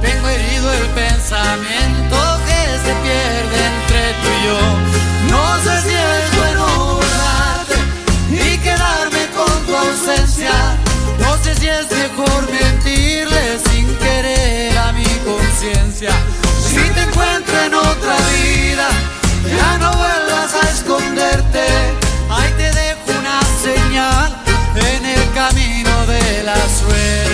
Tengo 0.03 0.29
herido 0.29 0.73
el 0.73 0.87
pensamiento 0.89 2.17
que 2.47 2.63
se 2.85 2.93
pierde 3.05 3.59
entre 3.73 4.03
tú 4.21 4.29
y 4.37 4.47
yo. 4.47 4.61
No 5.31 5.63
sé 5.63 5.83
si 5.83 5.95
es 5.95 6.37
bueno 6.37 6.95
borrarte 6.95 7.77
y 8.33 8.59
quedarme 8.59 9.29
con 9.37 9.67
tu 9.67 9.77
ausencia. 9.77 10.51
No 11.21 11.37
sé 11.45 11.55
si 11.55 11.69
es 11.69 11.89
mejor 11.89 12.50
Si 16.01 16.81
te 16.95 17.03
encuentro 17.03 17.63
en 17.63 17.75
otra 17.75 18.17
vida, 18.33 18.89
ya 19.55 19.77
no 19.77 19.93
vuelvas 19.93 20.55
a 20.55 20.71
esconderte. 20.71 21.67
Ahí 22.31 22.51
te 22.57 22.73
dejo 22.73 23.19
una 23.19 23.43
señal 23.61 24.35
en 24.77 25.05
el 25.05 25.33
camino 25.35 26.07
de 26.07 26.43
la 26.45 26.57
suerte. 26.57 27.29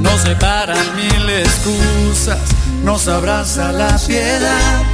Nos 0.00 0.20
separan 0.20 0.94
mil 0.94 1.28
excusas, 1.28 2.38
nos 2.84 3.08
abraza 3.08 3.72
la 3.72 3.98
piedad. 4.06 4.93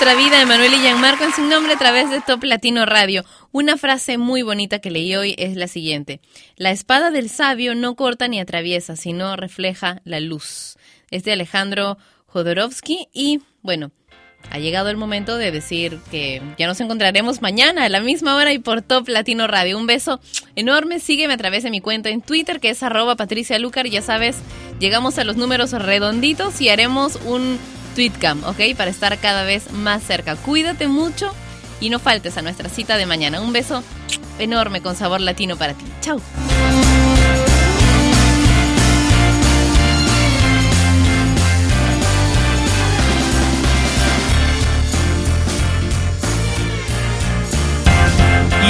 otra 0.00 0.14
vida, 0.14 0.40
Emanuel 0.40 0.72
y 0.72 0.78
Gianmarco 0.78 1.24
en 1.24 1.32
sin 1.34 1.50
nombre 1.50 1.74
a 1.74 1.76
través 1.76 2.08
de 2.08 2.22
Top 2.22 2.42
Latino 2.44 2.86
Radio. 2.86 3.22
Una 3.52 3.76
frase 3.76 4.16
muy 4.16 4.40
bonita 4.40 4.78
que 4.78 4.90
leí 4.90 5.14
hoy 5.14 5.34
es 5.36 5.56
la 5.56 5.68
siguiente. 5.68 6.22
La 6.56 6.70
espada 6.70 7.10
del 7.10 7.28
sabio 7.28 7.74
no 7.74 7.96
corta 7.96 8.26
ni 8.26 8.40
atraviesa, 8.40 8.96
sino 8.96 9.36
refleja 9.36 10.00
la 10.04 10.18
luz. 10.20 10.78
Es 11.10 11.24
de 11.24 11.32
Alejandro 11.32 11.98
Jodorowsky 12.28 13.08
y, 13.12 13.40
bueno, 13.60 13.90
ha 14.50 14.58
llegado 14.58 14.88
el 14.88 14.96
momento 14.96 15.36
de 15.36 15.50
decir 15.50 15.98
que 16.10 16.40
ya 16.56 16.66
nos 16.66 16.80
encontraremos 16.80 17.42
mañana 17.42 17.84
a 17.84 17.90
la 17.90 18.00
misma 18.00 18.36
hora 18.36 18.54
y 18.54 18.58
por 18.58 18.80
Top 18.80 19.06
Latino 19.06 19.48
Radio. 19.48 19.76
Un 19.76 19.86
beso 19.86 20.18
enorme. 20.56 20.98
Sígueme 21.00 21.34
a 21.34 21.36
través 21.36 21.62
de 21.62 21.70
mi 21.70 21.82
cuenta 21.82 22.08
en 22.08 22.22
Twitter 22.22 22.58
que 22.58 22.70
es 22.70 22.82
arroba 22.82 23.16
Patricia 23.16 23.58
Lucar. 23.58 23.86
Ya 23.86 24.00
sabes, 24.00 24.38
llegamos 24.78 25.18
a 25.18 25.24
los 25.24 25.36
números 25.36 25.72
redonditos 25.72 26.58
y 26.62 26.70
haremos 26.70 27.16
un 27.26 27.58
tweetcam, 27.94 28.44
¿ok? 28.44 28.76
Para 28.76 28.90
estar 28.90 29.18
cada 29.18 29.44
vez 29.44 29.72
más 29.72 30.02
cerca. 30.02 30.36
Cuídate 30.36 30.88
mucho 30.88 31.32
y 31.80 31.90
no 31.90 31.98
faltes 31.98 32.36
a 32.36 32.42
nuestra 32.42 32.68
cita 32.68 32.96
de 32.96 33.06
mañana. 33.06 33.40
Un 33.40 33.52
beso 33.52 33.82
enorme 34.38 34.82
con 34.82 34.96
sabor 34.96 35.20
latino 35.20 35.56
para 35.56 35.74
ti. 35.74 35.84
Chau. 36.00 36.20